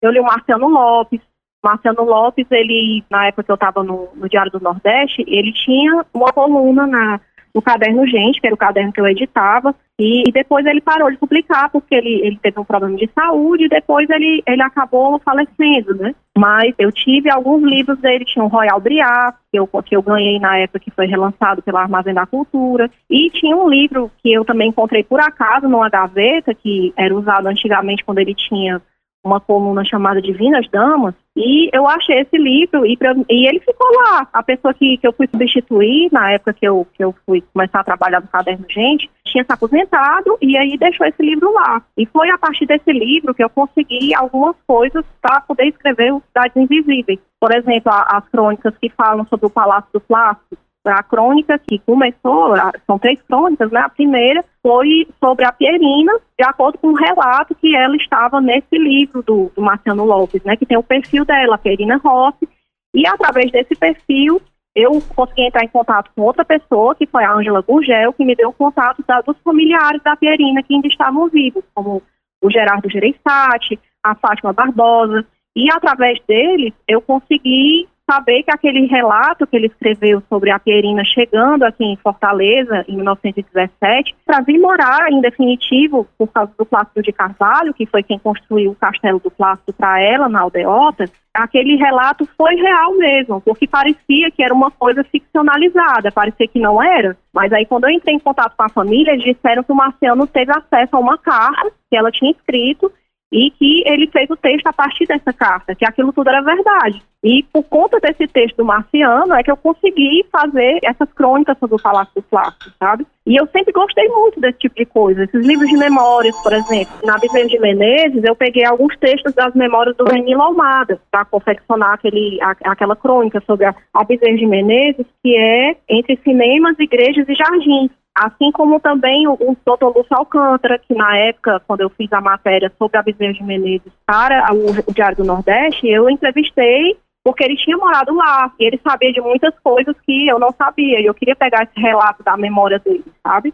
eu 0.00 0.10
li 0.10 0.18
o 0.18 0.24
Marciano 0.24 0.68
Lopes, 0.68 1.20
Marciano 1.62 2.04
Lopes, 2.04 2.46
ele, 2.50 3.04
na 3.10 3.26
época 3.26 3.44
que 3.44 3.50
eu 3.50 3.54
estava 3.54 3.82
no, 3.82 4.08
no 4.14 4.28
Diário 4.28 4.52
do 4.52 4.60
Nordeste, 4.60 5.24
ele 5.26 5.52
tinha 5.52 6.04
uma 6.12 6.32
coluna 6.32 6.86
na, 6.86 7.20
no 7.54 7.62
caderno 7.62 8.06
Gente, 8.06 8.40
que 8.40 8.46
era 8.46 8.54
o 8.54 8.58
caderno 8.58 8.92
que 8.92 9.00
eu 9.00 9.06
editava, 9.06 9.74
e, 9.98 10.28
e, 10.28 10.32
depois 10.32 10.66
ele 10.66 10.80
parou 10.80 11.08
de 11.08 11.16
publicar 11.16 11.70
porque 11.70 11.94
ele, 11.94 12.20
ele 12.24 12.36
teve 12.42 12.58
um 12.58 12.64
problema 12.64 12.96
de 12.96 13.08
saúde 13.14 13.66
e 13.66 13.68
depois 13.68 14.10
ele, 14.10 14.42
ele 14.44 14.60
acabou 14.60 15.20
falecendo, 15.20 15.94
né? 15.94 16.12
Mas 16.36 16.74
eu 16.80 16.90
tive 16.90 17.30
alguns 17.30 17.62
livros 17.62 17.96
dele, 18.00 18.24
tinha 18.24 18.44
o 18.44 18.48
Royal 18.48 18.80
Briar, 18.80 19.38
que 19.52 19.58
eu, 19.58 19.68
que 19.84 19.94
eu 19.94 20.02
ganhei 20.02 20.40
na 20.40 20.58
época 20.58 20.80
que 20.80 20.90
foi 20.90 21.06
relançado 21.06 21.62
pela 21.62 21.82
Armazém 21.82 22.12
da 22.12 22.26
Cultura, 22.26 22.90
e 23.08 23.30
tinha 23.30 23.56
um 23.56 23.68
livro 23.68 24.10
que 24.20 24.32
eu 24.32 24.44
também 24.44 24.70
encontrei 24.70 25.04
por 25.04 25.20
acaso 25.20 25.68
numa 25.68 25.88
gaveta, 25.88 26.52
que 26.52 26.92
era 26.96 27.14
usado 27.14 27.46
antigamente 27.46 28.04
quando 28.04 28.18
ele 28.18 28.34
tinha 28.34 28.82
uma 29.24 29.40
coluna 29.40 29.84
chamada 29.84 30.20
Divinas 30.20 30.68
Damas, 30.70 31.14
e 31.36 31.68
eu 31.72 31.88
achei 31.88 32.20
esse 32.20 32.36
livro 32.36 32.86
e, 32.86 32.96
pra, 32.96 33.12
e 33.28 33.48
ele 33.48 33.58
ficou 33.58 33.88
lá. 33.96 34.28
A 34.32 34.42
pessoa 34.42 34.72
que, 34.72 34.98
que 34.98 35.06
eu 35.06 35.12
fui 35.12 35.26
substituir, 35.26 36.08
na 36.12 36.32
época 36.32 36.52
que 36.52 36.66
eu, 36.66 36.86
que 36.94 37.02
eu 37.02 37.14
fui 37.26 37.42
começar 37.52 37.80
a 37.80 37.84
trabalhar 37.84 38.20
no 38.20 38.28
Caderno 38.28 38.64
Gente, 38.68 39.10
tinha 39.24 39.42
se 39.42 39.52
aposentado 39.52 40.38
e 40.40 40.56
aí 40.56 40.78
deixou 40.78 41.06
esse 41.06 41.20
livro 41.20 41.52
lá. 41.52 41.82
E 41.96 42.06
foi 42.06 42.30
a 42.30 42.38
partir 42.38 42.66
desse 42.66 42.92
livro 42.92 43.34
que 43.34 43.42
eu 43.42 43.50
consegui 43.50 44.14
algumas 44.14 44.54
coisas 44.66 45.04
para 45.20 45.40
poder 45.40 45.66
escrever 45.66 46.12
os 46.12 46.22
Cidades 46.24 46.56
Invisíveis. 46.56 47.18
Por 47.40 47.52
exemplo, 47.52 47.90
a, 47.90 48.18
as 48.18 48.28
crônicas 48.28 48.76
que 48.78 48.88
falam 48.90 49.26
sobre 49.26 49.46
o 49.46 49.50
Palácio 49.50 49.90
do 49.92 50.00
Plástico, 50.00 50.56
a 50.84 51.02
crônica 51.02 51.58
que 51.58 51.78
começou, 51.78 52.54
são 52.86 52.98
três 52.98 53.20
crônicas, 53.22 53.70
né? 53.70 53.80
A 53.80 53.88
primeira 53.88 54.44
foi 54.62 55.06
sobre 55.18 55.46
a 55.46 55.52
Pierina, 55.52 56.12
de 56.38 56.44
acordo 56.44 56.78
com 56.78 56.88
um 56.88 56.94
relato 56.94 57.54
que 57.54 57.74
ela 57.74 57.96
estava 57.96 58.40
nesse 58.40 58.76
livro 58.76 59.22
do, 59.22 59.50
do 59.54 59.62
Marciano 59.62 60.04
Lopes, 60.04 60.42
né? 60.44 60.56
Que 60.56 60.66
tem 60.66 60.76
o 60.76 60.82
perfil 60.82 61.24
dela, 61.24 61.54
a 61.54 61.58
Pierina 61.58 61.96
Rossi, 61.96 62.48
e 62.94 63.06
através 63.06 63.50
desse 63.50 63.74
perfil 63.74 64.40
eu 64.74 65.00
consegui 65.14 65.42
entrar 65.42 65.64
em 65.64 65.68
contato 65.68 66.10
com 66.14 66.22
outra 66.22 66.44
pessoa, 66.44 66.94
que 66.94 67.06
foi 67.06 67.22
a 67.24 67.32
Ângela 67.32 67.62
Gurgel, 67.62 68.12
que 68.12 68.24
me 68.24 68.34
deu 68.34 68.48
o 68.48 68.52
contato 68.52 69.04
da, 69.06 69.20
dos 69.20 69.36
familiares 69.44 70.02
da 70.02 70.16
Pierina 70.16 70.62
que 70.62 70.74
ainda 70.74 70.88
estavam 70.88 71.28
vivos, 71.28 71.64
como 71.74 72.02
o 72.42 72.50
Gerardo 72.50 72.90
Gereissati, 72.90 73.78
a 74.02 74.14
Fátima 74.16 74.52
Barbosa, 74.52 75.24
e 75.56 75.70
através 75.70 76.18
deles 76.26 76.74
eu 76.88 77.00
consegui 77.00 77.88
saber 78.08 78.42
que 78.42 78.50
aquele 78.50 78.86
relato 78.86 79.46
que 79.46 79.56
ele 79.56 79.66
escreveu 79.66 80.22
sobre 80.28 80.50
a 80.50 80.58
Pierina 80.58 81.02
chegando 81.04 81.62
aqui 81.62 81.84
em 81.84 81.96
Fortaleza 81.96 82.84
em 82.86 82.96
1917, 82.96 84.14
para 84.24 84.40
vir 84.40 84.58
morar 84.58 85.10
em 85.10 85.20
definitivo 85.20 86.06
por 86.18 86.28
causa 86.28 86.52
do 86.58 86.66
Plácido 86.66 87.02
de 87.02 87.12
Carvalho, 87.12 87.74
que 87.74 87.86
foi 87.86 88.02
quem 88.02 88.18
construiu 88.18 88.72
o 88.72 88.76
castelo 88.76 89.18
do 89.18 89.30
Plácido 89.30 89.72
para 89.72 90.00
ela 90.00 90.28
na 90.28 90.40
aldeota, 90.40 91.06
aquele 91.32 91.76
relato 91.76 92.28
foi 92.36 92.54
real 92.54 92.94
mesmo, 92.96 93.40
porque 93.40 93.66
parecia 93.66 94.30
que 94.30 94.42
era 94.42 94.54
uma 94.54 94.70
coisa 94.70 95.02
ficcionalizada, 95.04 96.12
parecia 96.12 96.46
que 96.46 96.60
não 96.60 96.82
era. 96.82 97.16
Mas 97.32 97.52
aí 97.52 97.66
quando 97.66 97.84
eu 97.84 97.90
entrei 97.90 98.14
em 98.14 98.20
contato 98.20 98.54
com 98.56 98.62
a 98.62 98.68
família, 98.68 99.12
eles 99.12 99.24
disseram 99.24 99.64
que 99.64 99.72
o 99.72 99.74
Marciano 99.74 100.26
teve 100.26 100.52
acesso 100.52 100.94
a 100.94 101.00
uma 101.00 101.18
carta 101.18 101.72
que 101.90 101.96
ela 101.96 102.12
tinha 102.12 102.30
escrito 102.30 102.92
e 103.34 103.50
que 103.50 103.82
ele 103.84 104.06
fez 104.06 104.30
o 104.30 104.36
texto 104.36 104.68
a 104.68 104.72
partir 104.72 105.06
dessa 105.06 105.32
carta, 105.32 105.74
que 105.74 105.84
aquilo 105.84 106.12
tudo 106.12 106.30
era 106.30 106.40
verdade. 106.40 107.02
E 107.20 107.42
por 107.52 107.64
conta 107.64 107.98
desse 107.98 108.28
texto 108.28 108.58
do 108.58 108.64
Marciano 108.64 109.34
é 109.34 109.42
que 109.42 109.50
eu 109.50 109.56
consegui 109.56 110.24
fazer 110.30 110.78
essas 110.84 111.12
crônicas 111.12 111.58
sobre 111.58 111.74
o 111.74 111.82
Palácio 111.82 112.12
do 112.14 112.22
Plástico, 112.22 112.70
sabe? 112.78 113.04
E 113.26 113.34
eu 113.34 113.46
sempre 113.48 113.72
gostei 113.72 114.06
muito 114.08 114.38
desse 114.38 114.58
tipo 114.58 114.76
de 114.76 114.84
coisa. 114.84 115.24
Esses 115.24 115.44
livros 115.44 115.68
de 115.68 115.76
memórias, 115.76 116.36
por 116.42 116.52
exemplo. 116.52 116.94
Na 117.02 117.18
Bezerra 117.18 117.48
de 117.48 117.58
Menezes, 117.58 118.22
eu 118.22 118.36
peguei 118.36 118.64
alguns 118.66 118.96
textos 118.98 119.34
das 119.34 119.52
memórias 119.54 119.96
do 119.96 120.04
Danilo 120.04 120.42
Almada 120.42 121.00
para 121.10 121.24
confeccionar 121.24 121.94
aquele, 121.94 122.38
a, 122.40 122.54
aquela 122.70 122.94
crônica 122.94 123.42
sobre 123.46 123.64
a, 123.64 123.74
a 123.94 124.04
de 124.04 124.46
Menezes, 124.46 125.06
que 125.22 125.36
é 125.36 125.76
entre 125.88 126.16
cinemas, 126.22 126.78
igrejas 126.78 127.28
e 127.28 127.34
jardins. 127.34 127.90
Assim 128.16 128.52
como 128.52 128.78
também 128.78 129.26
o, 129.26 129.32
o 129.32 129.56
doutor 129.64 129.96
Lúcio 129.96 130.16
Alcântara, 130.16 130.78
que 130.78 130.94
na 130.94 131.16
época, 131.16 131.60
quando 131.66 131.80
eu 131.80 131.90
fiz 131.90 132.12
a 132.12 132.20
matéria 132.20 132.72
sobre 132.78 132.96
a 132.96 133.02
Bezerra 133.02 133.32
de 133.32 133.42
Menezes 133.42 133.92
para 134.06 134.54
o, 134.54 134.70
o 134.88 134.94
Diário 134.94 135.16
do 135.16 135.24
Nordeste, 135.24 135.88
eu 135.88 136.08
entrevistei 136.08 136.96
porque 137.24 137.42
ele 137.42 137.56
tinha 137.56 137.76
morado 137.76 138.14
lá 138.14 138.52
e 138.60 138.66
ele 138.66 138.78
sabia 138.86 139.12
de 139.12 139.20
muitas 139.20 139.58
coisas 139.60 139.96
que 140.02 140.28
eu 140.28 140.38
não 140.38 140.52
sabia 140.52 141.00
e 141.00 141.06
eu 141.06 141.14
queria 141.14 141.34
pegar 141.34 141.64
esse 141.64 141.80
relato 141.80 142.22
da 142.22 142.36
memória 142.36 142.78
dele, 142.78 143.04
sabe? 143.26 143.52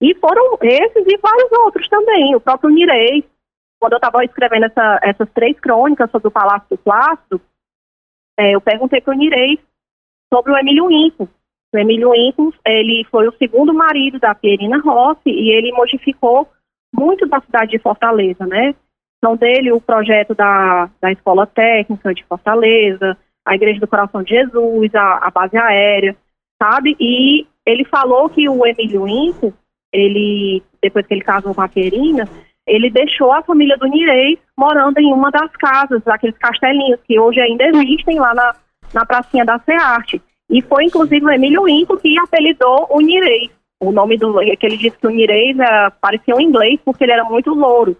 E 0.00 0.14
foram 0.14 0.58
esses 0.60 1.06
e 1.06 1.18
vários 1.18 1.52
outros 1.52 1.86
também. 1.88 2.34
O 2.34 2.40
próprio 2.40 2.70
Nirei, 2.70 3.24
quando 3.78 3.92
eu 3.92 3.98
estava 3.98 4.24
escrevendo 4.24 4.64
essa, 4.64 4.98
essas 5.02 5.30
três 5.30 5.60
crônicas 5.60 6.10
sobre 6.10 6.26
o 6.26 6.32
Palácio 6.32 6.66
do 6.70 6.78
Plácido, 6.78 7.40
é, 8.36 8.54
eu 8.54 8.60
perguntei 8.60 9.00
para 9.00 9.14
o 9.14 9.16
Nirei 9.16 9.60
sobre 10.32 10.50
o 10.50 10.56
Emílio 10.56 10.90
Inco, 10.90 11.28
o 11.72 11.78
Emílio 11.78 12.14
Incos, 12.14 12.54
ele 12.66 13.06
foi 13.10 13.26
o 13.26 13.34
segundo 13.38 13.72
marido 13.72 14.18
da 14.18 14.34
Pierina 14.34 14.78
Rossi 14.78 15.30
e 15.30 15.50
ele 15.50 15.72
modificou 15.72 16.48
muito 16.94 17.26
da 17.26 17.40
cidade 17.40 17.70
de 17.70 17.78
Fortaleza, 17.78 18.46
né? 18.46 18.74
São 19.24 19.36
dele 19.36 19.72
o 19.72 19.80
projeto 19.80 20.34
da, 20.34 20.90
da 21.00 21.12
Escola 21.12 21.46
Técnica 21.46 22.12
de 22.12 22.24
Fortaleza, 22.24 23.16
a 23.46 23.54
Igreja 23.54 23.80
do 23.80 23.86
Coração 23.86 24.22
de 24.22 24.30
Jesus, 24.30 24.94
a, 24.94 25.26
a 25.26 25.30
base 25.30 25.56
aérea, 25.56 26.16
sabe? 26.60 26.96
E 27.00 27.46
ele 27.64 27.84
falou 27.84 28.28
que 28.28 28.48
o 28.48 28.66
Emílio 28.66 29.08
Inco, 29.08 29.54
ele, 29.92 30.62
depois 30.82 31.06
que 31.06 31.14
ele 31.14 31.22
casou 31.22 31.54
com 31.54 31.62
a 31.62 31.68
Pierina, 31.68 32.28
ele 32.66 32.90
deixou 32.90 33.32
a 33.32 33.42
família 33.42 33.76
do 33.76 33.86
Nirei 33.86 34.38
morando 34.56 34.98
em 34.98 35.12
uma 35.12 35.30
das 35.30 35.50
casas, 35.52 36.06
aqueles 36.06 36.36
castelinhos 36.38 37.00
que 37.04 37.18
hoje 37.18 37.40
ainda 37.40 37.64
existem 37.64 38.18
lá 38.18 38.34
na, 38.34 38.54
na 38.92 39.06
pracinha 39.06 39.44
da 39.44 39.58
Cearte. 39.60 40.20
E 40.52 40.60
foi 40.60 40.84
inclusive 40.84 41.24
o 41.24 41.30
Emílio 41.30 41.66
Inco 41.66 41.96
que 41.96 42.18
apelidou 42.18 42.86
o 42.90 43.00
Nirei. 43.00 43.50
O 43.80 43.90
nome 43.90 44.18
do 44.18 44.38
que 44.38 44.66
ele 44.66 44.76
disse 44.76 44.98
que 44.98 45.06
o 45.06 45.10
Nirei 45.10 45.56
é, 45.58 45.90
parecia 45.98 46.36
um 46.36 46.40
inglês 46.40 46.78
porque 46.84 47.04
ele 47.04 47.12
era 47.12 47.24
muito 47.24 47.54
louro. 47.54 47.96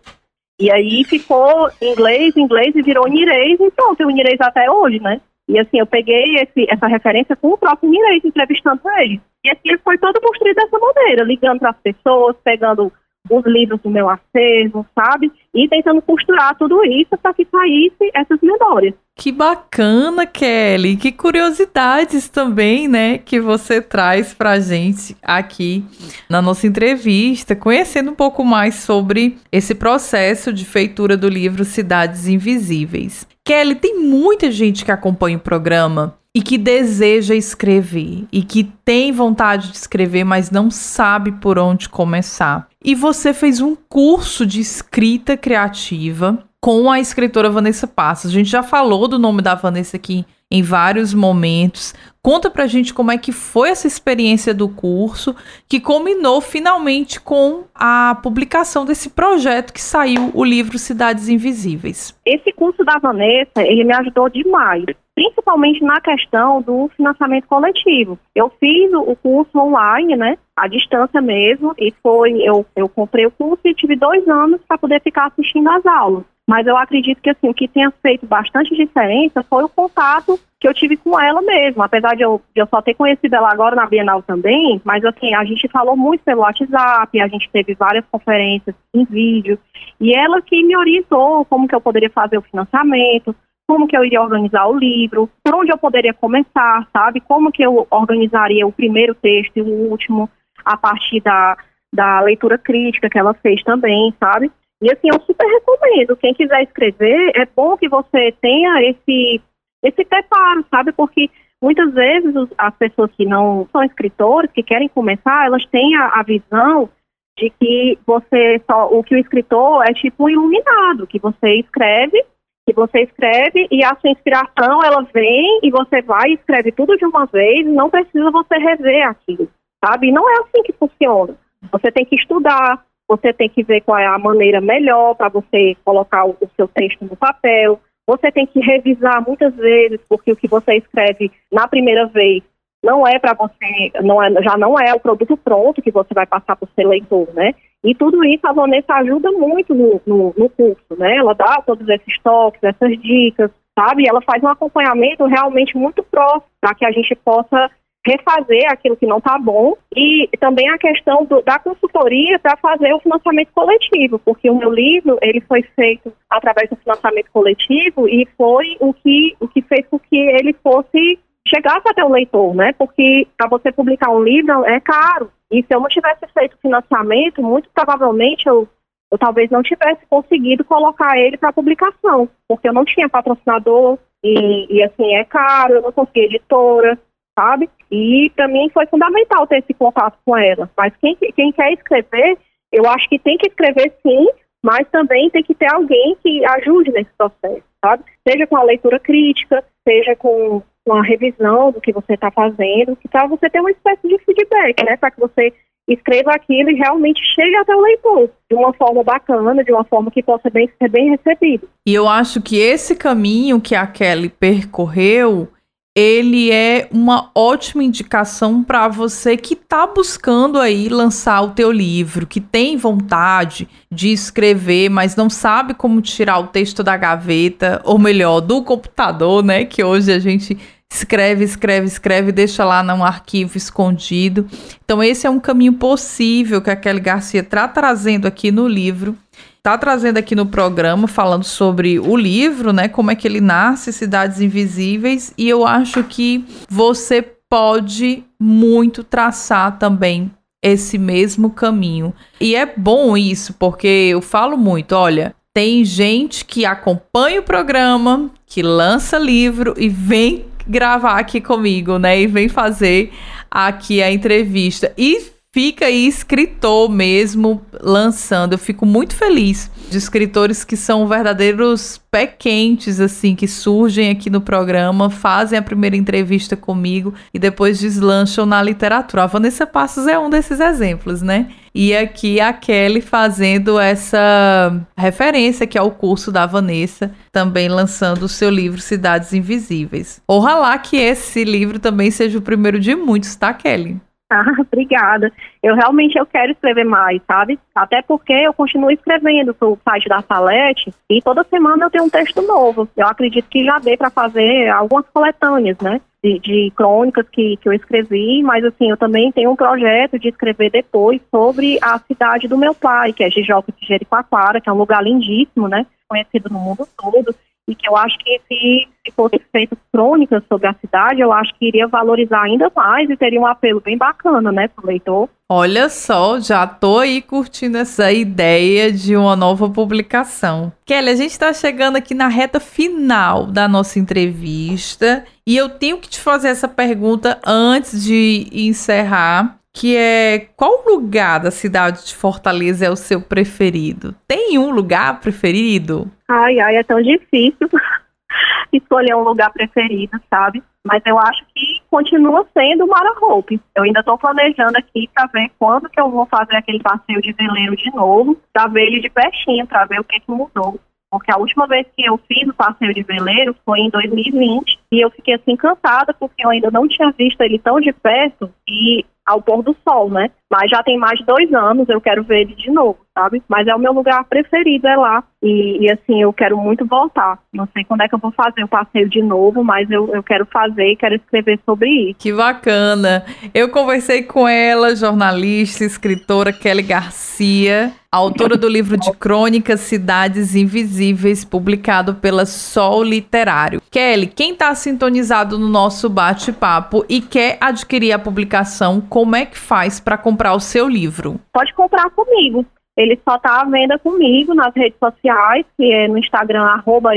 E 0.61 0.71
aí 0.71 1.03
ficou 1.05 1.71
inglês, 1.81 2.37
inglês 2.37 2.77
e 2.77 2.83
virou 2.83 3.09
Nirei 3.09 3.55
e 3.55 3.71
pronto, 3.71 4.05
o 4.05 4.11
Nirei 4.11 4.37
até 4.39 4.71
hoje, 4.71 5.01
né? 5.01 5.19
E 5.49 5.59
assim, 5.59 5.79
eu 5.79 5.87
peguei 5.87 6.37
esse, 6.37 6.71
essa 6.71 6.87
referência 6.87 7.35
com 7.35 7.49
o 7.49 7.59
próprio 7.59 7.89
Nirei 7.91 8.21
entrevistando 8.23 8.83
ele. 8.99 9.19
E 9.43 9.51
assim, 9.51 9.61
ele 9.65 9.79
foi 9.79 9.97
todo 9.97 10.21
construído 10.21 10.57
dessa 10.57 10.79
maneira, 10.79 11.25
ligando 11.25 11.59
para 11.59 11.71
as 11.71 11.81
pessoas, 11.81 12.37
pegando 12.45 12.93
os 13.31 13.45
livros 13.47 13.81
do 13.81 13.91
meu 13.91 14.09
acervo, 14.09 14.87
sabe? 14.95 15.31
E 15.55 15.69
tentando 15.69 16.03
costurar 16.03 16.57
tudo 16.57 16.85
isso 16.85 17.17
para 17.23 17.33
que 17.35 17.47
saísse 17.51 18.11
essas 18.15 18.41
memórias. 18.41 18.95
Que 19.15 19.31
bacana, 19.31 20.27
Kelly. 20.27 20.97
Que 20.97 21.13
curiosidades 21.13 22.29
também, 22.29 22.89
né, 22.89 23.19
que 23.19 23.39
você 23.39 23.81
traz 23.81 24.33
pra 24.35 24.59
gente 24.59 25.17
aqui 25.23 25.85
na 26.29 26.41
nossa 26.41 26.67
entrevista, 26.67 27.55
conhecendo 27.55 28.11
um 28.11 28.15
pouco 28.15 28.45
mais 28.45 28.77
sobre 28.77 29.37
esse 29.51 29.75
processo 29.75 30.53
de 30.53 30.65
feitura 30.65 31.17
do 31.17 31.29
livro 31.29 31.65
Cidades 31.65 32.27
Invisíveis. 32.27 33.27
Kelly, 33.45 33.75
tem 33.75 33.99
muita 33.99 34.51
gente 34.51 34.85
que 34.85 34.91
acompanha 34.91 35.37
o 35.37 35.41
programa 35.41 36.17
e 36.35 36.41
que 36.41 36.57
deseja 36.57 37.35
escrever 37.35 38.25
e 38.33 38.43
que 38.43 38.65
tem 38.85 39.13
vontade 39.13 39.71
de 39.71 39.77
escrever, 39.77 40.25
mas 40.25 40.51
não 40.51 40.71
sabe 40.71 41.33
por 41.33 41.59
onde 41.59 41.89
começar. 41.89 42.69
E 42.83 42.95
você 42.95 43.35
fez 43.35 43.61
um 43.61 43.77
curso 43.89 44.47
de 44.47 44.61
escrita 44.61 45.37
criativa 45.37 46.43
com 46.61 46.91
a 46.91 47.01
escritora 47.01 47.51
Vanessa 47.51 47.87
Passos. 47.87 48.31
A 48.31 48.35
gente 48.35 48.49
já 48.49 48.63
falou 48.63 49.09
do 49.09 49.19
nome 49.19 49.43
da 49.43 49.55
Vanessa 49.55 49.97
aqui 49.97 50.25
em 50.53 50.63
vários 50.63 51.15
momentos. 51.15 51.95
Conta 52.23 52.51
pra 52.51 52.67
gente 52.67 52.93
como 52.93 53.11
é 53.11 53.17
que 53.17 53.33
foi 53.33 53.71
essa 53.71 53.87
experiência 53.87 54.53
do 54.53 54.69
curso, 54.69 55.35
que 55.67 55.81
culminou 55.81 56.41
finalmente 56.41 57.21
com 57.21 57.65
a 57.75 58.17
publicação 58.23 58.85
desse 58.85 59.09
projeto 59.11 59.73
que 59.73 59.81
saiu, 59.81 60.31
o 60.35 60.45
livro 60.45 60.79
Cidades 60.79 61.29
Invisíveis. 61.29 62.15
Esse 62.25 62.53
curso 62.53 62.85
da 62.85 62.99
Vanessa, 62.99 63.63
ele 63.63 63.83
me 63.83 63.95
ajudou 63.97 64.29
demais, 64.29 64.85
principalmente 65.15 65.83
na 65.83 66.01
questão 66.01 66.63
do 66.63 66.89
financiamento 66.97 67.47
coletivo. 67.47 68.19
Eu 68.35 68.51
fiz 68.61 68.93
o 68.93 69.15
curso 69.17 69.59
online, 69.59 70.17
né, 70.17 70.39
à 70.57 70.67
distância 70.67 71.21
mesmo, 71.21 71.75
e 71.79 71.93
foi, 72.03 72.41
eu, 72.43 72.65
eu 72.75 72.89
comprei 72.89 73.27
o 73.27 73.31
curso 73.31 73.61
e 73.65 73.75
tive 73.75 73.97
dois 73.97 74.27
anos 74.29 74.61
para 74.67 74.79
poder 74.79 75.01
ficar 75.03 75.27
assistindo 75.27 75.69
às 75.69 75.85
aulas. 75.87 76.25
Mas 76.47 76.67
eu 76.67 76.77
acredito 76.77 77.23
que 77.23 77.31
assim, 77.31 77.49
o 77.49 77.55
que 77.55 77.69
tenha 77.69 77.91
feito 78.03 78.27
bastante 78.27 78.75
diferença 78.75 79.45
foi 79.45 79.63
o 79.63 79.69
contato 79.69 80.39
que 80.59 80.67
eu 80.67 80.75
tive 80.75 80.97
com 80.97 81.19
ela 81.19 81.41
mesmo. 81.41 81.83
Apesar 81.83 82.17
de 82.17 82.23
eu, 82.23 82.43
de 82.55 82.61
eu 82.61 82.67
só 82.67 82.83
ter 82.83 82.95
conhecido 82.95 83.35
ela 83.35 83.51
agora 83.51 83.77
na 83.77 83.87
Bienal 83.87 84.23
também, 84.23 84.81
mas 84.85 85.05
assim, 85.05 85.35
a 85.35 85.45
gente 85.45 85.69
falou 85.69 85.97
muito 85.97 86.23
pelo 86.25 86.43
WhatsApp, 86.43 87.21
a 87.21 87.29
gente 87.29 87.49
teve 87.51 87.75
várias 87.75 88.05
conferências 88.11 88.75
em 88.93 89.05
vídeo, 89.05 89.59
e 90.01 90.17
ela 90.17 90.43
que 90.43 90.63
me 90.65 90.77
orientou 90.77 91.45
como 91.45 91.69
que 91.69 91.75
eu 91.75 91.81
poderia 91.81 92.11
fazer 92.11 92.39
o 92.39 92.43
financiamento, 92.43 93.35
como 93.67 93.87
que 93.87 93.97
eu 93.97 94.05
iria 94.05 94.21
organizar 94.21 94.67
o 94.69 94.79
livro, 94.79 95.31
por 95.43 95.55
onde 95.55 95.73
eu 95.73 95.79
poderia 95.79 96.13
começar, 96.13 96.87
sabe? 96.93 97.21
Como 97.21 97.51
que 97.51 97.63
eu 97.63 97.87
organizaria 97.91 98.67
o 98.67 98.73
primeiro 98.73 99.15
texto 99.15 99.57
e 99.57 99.63
o 99.63 99.91
último 99.91 100.29
a 100.65 100.77
partir 100.77 101.21
da, 101.21 101.57
da 101.93 102.21
leitura 102.21 102.59
crítica 102.59 103.09
que 103.09 103.19
ela 103.19 103.35
fez 103.35 103.63
também, 103.63 104.15
sabe? 104.19 104.51
E 104.83 104.91
assim, 104.91 105.09
eu 105.13 105.21
super 105.23 105.47
recomendo. 105.47 106.17
Quem 106.17 106.35
quiser 106.35 106.63
escrever, 106.65 107.33
é 107.37 107.47
bom 107.47 107.77
que 107.77 107.89
você 107.89 108.33
tenha 108.41 108.83
esse, 108.83 109.41
esse 109.83 110.05
preparo, 110.05 110.65
sabe? 110.71 110.93
Porque 110.93 111.31
muitas 111.63 111.95
vezes 111.95 112.35
as 112.59 112.75
pessoas 112.77 113.11
que 113.13 113.25
não 113.25 113.69
são 113.71 113.85
escritores, 113.85 114.51
que 114.51 114.63
querem 114.63 114.89
começar, 114.89 115.47
elas 115.47 115.65
têm 115.67 115.97
a, 115.97 116.21
a 116.21 116.23
visão 116.25 116.91
de 117.39 117.51
que 117.51 117.99
você 118.05 118.61
só, 118.69 118.89
o 118.89 119.03
que 119.03 119.15
o 119.15 119.19
escritor 119.19 119.85
é 119.89 119.95
tipo 119.95 120.25
um 120.25 120.29
iluminado, 120.29 121.07
que 121.07 121.19
você 121.19 121.61
escreve, 121.61 122.23
que 122.67 122.75
você 122.75 123.03
escreve 123.03 123.67
e 123.71 123.85
a 123.85 123.97
sua 123.97 124.11
inspiração 124.11 124.83
ela 124.85 125.03
vem 125.13 125.61
e 125.63 125.71
você 125.71 126.01
vai 126.03 126.31
e 126.31 126.35
escreve 126.35 126.73
tudo 126.73 126.97
de 126.97 127.05
uma 127.05 127.27
vez, 127.27 127.67
não 127.67 127.91
precisa 127.91 128.31
você 128.31 128.57
rever 128.57 129.09
aquilo, 129.09 129.49
sabe? 129.85 130.13
Não 130.13 130.29
é 130.29 130.35
assim 130.41 130.63
que 130.63 130.73
funciona. 130.73 131.35
Você 131.71 131.91
tem 131.91 132.05
que 132.05 132.17
estudar, 132.17 132.85
você 133.09 133.33
tem 133.33 133.49
que 133.49 133.63
ver 133.63 133.81
qual 133.83 133.99
é 133.99 134.07
a 134.07 134.19
maneira 134.19 134.61
melhor 134.61 135.15
para 135.15 135.29
você 135.29 135.77
colocar 135.85 136.25
o, 136.25 136.37
o 136.41 136.49
seu 136.57 136.69
texto 136.69 137.05
no 137.05 137.17
papel. 137.17 137.81
Você 138.07 138.31
tem 138.33 138.47
que 138.47 138.61
revisar 138.61 139.25
muitas 139.27 139.55
vezes, 139.55 140.01
porque 140.09 140.33
o 140.33 140.37
que 140.37 140.49
você 140.49 140.77
escreve 140.77 141.31
na 141.51 141.67
primeira 141.69 142.07
vez 142.07 142.43
não 142.83 143.07
é 143.07 143.19
para 143.19 143.35
você, 143.35 143.93
não 144.03 144.23
é, 144.23 144.31
já 144.43 144.57
não 144.57 144.79
é 144.79 144.93
o 144.93 145.01
produto 145.01 145.37
pronto 145.37 145.81
que 145.81 145.93
você 145.93 146.13
vai 146.13 146.27
passar 146.27 146.57
para 146.57 146.67
o 146.67 146.75
seu 146.75 146.89
leitor, 146.89 147.29
né? 147.33 147.55
E 147.85 147.95
tudo 147.95 148.25
isso 148.25 148.47
a 148.47 148.53
Vanessa 148.53 148.95
ajuda 148.95 149.33
muito 149.33 149.75
no, 149.75 150.01
no, 150.07 150.35
no, 150.37 150.49
curso, 150.51 150.97
né? 150.97 151.17
Ela 151.17 151.35
dá 151.35 151.61
todos 151.67 151.89
esses 151.89 152.19
toques, 152.23 152.63
essas 152.63 152.97
dicas, 153.01 153.51
sabe? 153.77 154.09
Ela 154.09 154.21
faz 154.23 154.43
um 154.43 154.49
acompanhamento 154.49 155.25
realmente 155.25 155.77
muito 155.77 156.03
próximo 156.05 156.51
para 156.61 156.75
que 156.75 156.85
a 156.85 156.93
gente 156.93 157.15
possa 157.17 157.71
refazer 158.05 158.65
aquilo 158.69 158.97
que 158.97 159.07
não 159.07 159.19
está 159.19 159.39
bom 159.39 159.77
e 159.95 160.29
também 160.41 160.69
a 160.69 160.79
questão 160.79 161.25
do, 161.25 161.41
da 161.43 161.59
consultoria 161.59 162.39
para 162.39 162.57
fazer 162.57 162.93
o 162.93 162.99
financiamento 162.99 163.51
coletivo, 163.55 164.19
porque 164.19 164.51
o 164.51 164.57
meu 164.57 164.73
livro 164.73 165.19
ele 165.23 165.41
foi 165.41 165.63
feito 165.63 166.13
através 166.29 166.69
do 166.69 166.77
financiamento 166.77 167.31
coletivo 167.33 168.09
e 168.09 168.27
foi 168.37 168.77
o 168.81 168.93
que 168.93 169.37
o 169.39 169.47
que 169.47 169.63
fez 169.63 169.87
com 169.89 170.01
que 170.01 170.17
ele 170.17 170.53
fosse 170.55 171.19
chegasse 171.53 171.89
até 171.89 172.05
o 172.05 172.11
leitor, 172.11 172.55
né? 172.55 172.73
Porque 172.79 173.27
para 173.37 173.49
você 173.49 173.71
publicar 173.71 174.11
um 174.11 174.23
livro 174.23 174.65
é 174.65 174.81
caro 174.81 175.31
e 175.51 175.63
se 175.63 175.75
eu 175.75 175.81
não 175.81 175.89
tivesse 175.89 176.27
feito 176.33 176.59
financiamento, 176.61 177.43
muito 177.43 177.69
provavelmente 177.75 178.47
eu 178.47 178.69
eu 179.11 179.19
talvez 179.19 179.51
não 179.51 179.63
tivesse 179.63 180.07
conseguido 180.09 180.65
colocar 180.65 181.19
ele 181.19 181.37
para 181.37 181.53
publicação, 181.53 182.27
porque 182.49 182.67
eu 182.67 182.73
não 182.73 182.83
tinha 182.83 183.11
patrocinador 183.11 183.99
e, 184.25 184.75
e 184.75 184.83
assim 184.83 185.15
é 185.15 185.23
caro, 185.23 185.75
eu 185.75 185.83
não 185.83 185.93
conseguia 185.93 186.25
editora, 186.25 186.99
sabe? 187.39 187.69
E 187.91 188.33
para 188.35 188.49
mim 188.49 188.71
foi 188.73 188.87
fundamental 188.87 189.47
ter 189.47 189.59
esse 189.59 189.75
contato 189.75 190.19
com 190.25 190.35
ela. 190.35 190.71
Mas 190.75 190.95
quem, 190.97 191.15
quem 191.15 191.53
quer 191.53 191.75
escrever, 191.75 192.39
eu 192.73 192.89
acho 192.89 193.07
que 193.11 193.19
tem 193.19 193.37
que 193.37 193.49
escrever 193.49 193.93
sim, 194.03 194.29
mas 194.63 194.89
também 194.91 195.29
tem 195.29 195.43
que 195.43 195.55
ter 195.55 195.71
alguém 195.71 196.17
que 196.23 196.43
ajude 196.47 196.91
nesse 196.91 197.11
processo, 197.19 197.65
sabe? 197.85 198.05
Seja 198.27 198.47
com 198.47 198.57
a 198.57 198.63
leitura 198.63 198.99
crítica, 198.99 199.63
seja 199.87 200.17
com, 200.17 200.63
com 200.87 200.95
a 200.95 201.03
revisão 201.03 201.73
do 201.73 201.81
que 201.81 201.93
você 201.93 202.15
está 202.15 202.31
fazendo, 202.31 202.97
que 202.97 203.09
para 203.09 203.27
você 203.27 203.49
ter 203.49 203.61
uma 203.61 203.71
espécie 203.71 204.07
de 204.07 204.19
feedback, 204.19 204.85
né? 204.85 204.97
Para 204.97 205.11
que 205.11 205.21
você 205.21 205.53
escreva 205.89 206.33
aquilo 206.33 206.71
e 206.71 206.75
realmente 206.75 207.21
chegue 207.35 207.57
até 207.57 207.75
o 207.75 207.81
leitor 207.81 208.31
de 208.51 208.57
uma 208.57 208.73
forma 208.73 209.03
bacana, 209.03 209.65
de 209.65 209.73
uma 209.73 209.85
forma 209.85 210.11
que 210.11 210.23
possa 210.23 210.49
bem, 210.51 210.71
ser 210.79 210.89
bem 210.89 211.11
recebido. 211.11 211.69
E 211.87 211.95
eu 211.95 212.09
acho 212.09 212.41
que 212.41 212.59
esse 212.59 212.95
caminho 212.97 213.61
que 213.61 213.75
a 213.75 213.87
Kelly 213.87 214.29
percorreu, 214.29 215.49
ele 215.95 216.51
é 216.51 216.89
uma 216.91 217.31
ótima 217.35 217.85
indicação 217.85 218.65
para 218.65 218.89
você 218.89 219.37
que 219.37 219.53
está 219.53 219.87
buscando 219.87 220.59
aí 220.59 220.89
lançar 220.89 221.43
o 221.43 221.51
teu 221.51 221.71
livro, 221.71 222.27
que 222.27 222.41
tem 222.41 222.79
vontade 222.79 223.69
de 223.91 224.11
escrever, 224.11 224.89
mas 224.89 225.17
não 225.17 225.29
sabe 225.29 225.75
como 225.75 226.01
tirar 226.01 226.39
o 226.39 226.47
texto 226.47 226.83
da 226.83 226.97
gaveta, 226.97 227.83
ou 227.85 227.99
melhor, 227.99 228.41
do 228.41 228.63
computador, 228.63 229.45
né? 229.45 229.67
Que 229.67 229.85
hoje 229.85 230.11
a 230.11 230.19
gente 230.19 230.57
escreve, 230.91 231.45
escreve, 231.45 231.87
escreve, 231.87 232.33
deixa 232.33 232.65
lá 232.65 232.83
num 232.83 233.05
arquivo 233.05 233.59
escondido. 233.59 234.47
Então 234.85 235.03
esse 235.03 235.27
é 235.27 235.31
um 235.31 235.41
caminho 235.41 235.75
possível 235.75 236.63
que 236.63 236.71
a 236.71 236.77
Kelly 236.77 237.01
Garcia 237.01 237.41
está 237.41 237.69
trazendo 237.69 238.27
aqui 238.27 238.51
no 238.51 238.67
livro 238.67 239.15
está 239.63 239.79
trazendo 239.79 240.19
aqui 240.19 240.35
no 240.35 240.45
programa, 240.45 241.07
falando 241.07 241.45
sobre 241.45 242.01
o 242.01 242.17
livro, 242.17 242.73
né? 242.73 242.89
Como 242.89 243.13
é 243.13 243.15
que 243.15 243.29
ele 243.29 243.41
nasce, 243.41 243.93
Cidades 243.93 244.41
Invisíveis, 244.41 245.33
e 245.39 245.49
eu 245.49 245.65
acho 245.65 246.03
que 246.03 246.45
você 246.69 247.23
pode 247.49 248.25
muito 248.41 249.05
traçar 249.05 249.79
também 249.79 250.33
esse 250.61 250.99
mesmo 250.99 251.49
caminho. 251.49 252.13
E 252.41 252.57
é 252.57 252.67
bom 252.67 253.17
isso, 253.17 253.55
porque 253.55 253.87
eu 253.87 254.21
falo 254.21 254.57
muito, 254.57 254.97
olha, 254.97 255.33
tem 255.55 255.85
gente 255.85 256.45
que 256.45 256.65
acompanha 256.65 257.39
o 257.39 257.45
programa, 257.45 258.31
que 258.45 258.63
lança 258.63 259.17
livro 259.17 259.75
e 259.77 259.89
vem 259.89 260.47
gravar 260.67 261.21
aqui 261.21 261.41
comigo, 261.41 262.01
né? 262.01 262.21
E 262.21 262.27
vem 262.27 262.49
fazer 262.49 263.13
aqui 263.49 264.03
a 264.03 264.11
entrevista. 264.11 264.93
E 264.99 265.32
fica 265.53 265.87
aí 265.87 266.07
escritor 266.07 266.91
mesmo 266.91 267.61
lançando. 267.81 268.55
Eu 268.55 268.59
fico 268.59 268.87
muito 268.87 269.15
feliz 269.15 269.71
de 269.91 269.99
escritores 269.99 270.65
que 270.65 270.77
são 270.77 271.07
verdadeiros 271.07 272.01
pé 272.11 272.27
quentes, 272.27 273.01
assim, 273.01 273.35
que 273.35 273.47
surgem 273.47 274.11
aqui 274.11 274.31
no 274.31 274.41
programa, 274.41 275.11
fazem 275.11 275.59
a 275.59 275.63
primeira 275.63 275.97
entrevista 275.97 276.57
comigo 276.57 277.13
e 277.33 277.39
depois 277.39 277.79
deslancham 277.79 278.47
na 278.47 278.63
literatura. 278.63 279.25
A 279.25 279.27
Vanessa 279.27 279.67
Passos 279.67 280.07
é 280.07 280.19
um 280.19 280.31
desses 280.31 280.61
exemplos, 280.61 281.21
né? 281.21 281.49
E 281.75 281.97
aqui 281.97 282.39
a 282.39 282.53
Kelly 282.53 283.01
fazendo 283.01 283.79
essa 283.79 284.79
referência 284.97 285.67
que 285.67 285.79
é 285.79 285.83
o 285.83 285.91
curso 285.91 286.31
da 286.31 286.45
Vanessa, 286.45 287.13
também 287.31 287.69
lançando 287.69 288.25
o 288.25 288.29
seu 288.29 288.51
livro 288.51 288.81
Cidades 288.81 289.33
Invisíveis. 289.33 290.21
Ojalá 290.29 290.77
que 290.77 290.97
esse 290.97 291.45
livro 291.45 291.79
também 291.79 292.11
seja 292.11 292.39
o 292.39 292.43
primeiro 292.43 292.79
de 292.79 292.95
muitos, 292.95 293.35
tá, 293.35 293.55
Kelly? 293.55 293.99
Ah, 294.33 294.47
obrigada. 294.61 295.31
Eu 295.63 295.75
realmente 295.75 296.19
eu 296.19 296.25
quero 296.25 296.53
escrever 296.53 296.85
mais, 296.85 297.21
sabe? 297.27 297.59
Até 297.75 298.01
porque 298.01 298.33
eu 298.33 298.55
continuo 298.55 298.91
escrevendo 298.91 299.53
para 299.53 299.69
o 299.69 299.79
site 299.85 300.09
da 300.09 300.23
Salete 300.23 300.93
e 301.11 301.21
toda 301.21 301.45
semana 301.45 301.85
eu 301.85 301.91
tenho 301.91 302.05
um 302.05 302.11
texto 302.11 302.41
novo. 302.41 302.89
Eu 302.97 303.07
acredito 303.07 303.47
que 303.51 303.63
já 303.63 303.79
dê 303.79 303.95
para 303.95 304.09
fazer 304.09 304.71
algumas 304.71 305.05
coletâneas, 305.13 305.77
né? 305.81 306.01
De, 306.25 306.39
de, 306.39 306.73
crônicas 306.77 307.29
que, 307.31 307.57
que 307.57 307.69
eu 307.69 307.73
escrevi, 307.73 308.43
mas 308.45 308.65
assim, 308.65 308.89
eu 308.89 308.97
também 308.97 309.33
tenho 309.33 309.51
um 309.51 309.57
projeto 309.57 310.21
de 310.21 310.29
escrever 310.29 310.71
depois 310.71 311.21
sobre 311.33 311.79
a 311.83 311.99
cidade 311.99 312.47
do 312.47 312.57
meu 312.57 312.73
pai, 312.73 313.13
que 313.13 313.25
é 313.25 313.31
Jijoca 313.31 313.73
de 313.73 313.85
Jericoacoara, 313.85 314.61
que 314.61 314.69
é 314.69 314.73
um 314.73 314.79
lugar 314.79 315.03
lindíssimo, 315.03 315.67
né? 315.67 315.85
Conhecido 316.09 316.49
no 316.49 316.61
mundo 316.61 316.87
todo 316.97 317.35
e 317.69 317.75
que 317.75 317.89
eu 317.89 317.97
acho 317.97 318.19
que 318.19 318.41
se, 318.49 318.89
se 319.07 319.13
fosse 319.15 319.41
feito 319.53 319.77
crônicas 319.93 320.43
sobre 320.49 320.67
a 320.67 320.75
cidade, 320.75 321.21
eu 321.21 321.33
acho 321.33 321.55
que 321.55 321.67
iria 321.67 321.87
valorizar 321.87 322.43
ainda 322.43 322.71
mais 322.75 323.09
e 323.09 323.17
teria 323.17 323.41
um 323.41 323.47
apelo 323.47 323.81
bem 323.81 323.97
bacana, 323.97 324.51
né, 324.51 324.69
para 324.69 324.85
o 324.85 324.87
leitor. 324.89 325.29
Olha 325.49 325.89
só, 325.89 326.41
já 326.41 326.67
tô 326.67 326.99
aí 326.99 327.21
curtindo 327.21 327.77
essa 327.77 328.11
ideia 328.11 328.91
de 328.91 329.17
uma 329.17 329.37
nova 329.37 329.69
publicação. 329.69 330.73
Kelly, 330.85 331.11
a 331.11 331.15
gente 331.15 331.31
está 331.31 331.53
chegando 331.53 331.97
aqui 331.97 332.15
na 332.15 332.29
reta 332.29 332.59
final 332.59 333.47
da 333.47 333.69
nossa 333.69 333.99
entrevista 333.99 335.25
e 335.47 335.57
eu 335.57 335.69
tenho 335.69 335.99
que 335.99 336.09
te 336.09 336.21
fazer 336.21 336.49
essa 336.49 336.67
pergunta 336.67 337.39
antes 337.45 338.03
de 338.03 338.49
encerrar 338.53 339.59
que 339.73 339.97
é 339.97 340.49
qual 340.55 340.85
lugar 340.87 341.41
da 341.41 341.51
cidade 341.51 342.07
de 342.07 342.15
Fortaleza 342.15 342.87
é 342.87 342.91
o 342.91 342.97
seu 342.97 343.21
preferido? 343.23 344.15
Tem 344.29 344.59
um 344.59 344.71
lugar 344.71 345.21
preferido? 345.21 346.11
Ai, 346.29 346.61
ai, 346.61 346.77
é 346.77 346.83
tão 346.83 347.01
difícil 347.01 347.69
escolher 348.73 349.15
um 349.17 349.23
lugar 349.23 349.51
preferido, 349.51 350.21
sabe? 350.29 350.63
Mas 350.85 351.03
eu 351.07 351.19
acho 351.19 351.45
que 351.55 351.81
continua 351.91 352.47
sendo 352.53 352.85
o 352.85 352.89
Mara 352.89 353.15
Hope. 353.21 353.61
Eu 353.75 353.85
ainda 353.85 354.01
estou 354.01 354.19
planejando 354.19 354.77
aqui 354.77 355.09
para 355.15 355.27
ver 355.27 355.51
quando 355.59 355.89
que 355.89 356.01
eu 356.01 356.11
vou 356.11 356.27
fazer 356.27 356.57
aquele 356.57 356.81
passeio 356.81 357.23
de 357.23 357.33
veleiro 357.33 357.77
de 357.77 357.91
novo, 357.95 358.37
para 358.53 358.67
ver 358.67 358.89
ele 358.89 359.01
de 359.01 359.09
pertinho, 359.09 359.67
para 359.67 359.85
ver 359.87 360.01
o 360.01 360.05
que, 360.05 360.21
que 360.21 360.31
mudou. 360.31 360.79
Porque 361.11 361.31
a 361.31 361.37
última 361.37 361.67
vez 361.67 361.87
que 361.95 362.05
eu 362.05 362.19
fiz 362.27 362.49
o 362.49 362.55
passeio 362.55 362.95
de 362.95 363.03
veleiro 363.03 363.55
foi 363.67 363.81
em 363.81 363.91
2020 363.91 364.79
e 364.91 365.05
eu 365.05 365.11
fiquei 365.11 365.35
assim 365.35 365.53
encantada 365.53 366.15
porque 366.15 366.45
eu 366.45 366.49
ainda 366.49 366.71
não 366.71 366.89
tinha 366.89 367.13
visto 367.13 367.39
ele 367.43 367.59
tão 367.59 367.79
de 367.79 367.93
perto 367.93 368.51
e 368.67 369.05
ao 369.27 369.41
pôr 369.41 369.63
do 369.63 369.77
sol, 369.87 370.11
né? 370.11 370.31
Mas 370.51 370.71
já 370.71 370.83
tem 370.83 370.99
mais 370.99 371.19
de 371.19 371.25
dois 371.25 371.53
anos, 371.55 371.89
eu 371.89 372.01
quero 372.01 372.23
ver 372.25 372.43
ele 372.43 372.55
de 372.55 372.71
novo, 372.71 372.99
sabe? 373.15 373.43
Mas 373.49 373.67
é 373.67 373.75
o 373.75 373.79
meu 373.79 373.93
lugar 373.93 374.23
preferido, 374.25 374.87
é 374.87 374.97
lá. 374.97 375.25
E, 375.43 375.79
e, 375.85 375.91
assim, 375.91 376.23
eu 376.23 376.33
quero 376.33 376.57
muito 376.57 376.87
voltar. 376.87 377.39
Não 377.53 377.67
sei 377.73 377.85
quando 377.85 378.03
é 378.03 378.09
que 378.09 378.15
eu 378.15 378.19
vou 378.19 378.31
fazer 378.33 378.63
o 378.63 378.69
passeio 378.69 379.09
de 379.09 379.23
novo, 379.23 379.65
mas 379.65 379.91
eu, 379.91 380.15
eu 380.15 380.23
quero 380.23 380.47
fazer 380.47 380.93
e 380.93 380.97
quero 380.97 381.15
escrever 381.15 381.59
sobre 381.65 381.89
isso. 381.89 382.19
Que 382.19 382.33
bacana! 382.33 383.25
Eu 383.55 383.71
conversei 383.71 384.23
com 384.23 384.47
ela, 384.47 384.95
jornalista, 384.95 385.85
escritora 385.85 386.53
Kelly 386.53 386.83
Garcia, 386.83 387.93
autora 388.13 388.57
do 388.57 388.69
livro 388.69 388.97
de 388.97 389.11
crônicas 389.13 389.81
Cidades 389.81 390.55
Invisíveis, 390.55 391.45
publicado 391.45 392.15
pela 392.15 392.45
Sol 392.45 393.03
Literário. 393.03 393.81
Kelly, 393.91 394.27
quem 394.27 394.53
está 394.53 394.73
sintonizado 394.75 395.59
no 395.59 395.69
nosso 395.69 396.09
bate-papo 396.09 397.05
e 397.09 397.21
quer 397.21 397.57
adquirir 397.61 398.13
a 398.13 398.19
publicação, 398.19 399.01
como 399.13 399.37
é 399.37 399.45
que 399.45 399.59
faz 399.59 400.01
para 400.01 400.17
comprar 400.17 400.55
o 400.55 400.59
seu 400.59 400.89
livro? 400.89 401.39
Pode 401.53 401.75
comprar 401.75 402.09
comigo. 402.13 402.65
Ele 402.97 403.21
só 403.23 403.37
está 403.37 403.61
à 403.61 403.65
venda 403.67 403.99
comigo 403.99 404.55
nas 404.55 404.75
redes 404.75 404.99
sociais, 404.99 405.67
que 405.77 405.93
é 405.93 406.09
no 406.09 406.17
Instagram, 406.17 406.63
arroba 406.63 407.11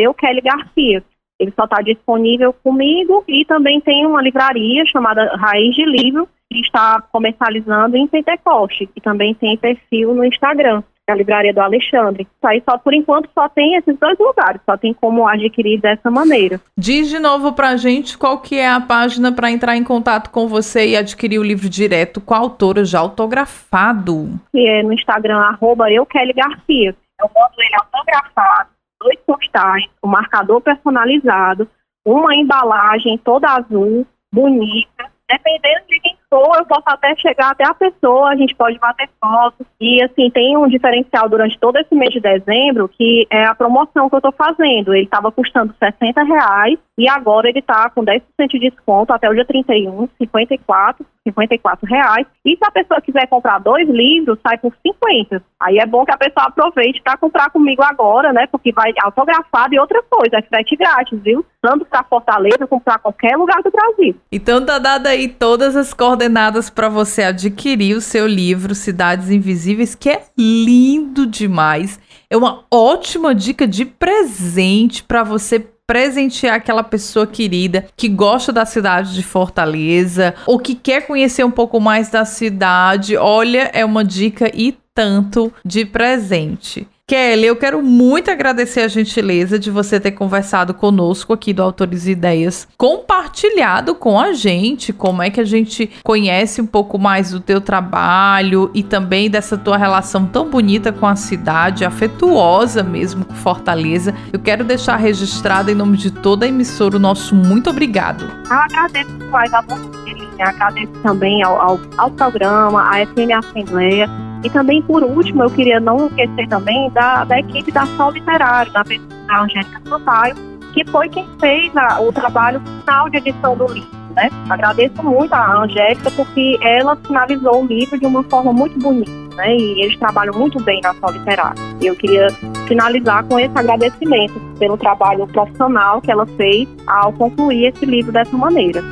Garcia. 0.44 1.02
Ele 1.40 1.54
só 1.56 1.64
está 1.64 1.82
disponível 1.82 2.52
comigo 2.52 3.24
e 3.26 3.46
também 3.46 3.80
tem 3.80 4.06
uma 4.06 4.22
livraria 4.22 4.86
chamada 4.86 5.38
Raiz 5.38 5.74
de 5.74 5.86
Livro, 5.86 6.28
que 6.52 6.60
está 6.60 7.02
comercializando 7.14 7.96
em 7.96 8.08
Pentecoste, 8.08 8.90
e 8.94 9.00
também 9.00 9.34
tem 9.34 9.58
perfil 9.58 10.14
no 10.14 10.26
Instagram 10.26 10.84
a 11.12 11.16
livraria 11.16 11.54
do 11.54 11.62
Alexandre. 11.62 12.24
Isso 12.24 12.48
aí 12.48 12.62
só 12.68 12.78
por 12.78 12.94
enquanto 12.94 13.30
só 13.34 13.48
tem 13.50 13.76
esses 13.76 13.98
dois 14.00 14.18
lugares, 14.18 14.62
só 14.66 14.78
tem 14.78 14.94
como 14.94 15.28
adquirir 15.28 15.80
dessa 15.80 16.10
maneira. 16.10 16.60
Diz 16.78 17.10
de 17.10 17.20
novo 17.20 17.54
pra 17.54 17.78
gente 17.78 18.18
qual 18.18 18.40
que 18.40 18.58
é 18.58 18.68
a 18.68 18.82
página 18.82 19.32
para 19.32 19.52
entrar 19.52 19.76
em 19.76 19.84
contato 19.84 20.30
com 20.30 20.48
você 20.48 20.88
e 20.88 20.98
adquirir 20.98 21.40
o 21.40 21.44
livro 21.44 21.70
direto 21.70 22.20
com 22.20 22.34
a 22.34 22.38
autora 22.38 22.84
já 22.84 23.00
autografado. 23.00 24.40
Que 24.52 24.68
é 24.68 24.84
no 24.84 24.94
Instagram, 24.94 25.38
arroba 25.38 25.92
eu, 25.92 26.06
Kelly 26.06 26.34
Garcia. 26.34 26.96
Eu 27.20 27.30
boto 27.34 27.62
ele 27.62 27.76
autografado, 27.76 28.70
dois 29.02 29.18
postais, 29.26 29.86
um 30.04 30.08
marcador 30.08 30.60
personalizado, 30.62 31.68
uma 32.06 32.36
embalagem 32.36 33.18
toda 33.18 33.50
azul, 33.50 34.06
bonita, 34.34 35.06
dependendo 35.30 35.86
de 35.88 36.00
quem 36.02 36.18
for, 36.36 36.58
eu 36.58 36.66
posso 36.66 36.84
até 36.86 37.16
chegar 37.16 37.52
até 37.52 37.64
a 37.66 37.74
pessoa, 37.74 38.30
a 38.30 38.36
gente 38.36 38.54
pode 38.56 38.78
bater 38.78 39.10
fotos. 39.24 39.66
E 39.80 40.04
assim, 40.04 40.30
tem 40.30 40.58
um 40.58 40.68
diferencial 40.68 41.30
durante 41.30 41.58
todo 41.58 41.78
esse 41.78 41.96
mês 41.96 42.12
de 42.12 42.20
dezembro, 42.20 42.90
que 42.90 43.26
é 43.30 43.46
a 43.46 43.56
promoção 43.56 44.10
que 44.10 44.16
eu 44.16 44.20
estou 44.20 44.34
fazendo. 44.34 44.94
Ele 44.94 45.06
estava 45.06 45.32
custando 45.32 45.74
60 45.80 46.24
reais 46.24 46.78
e 46.98 47.10
agora 47.10 47.50
ele 47.50 47.60
está 47.60 47.90
com 47.90 48.06
10% 48.06 48.22
de 48.50 48.60
desconto 48.60 49.12
até 49.12 49.30
o 49.30 49.34
dia 49.34 49.46
31, 49.46 50.08
54, 50.18 51.06
54 51.28 51.86
reais. 51.86 52.26
E 52.46 52.56
se 52.56 52.64
a 52.64 52.72
pessoa 52.72 53.02
quiser 53.02 53.28
comprar 53.28 53.60
dois 53.60 53.88
livros, 53.90 54.40
sai 54.42 54.58
por 54.58 54.74
50. 54.82 55.44
Aí 55.60 55.78
é 55.78 55.86
bom 55.86 56.06
que 56.06 56.14
a 56.14 56.18
pessoa 56.18 56.48
aproveite 56.48 57.02
para 57.02 57.18
comprar 57.18 57.50
comigo 57.50 57.84
agora, 57.84 58.32
né? 58.32 58.48
Porque 58.48 58.72
vai 58.72 58.94
autografado 59.02 59.76
e 59.76 59.80
outra 59.80 60.02
coisa, 60.10 60.38
é 60.38 60.42
frete 60.42 60.78
grátis, 60.78 61.20
viu? 61.22 61.46
Tanto 61.62 61.84
para 61.86 62.04
Fortaleza 62.04 62.66
como 62.66 62.80
para 62.80 62.98
qualquer 62.98 63.36
lugar 63.36 63.62
do 63.62 63.72
Brasil. 63.72 64.16
Então 64.32 64.66
tá 64.66 64.80
dada 64.80 65.10
aí 65.10 65.28
todas 65.28 65.76
as 65.76 65.94
coordenadas 65.94 66.70
para 66.70 66.88
você 66.88 67.24
adquirir 67.24 67.98
o 67.98 68.02
seu 68.02 68.26
livro 68.26 68.74
Cidades 68.74 69.30
Invisíveis, 69.30 69.96
que 69.96 70.10
é 70.10 70.24
lindo 70.38 71.28
demais. 71.28 72.00
É 72.30 72.38
uma 72.38 72.64
ótima 72.72 73.36
dica 73.36 73.68
de 73.68 73.86
presente 73.86 75.04
para 75.04 75.24
você 75.24 75.75
presentear 75.88 76.56
aquela 76.56 76.84
pessoa 76.84 77.28
querida 77.28 77.86
que 77.96 78.08
gosta 78.08 78.52
da 78.52 78.66
cidade 78.66 79.14
de 79.14 79.24
Fortaleza 79.24 80.34
ou 80.46 80.60
que 80.60 80.76
quer 80.76 81.06
conhecer 81.06 81.44
um 81.44 81.52
pouco 81.52 81.80
mais 81.80 82.10
da 82.10 82.26
cidade. 82.26 83.16
Olha, 83.18 83.70
é 83.74 83.86
uma 83.86 84.04
dica 84.04 84.52
e 84.54 84.76
tanto 84.94 85.54
de 85.64 85.86
presente. 85.86 86.88
Kelly, 87.08 87.46
eu 87.46 87.56
quero 87.56 87.84
muito 87.84 88.32
agradecer 88.32 88.82
a 88.82 88.88
gentileza 88.88 89.60
de 89.60 89.70
você 89.70 90.00
ter 90.00 90.14
conversado 90.14 90.74
conosco 90.74 91.34
aqui 91.34 91.54
do 91.54 91.62
Autores 91.62 92.08
e 92.08 92.12
Ideias, 92.14 92.68
compartilhado 92.76 93.94
com 93.94 94.20
a 94.20 94.34
gente 94.34 94.92
como 94.92 95.22
é 95.22 95.30
que 95.30 95.40
a 95.40 95.46
gente 95.46 95.88
conhece 96.04 96.64
um 96.64 96.66
pouco 96.66 96.98
mais 96.98 97.30
do 97.30 97.40
teu 97.40 97.62
trabalho 97.62 98.72
e 98.74 98.82
também 98.82 99.30
dessa 99.30 99.56
tua 99.56 99.78
relação 99.78 100.26
tão 100.26 100.50
bonita 100.50 100.92
com 100.92 101.06
a 101.06 101.16
cidade, 101.16 101.86
afetuosa 101.86 102.82
mesmo 102.82 103.24
com 103.24 103.36
Fortaleza. 103.36 104.12
Eu 104.34 104.40
quero 104.40 104.64
deixar 104.64 104.96
registrado 104.96 105.70
em 105.70 105.76
nome 105.76 105.98
de 105.98 106.10
toda 106.10 106.48
a 106.48 106.50
emissora 106.50 106.98
o 106.98 107.00
nosso 107.00 107.36
muito 107.36 107.70
obrigado. 107.70 108.26
Eu 108.50 108.58
agradeço 108.58 109.16
mais 109.30 109.54
a 109.54 109.62
você, 109.62 110.42
agradeço 110.42 110.94
também 111.04 111.44
ao, 111.44 111.62
ao, 111.62 111.80
ao 112.00 112.10
programa, 112.10 112.82
à 112.82 113.06
FM 113.06 113.30
Assembleia 113.38 114.25
e 114.46 114.50
também, 114.52 114.80
por 114.84 115.02
último, 115.02 115.42
eu 115.42 115.50
queria 115.50 115.80
não 115.80 116.06
esquecer 116.06 116.48
também 116.48 116.88
da, 116.92 117.24
da 117.24 117.40
equipe 117.40 117.72
da 117.72 117.84
Sol 117.98 118.12
Literário, 118.12 118.72
da, 118.72 118.84
da 118.84 119.42
Angélica 119.42 119.82
Sampaio, 119.90 120.36
que 120.72 120.86
foi 120.86 121.10
quem 121.10 121.28
fez 121.40 121.76
a, 121.76 122.00
o 122.00 122.14
trabalho 122.14 122.62
final 122.82 123.10
de 123.10 123.18
edição 123.18 123.58
do 123.58 123.66
livro. 123.66 123.90
Né? 124.16 124.30
Agradeço 124.48 125.02
muito 125.02 125.34
a 125.34 125.64
Angélica 125.64 126.12
porque 126.12 126.60
ela 126.62 126.96
finalizou 126.96 127.64
o 127.64 127.66
livro 127.66 128.00
de 128.00 128.06
uma 128.06 128.22
forma 128.26 128.54
muito 128.54 128.78
bonita. 128.78 129.12
Né? 129.36 129.58
E 129.58 129.82
eles 129.82 129.98
trabalham 129.98 130.36
muito 130.36 130.62
bem 130.62 130.80
na 130.82 130.94
Sol 130.94 131.10
Literário. 131.10 131.60
Eu 131.82 131.96
queria 131.96 132.28
finalizar 132.68 133.24
com 133.26 133.40
esse 133.40 133.58
agradecimento 133.58 134.40
pelo 134.60 134.78
trabalho 134.78 135.26
profissional 135.26 136.02
que 136.02 136.12
ela 136.12 136.28
fez 136.38 136.70
ao 136.86 137.12
concluir 137.14 137.74
esse 137.74 137.84
livro 137.84 138.12
dessa 138.12 138.38
maneira. 138.38 138.84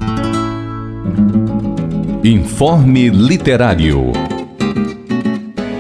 Informe 2.25 3.11
Literário. 3.11 4.11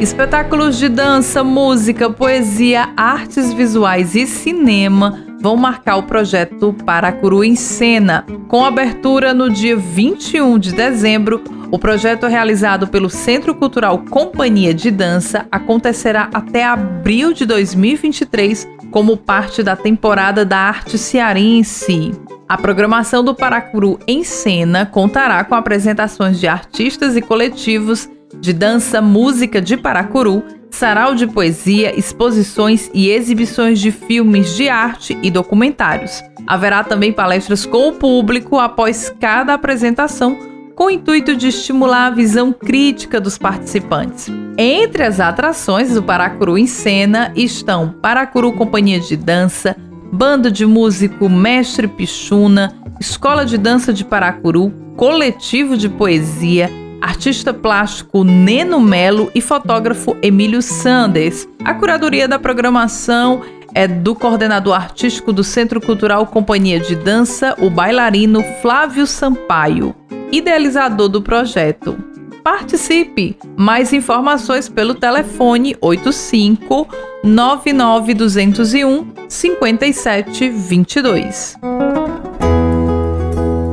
Espetáculos 0.01 0.78
de 0.78 0.89
dança, 0.89 1.43
música, 1.43 2.09
poesia, 2.09 2.91
artes 2.97 3.53
visuais 3.53 4.14
e 4.14 4.24
cinema 4.26 5.28
vão 5.41 5.57
marcar 5.57 5.97
o 5.97 6.03
projeto 6.03 6.74
Paracuru 6.84 7.45
em 7.45 7.55
Cena. 7.55 8.24
Com 8.49 8.64
abertura 8.64 9.32
no 9.32 9.51
dia 9.51 9.76
21 9.76 10.59
de 10.59 10.72
dezembro, 10.72 11.43
o 11.70 11.78
projeto 11.78 12.26
realizado 12.26 12.89
pelo 12.89 13.11
Centro 13.11 13.55
Cultural 13.55 13.99
Companhia 14.11 14.72
de 14.72 14.91
Dança 14.91 15.47
acontecerá 15.51 16.28
até 16.32 16.64
abril 16.64 17.32
de 17.32 17.45
2023 17.45 18.66
como 18.91 19.16
parte 19.16 19.62
da 19.62 19.76
temporada 19.76 20.45
da 20.45 20.57
arte 20.57 20.97
cearense. 20.97 22.12
A 22.49 22.57
programação 22.57 23.22
do 23.22 23.34
Paracuru 23.34 23.99
em 24.07 24.24
Cena 24.24 24.86
contará 24.86 25.45
com 25.45 25.55
apresentações 25.55 26.41
de 26.41 26.49
artistas 26.49 27.14
e 27.14 27.20
coletivos 27.20 28.09
de 28.41 28.53
dança, 28.53 29.03
música 29.03 29.61
de 29.61 29.76
Paracuru, 29.76 30.43
sarau 30.71 31.14
de 31.14 31.27
poesia, 31.27 31.99
exposições 31.99 32.91
e 32.95 33.09
exibições 33.11 33.81
de 33.81 33.91
filmes 33.91 34.55
de 34.57 34.69
arte 34.69 35.19
e 35.23 35.31
documentários. 35.31 36.23
Haverá 36.47 36.83
também 36.83 37.12
palestras 37.12 37.66
com 37.66 37.89
o 37.89 37.93
público 37.93 38.59
após 38.59 39.14
cada 39.21 39.55
apresentação, 39.55 40.39
com 40.75 40.85
o 40.85 40.91
intuito 40.91 41.35
de 41.37 41.49
estimular 41.49 42.07
a 42.07 42.11
visão 42.11 42.53
crítica 42.53 43.21
dos 43.21 43.37
participantes. 43.37 44.31
Entre 44.57 45.03
as 45.03 45.21
atrações 45.21 45.95
do 45.95 46.03
Paracuru 46.03 46.57
em 46.57 46.66
Cena 46.66 47.33
estão 47.35 47.95
Paracuru 48.01 48.53
Companhia 48.53 49.01
de 49.01 49.16
Dança, 49.16 49.77
Bando 50.12 50.51
de 50.51 50.64
Músico 50.64 51.29
Mestre 51.29 51.87
Pichuna, 51.87 52.75
Escola 53.01 53.45
de 53.45 53.59
Dança 53.59 53.93
de 53.93 54.05
Paracuru, 54.05 54.73
Coletivo 54.97 55.77
de 55.77 55.89
Poesia, 55.89 56.71
artista 57.01 57.55
plástico 57.55 58.25
Neno 58.25 58.81
Melo 58.81 59.31
e 59.35 59.41
fotógrafo 59.41 60.17
Emílio 60.23 60.63
Sanders. 60.63 61.49
A 61.65 61.75
curadoria 61.75 62.29
da 62.29 62.39
programação 62.39 63.43
é 63.75 63.87
do 63.87 64.15
coordenador 64.15 64.75
artístico 64.75 65.31
do 65.33 65.45
Centro 65.45 65.81
Cultural 65.81 66.27
Companhia 66.27 66.81
de 66.81 66.97
Dança, 66.97 67.55
o 67.59 67.71
bailarino 67.71 68.43
Flávio 68.61 69.07
Sampaio, 69.07 69.95
idealizador 70.33 71.09
do 71.09 71.23
projeto. 71.23 71.97
Participe! 72.43 73.37
Mais 73.57 73.93
informações 73.93 74.69
pelo 74.69 74.95
telefone 74.95 75.77
85 75.81 76.89
99201 77.23 79.07
5722. 79.29 81.55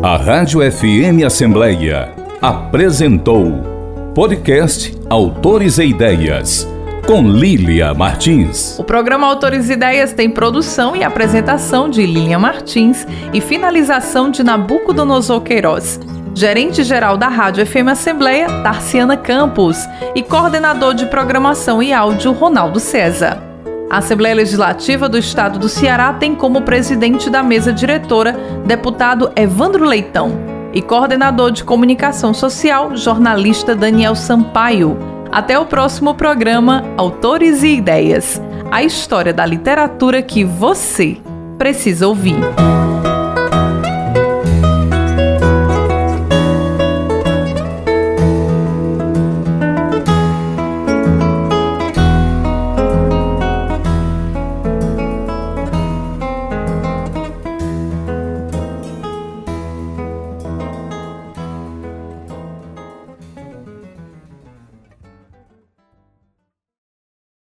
A 0.04 0.18
Rádio 0.18 0.60
FM 0.72 1.24
Assembleia 1.26 2.25
apresentou 2.42 3.64
podcast 4.14 4.94
Autores 5.10 5.78
e 5.78 5.86
Ideias 5.86 6.68
com 7.08 7.22
Lília 7.22 7.94
Martins. 7.94 8.78
O 8.78 8.84
programa 8.84 9.28
Autores 9.28 9.70
e 9.70 9.74
Ideias 9.74 10.12
tem 10.12 10.30
produção 10.30 10.96
e 10.96 11.04
apresentação 11.04 11.90
de 11.90 12.06
Lília 12.06 12.38
Martins 12.38 13.08
e 13.32 13.40
finalização 13.40 14.30
de 14.30 14.44
Nabucodonosor 14.44 15.42
Queiroz. 15.42 16.00
Gerente-geral 16.34 17.16
da 17.16 17.28
Rádio 17.28 17.66
FM 17.66 17.90
Assembleia, 17.92 18.48
Tarciana 18.62 19.16
Campos, 19.16 19.88
e 20.14 20.22
coordenador 20.22 20.94
de 20.94 21.06
programação 21.06 21.82
e 21.82 21.94
áudio, 21.94 22.34
Ronaldo 22.34 22.80
César. 22.80 23.42
A 23.90 24.00
Assembleia 24.00 24.36
Legislativa 24.36 25.08
do 25.08 25.18
Estado 25.18 25.58
do 25.58 25.70
Ceará 25.70 26.12
tem 26.14 26.36
como 26.36 26.64
presidente 26.64 27.30
da 27.30 27.42
mesa 27.42 27.72
diretora 27.72 28.36
deputado 28.66 29.32
Evandro 29.36 29.86
Leitão 29.86 30.55
e 30.76 30.82
coordenador 30.82 31.52
de 31.52 31.64
comunicação 31.64 32.34
social, 32.34 32.96
jornalista 32.96 33.74
Daniel 33.74 34.16
Sampaio. 34.16 34.98
Até 35.32 35.58
o 35.58 35.66
próximo 35.66 36.14
programa 36.14 36.84
Autores 36.98 37.64
e 37.64 37.78
Ideias 37.78 38.40
a 38.72 38.84
história 38.84 39.34
da 39.34 39.46
literatura 39.46 40.22
que 40.22 40.44
você 40.44 41.18
precisa 41.58 42.08
ouvir. 42.08 42.36